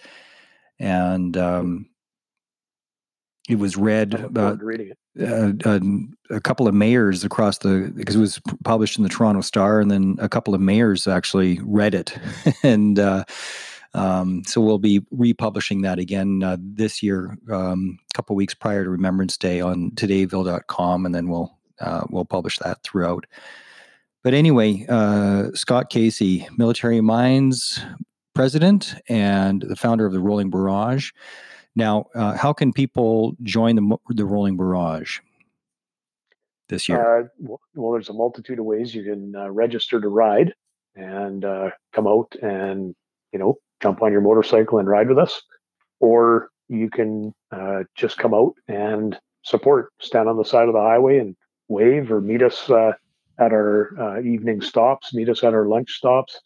And 0.78 1.36
um 1.36 1.86
it 3.48 3.58
was 3.58 3.76
read 3.76 4.14
about 4.14 4.60
it 4.62 4.98
uh, 5.20 5.80
a, 6.30 6.40
couple 6.40 6.68
of 6.68 6.74
mayors 6.74 7.24
across 7.24 7.58
the 7.58 7.92
because 7.94 8.16
it 8.16 8.20
was 8.20 8.40
published 8.64 8.98
in 8.98 9.02
the 9.02 9.08
Toronto 9.08 9.40
Star, 9.40 9.80
and 9.80 9.90
then 9.90 10.16
a 10.18 10.28
couple 10.28 10.54
of 10.54 10.60
mayors 10.60 11.06
actually 11.06 11.60
read 11.62 11.94
it, 11.94 12.18
and 12.62 12.98
uh, 12.98 13.24
um, 13.94 14.42
so 14.44 14.60
we'll 14.60 14.78
be 14.78 15.02
republishing 15.10 15.82
that 15.82 15.98
again 15.98 16.42
uh, 16.42 16.56
this 16.60 17.02
year, 17.02 17.38
um, 17.50 17.98
a 18.10 18.14
couple 18.14 18.36
weeks 18.36 18.54
prior 18.54 18.84
to 18.84 18.90
Remembrance 18.90 19.36
Day 19.36 19.60
on 19.60 19.90
Todayville.com, 19.92 21.06
and 21.06 21.14
then 21.14 21.28
we'll 21.28 21.56
uh, 21.80 22.04
we'll 22.10 22.24
publish 22.24 22.58
that 22.58 22.82
throughout. 22.82 23.26
But 24.22 24.34
anyway, 24.34 24.84
uh, 24.88 25.52
Scott 25.54 25.88
Casey, 25.88 26.48
Military 26.58 27.00
Minds 27.00 27.80
president 28.34 28.94
and 29.08 29.62
the 29.62 29.76
founder 29.76 30.04
of 30.04 30.12
the 30.12 30.20
Rolling 30.20 30.50
Barrage. 30.50 31.12
Now, 31.76 32.06
uh, 32.14 32.36
how 32.36 32.54
can 32.54 32.72
people 32.72 33.36
join 33.42 33.76
the 33.76 33.96
the 34.08 34.24
Rolling 34.24 34.56
Barrage 34.56 35.20
this 36.68 36.88
year? 36.88 37.20
Uh, 37.20 37.28
well, 37.74 37.92
there's 37.92 38.08
a 38.08 38.14
multitude 38.14 38.58
of 38.58 38.64
ways 38.64 38.94
you 38.94 39.04
can 39.04 39.36
uh, 39.36 39.50
register 39.50 40.00
to 40.00 40.08
ride 40.08 40.54
and 40.96 41.44
uh, 41.44 41.70
come 41.92 42.06
out 42.06 42.34
and 42.42 42.94
you 43.32 43.38
know 43.38 43.56
jump 43.82 44.02
on 44.02 44.10
your 44.10 44.22
motorcycle 44.22 44.78
and 44.78 44.88
ride 44.88 45.08
with 45.08 45.18
us, 45.18 45.42
or 46.00 46.48
you 46.68 46.88
can 46.88 47.34
uh, 47.52 47.82
just 47.94 48.16
come 48.16 48.32
out 48.32 48.54
and 48.66 49.18
support, 49.44 49.92
stand 50.00 50.30
on 50.30 50.38
the 50.38 50.44
side 50.44 50.68
of 50.68 50.74
the 50.74 50.80
highway 50.80 51.18
and 51.18 51.36
wave, 51.68 52.10
or 52.10 52.22
meet 52.22 52.42
us 52.42 52.70
uh, 52.70 52.92
at 53.38 53.52
our 53.52 54.18
evening 54.24 54.62
stops, 54.62 55.12
meet 55.12 55.28
us 55.28 55.44
at 55.44 55.52
our 55.52 55.66
lunch 55.66 55.90
stops. 55.90 56.40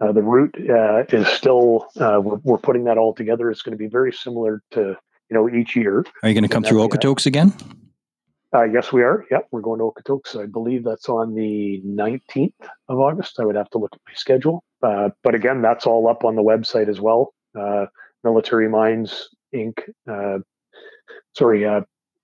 Uh, 0.00 0.12
the 0.12 0.22
route 0.22 0.54
uh, 0.70 1.04
is 1.08 1.26
still 1.28 1.88
uh, 1.98 2.20
we're, 2.22 2.36
we're, 2.44 2.58
putting 2.58 2.84
that 2.84 2.98
all 2.98 3.12
together. 3.12 3.50
It's 3.50 3.62
going 3.62 3.76
to 3.76 3.78
be 3.78 3.88
very 3.88 4.12
similar 4.12 4.62
to 4.70 4.96
you 5.28 5.34
know 5.34 5.48
each 5.48 5.74
year. 5.74 6.04
Are 6.22 6.28
you 6.28 6.34
going 6.34 6.44
to 6.44 6.48
come 6.48 6.62
through 6.62 6.86
Okotoks 6.86 7.26
again? 7.26 7.52
Uh, 8.54 8.62
yes, 8.62 8.92
we 8.92 9.02
are. 9.02 9.26
Yep, 9.30 9.48
we're 9.50 9.60
going 9.60 9.78
to 9.80 9.84
Okotoks. 9.84 10.40
I 10.40 10.46
believe 10.46 10.84
that's 10.84 11.08
on 11.08 11.34
the 11.34 11.82
19th 11.84 12.52
of 12.88 12.98
August. 12.98 13.38
I 13.40 13.44
would 13.44 13.56
have 13.56 13.68
to 13.70 13.78
look 13.78 13.90
at 13.92 14.00
my 14.06 14.14
schedule. 14.14 14.64
Uh, 14.82 15.10
but 15.22 15.34
again, 15.34 15.60
that's 15.60 15.84
all 15.84 16.08
up 16.08 16.24
on 16.24 16.34
the 16.34 16.42
website 16.42 16.88
as 16.88 17.00
well. 17.00 17.34
Uh, 17.58 17.86
Military 18.24 18.68
Minds 18.68 19.28
Inc. 19.54 19.80
sorry, 21.36 21.66
uh, 21.66 21.80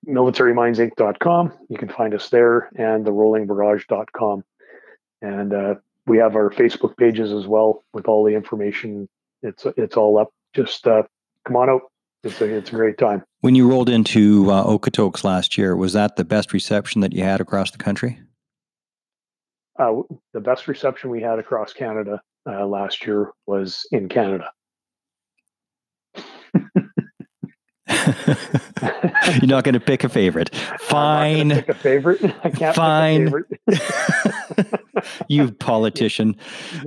militarymindsinc.com. 0.09 1.53
You 1.69 1.77
can 1.77 1.89
find 1.89 2.15
us 2.15 2.29
there 2.31 2.71
and 2.77 3.05
the 3.05 3.11
rollingbarrage.com. 3.11 4.45
And 5.21 5.79
we 6.07 6.19
have 6.19 6.37
our 6.37 6.51
Facebook 6.51 6.97
pages 6.97 7.33
as 7.33 7.47
well 7.47 7.83
with 7.93 8.07
all 8.07 8.25
the 8.25 8.35
information. 8.35 9.09
It's 9.43 9.67
it's 9.77 9.97
all 9.97 10.19
up. 10.19 10.31
Just 10.55 10.87
uh, 10.87 11.03
come 11.47 11.57
on 11.57 11.71
out. 11.71 11.83
It's 12.23 12.41
a 12.41 12.45
it's 12.47 12.71
a 12.71 12.75
great 12.75 12.99
time. 12.99 13.23
When 13.41 13.55
you 13.55 13.69
rolled 13.69 13.89
into 13.89 14.51
uh, 14.51 14.65
Okotoks 14.65 15.25
last 15.25 15.59
year, 15.59 15.77
was 15.77 15.93
that 15.93 16.17
the 16.17 16.25
best 16.25 16.53
reception 16.53 17.01
that 17.03 17.13
you 17.13 17.23
had 17.23 17.41
across 17.41 17.71
the 17.71 17.79
country? 17.79 18.21
Uh, 19.79 20.03
the 20.33 20.41
best 20.41 20.69
reception 20.69 21.11
we 21.11 21.21
had 21.21 21.39
across 21.39 21.73
Canada 21.73 22.21
uh, 22.49 22.65
last 22.67 23.07
year 23.07 23.33
was 23.47 23.87
in 23.91 24.09
Canada. 24.09 24.51
You're 29.41 29.47
not 29.47 29.65
going 29.65 29.75
to 29.75 29.81
pick 29.81 30.05
a 30.05 30.09
favorite. 30.09 30.55
Fine. 30.81 31.51
pick 31.51 31.69
a 31.69 31.75
favorite. 31.75 32.23
I 32.45 32.51
can't 32.51 32.77
Fine. 32.77 33.25
Favorite. 33.25 34.81
you 35.29 35.53
politician. 35.53 36.37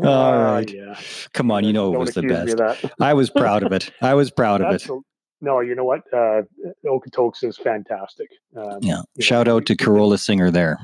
All 0.04 0.38
right. 0.38 0.72
Yeah. 0.72 1.00
Come 1.34 1.52
on, 1.52 1.64
you 1.64 1.74
know 1.74 1.94
it 1.94 2.00
was 2.00 2.14
the 2.14 2.24
best. 2.24 2.92
I 3.00 3.14
was 3.14 3.30
proud 3.30 3.64
of 3.64 3.72
it. 3.72 3.92
I 4.02 4.14
was 4.14 4.32
proud 4.32 4.62
of 4.62 4.74
it. 4.74 4.88
A, 4.90 5.00
no, 5.42 5.60
you 5.60 5.76
know 5.76 5.84
what? 5.84 6.02
Uh, 6.12 6.42
Okotoks 6.86 7.44
is 7.44 7.58
fantastic. 7.58 8.30
Um, 8.56 8.80
yeah. 8.82 9.02
Shout 9.20 9.48
know, 9.48 9.58
out 9.58 9.66
to 9.68 9.76
Carola 9.76 10.18
Singer 10.18 10.50
there. 10.50 10.80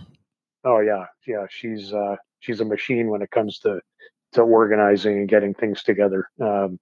Oh 0.64 0.80
yeah, 0.80 1.06
yeah. 1.28 1.46
She's 1.50 1.94
uh, 1.94 2.16
she's 2.40 2.62
a 2.62 2.66
machine 2.66 3.10
when 3.10 3.22
it 3.22 3.32
comes 3.32 3.60
to 3.60 3.82
to 4.34 4.42
organizing 4.42 5.20
and 5.20 5.30
getting 5.30 5.54
things 5.54 5.84
together. 5.84 6.30
Um, 6.42 6.80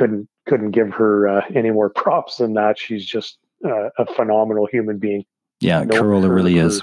couldn't 0.00 0.28
couldn't 0.48 0.70
give 0.70 0.92
her 0.94 1.28
uh, 1.28 1.42
any 1.54 1.70
more 1.70 1.90
props 1.90 2.38
than 2.38 2.54
that. 2.54 2.78
She's 2.78 3.04
just 3.04 3.38
uh, 3.64 3.90
a 3.98 4.06
phenomenal 4.14 4.66
human 4.66 4.98
being. 4.98 5.24
Yeah, 5.60 5.84
no, 5.84 6.00
Carola 6.00 6.28
her, 6.28 6.34
really 6.34 6.56
her, 6.56 6.66
is. 6.66 6.82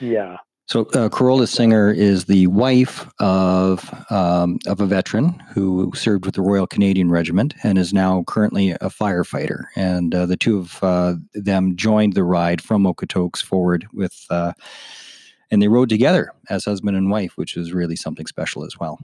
Yeah. 0.00 0.36
So 0.68 0.82
uh, 0.94 1.08
Carola 1.08 1.46
Singer 1.46 1.90
is 1.90 2.24
the 2.24 2.46
wife 2.46 3.08
of 3.20 3.92
um, 4.10 4.58
of 4.66 4.80
a 4.80 4.86
veteran 4.86 5.42
who 5.50 5.92
served 5.94 6.24
with 6.24 6.36
the 6.36 6.42
Royal 6.42 6.68
Canadian 6.68 7.10
Regiment 7.10 7.54
and 7.64 7.78
is 7.78 7.92
now 7.92 8.24
currently 8.28 8.70
a 8.70 8.90
firefighter. 8.90 9.64
And 9.74 10.14
uh, 10.14 10.26
the 10.26 10.36
two 10.36 10.58
of 10.58 10.78
uh, 10.82 11.14
them 11.34 11.76
joined 11.76 12.14
the 12.14 12.24
ride 12.24 12.62
from 12.62 12.84
Okotoks 12.84 13.42
forward 13.42 13.86
with, 13.92 14.24
uh, 14.30 14.52
and 15.50 15.60
they 15.60 15.68
rode 15.68 15.88
together 15.88 16.32
as 16.48 16.64
husband 16.64 16.96
and 16.96 17.10
wife, 17.10 17.36
which 17.36 17.56
is 17.56 17.72
really 17.72 17.96
something 17.96 18.26
special 18.26 18.64
as 18.64 18.78
well 18.78 19.00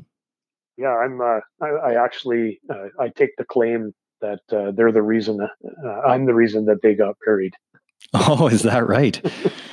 yeah, 0.76 0.94
I'm. 0.96 1.20
Uh, 1.20 1.40
I, 1.60 1.68
I, 1.68 2.04
actually 2.04 2.60
uh, 2.70 2.88
I 2.98 3.08
take 3.08 3.30
the 3.36 3.44
claim 3.44 3.92
that 4.20 4.40
uh, 4.52 4.70
they're 4.72 4.92
the 4.92 5.02
reason. 5.02 5.40
Uh, 5.40 6.00
I'm 6.06 6.26
the 6.26 6.34
reason 6.34 6.64
that 6.66 6.82
they 6.82 6.94
got 6.94 7.16
married. 7.26 7.54
Oh, 8.14 8.48
is 8.48 8.62
that 8.62 8.88
right? 8.88 9.24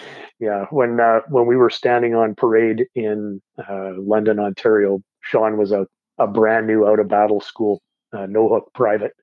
yeah. 0.39 0.65
When 0.69 0.99
uh, 0.99 1.21
when 1.29 1.47
we 1.47 1.55
were 1.55 1.71
standing 1.71 2.13
on 2.13 2.35
parade 2.35 2.85
in 2.93 3.41
uh, 3.57 3.93
London, 3.97 4.39
Ontario, 4.39 5.01
Sean 5.21 5.57
was 5.57 5.71
a, 5.71 5.87
a 6.19 6.27
brand 6.27 6.67
new 6.67 6.87
out 6.87 6.99
of 6.99 7.07
battle 7.07 7.41
school, 7.41 7.81
no 8.13 8.47
hook 8.47 8.69
private, 8.75 9.13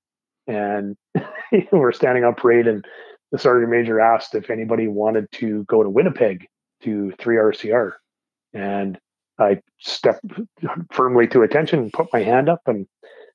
and 0.48 0.96
we're 1.72 1.92
standing 1.92 2.24
on 2.24 2.34
parade, 2.34 2.66
and 2.66 2.84
the 3.30 3.38
sergeant 3.38 3.70
major 3.70 4.00
asked 4.00 4.34
if 4.34 4.50
anybody 4.50 4.88
wanted 4.88 5.30
to 5.32 5.64
go 5.68 5.84
to 5.84 5.88
Winnipeg 5.88 6.48
to 6.82 7.12
three 7.20 7.36
RCR, 7.36 7.92
and 8.54 8.98
I 9.38 9.60
stepped 9.78 10.24
firmly 10.90 11.26
to 11.28 11.42
attention 11.42 11.80
and 11.80 11.92
put 11.92 12.12
my 12.12 12.22
hand 12.22 12.48
up, 12.48 12.60
and 12.66 12.86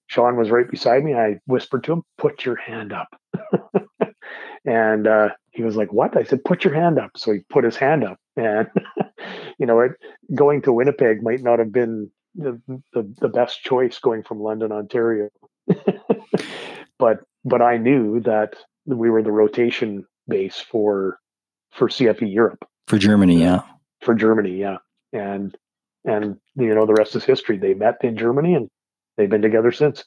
Sean 0.08 0.36
was 0.36 0.50
right 0.50 0.70
beside 0.70 1.04
me. 1.04 1.14
I 1.14 1.40
whispered 1.46 1.84
to 1.86 1.94
him, 1.94 2.04
"Put 2.18 2.46
your 2.46 2.56
hand 2.56 2.94
up," 2.94 3.08
and 4.66 5.08
uh, 5.08 5.30
he 5.52 5.64
was 5.64 5.76
like, 5.76 5.94
"What?" 5.94 6.18
I 6.18 6.24
said, 6.24 6.44
"Put 6.44 6.64
your 6.64 6.74
hand 6.74 7.00
up." 7.00 7.12
So 7.18 7.32
he 7.32 7.40
put 7.50 7.64
his 7.64 7.76
hand 7.76 8.04
up, 8.04 8.18
and 8.36 8.68
you 9.60 9.66
know, 9.66 9.80
it, 9.80 9.92
going 10.34 10.62
to 10.64 10.74
Winnipeg 10.74 11.22
might 11.22 11.42
not 11.42 11.60
have 11.60 11.72
been 11.72 12.12
the, 12.36 12.60
the, 12.94 13.14
the 13.20 13.30
best 13.30 13.62
choice 13.62 14.00
going 14.00 14.24
from 14.24 14.40
London, 14.40 14.72
Ontario, 14.72 15.30
but 17.00 17.20
but 17.46 17.62
I 17.62 17.78
knew 17.78 18.20
that 18.22 18.56
we 18.86 19.10
were 19.10 19.22
the 19.22 19.32
rotation 19.32 20.06
base 20.28 20.60
for 20.60 21.20
for 21.72 21.88
CFE 21.88 22.34
Europe 22.34 22.66
for 22.88 22.98
Germany, 22.98 23.42
yeah, 23.42 23.62
for 24.02 24.16
Germany, 24.16 24.58
yeah, 24.58 24.78
and 25.14 25.56
and 26.06 26.38
you 26.56 26.74
know 26.74 26.86
the 26.86 26.94
rest 26.94 27.16
is 27.16 27.24
history. 27.24 27.58
They 27.58 27.74
met 27.74 27.98
in 28.02 28.18
Germany 28.18 28.56
and 28.56 28.70
they've 29.18 29.30
been 29.30 29.42
together 29.42 29.72
since. 29.72 30.04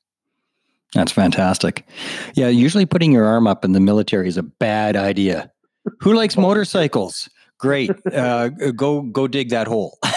That's 0.94 1.12
fantastic. 1.12 1.86
Yeah, 2.34 2.48
usually 2.48 2.86
putting 2.86 3.12
your 3.12 3.24
arm 3.24 3.46
up 3.46 3.64
in 3.64 3.72
the 3.72 3.80
military 3.80 4.28
is 4.28 4.36
a 4.36 4.42
bad 4.42 4.96
idea. 4.96 5.50
Who 6.00 6.14
likes 6.14 6.36
motorcycles? 6.36 7.28
Great. 7.58 7.90
Uh, 8.12 8.48
go 8.76 9.02
go 9.02 9.26
dig 9.26 9.50
that 9.50 9.66
hole. 9.66 9.98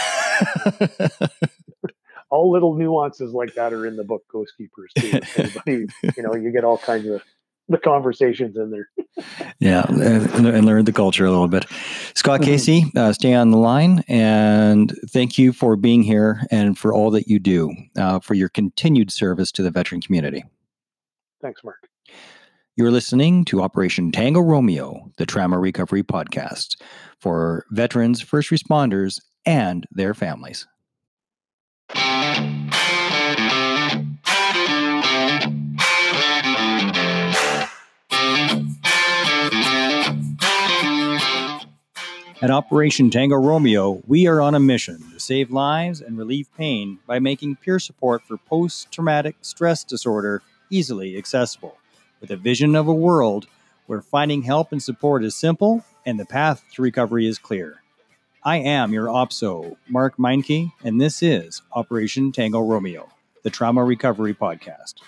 all 2.30 2.52
little 2.52 2.76
nuances 2.76 3.34
like 3.34 3.54
that 3.56 3.74
are 3.74 3.86
in 3.86 3.96
the 3.96 4.04
book 4.04 4.24
Ghost 4.32 4.54
Keepers 4.58 4.92
too. 4.98 5.20
you 5.66 6.24
know, 6.24 6.36
you 6.36 6.52
get 6.52 6.64
all 6.64 6.78
kinds 6.78 7.08
of 7.08 7.22
the 7.70 7.78
conversations 7.78 8.56
in 8.56 8.72
there. 8.72 8.90
yeah, 9.60 9.86
and, 9.88 10.66
learn 10.66 10.86
the 10.86 10.94
culture 10.94 11.26
a 11.26 11.32
little 11.32 11.48
bit. 11.48 11.66
Scott 12.16 12.42
mm-hmm. 12.42 12.50
Casey, 12.50 12.86
uh, 12.96 13.14
stay 13.14 13.34
on 13.34 13.52
the 13.52 13.58
line, 13.58 14.04
and 14.08 14.94
thank 15.10 15.38
you 15.38 15.54
for 15.54 15.76
being 15.76 16.04
here 16.04 16.46
and 16.52 16.78
for 16.78 16.94
all 16.94 17.12
that 17.12 17.28
you 17.28 17.40
do 17.40 17.74
uh, 17.98 18.20
for 18.20 18.34
your 18.34 18.50
continued 18.50 19.12
service 19.12 19.52
to 19.54 19.64
the 19.64 19.72
veteran 19.72 20.02
community. 20.02 20.44
Thanks, 21.42 21.64
Mark. 21.64 21.88
You're 22.76 22.92
listening 22.92 23.44
to 23.46 23.62
Operation 23.64 24.12
Tango 24.12 24.40
Romeo, 24.40 25.12
the 25.18 25.26
trauma 25.26 25.58
recovery 25.58 26.04
podcast 26.04 26.80
for 27.20 27.66
veterans, 27.72 28.22
first 28.22 28.52
responders, 28.52 29.20
and 29.46 29.88
their 29.92 30.14
families. 30.14 30.68
At 42.40 42.52
Operation 42.52 43.10
Tango 43.10 43.36
Romeo, 43.36 44.04
we 44.06 44.28
are 44.28 44.42
on 44.42 44.54
a 44.54 44.60
mission 44.60 45.02
to 45.12 45.20
save 45.20 45.50
lives 45.50 46.02
and 46.02 46.20
relieve 46.20 46.48
pain 46.56 47.00
by 47.08 47.18
making 47.18 47.56
peer 47.56 47.80
support 47.80 48.22
for 48.22 48.38
post 48.38 48.92
traumatic 48.92 49.38
stress 49.42 49.84
disorder 49.84 50.44
easily 50.70 51.18
accessible, 51.18 51.80
with 52.22 52.30
a 52.30 52.38
vision 52.38 52.76
of 52.76 52.88
a 52.88 52.94
world 52.94 53.48
where 53.88 54.04
finding 54.04 54.44
help 54.44 54.72
and 54.72 54.84
support 54.84 55.24
is 55.24 55.36
simple 55.36 55.84
and 56.06 56.20
the 56.20 56.26
path 56.26 56.64
to 56.74 56.84
recovery 56.84 57.26
is 57.26 57.40
clear. 57.40 57.82
I 58.44 58.58
am 58.58 58.94
your 58.94 59.08
OPSO, 59.08 59.76
Mark 59.88 60.18
Meinke, 60.18 60.72
and 60.84 61.02
this 61.02 61.24
is 61.24 61.64
Operation 61.74 62.32
Tango 62.32 62.62
Romeo, 62.62 63.10
the 63.42 63.50
Trauma 63.50 63.84
Recovery 63.84 64.36
Podcast. 64.36 65.02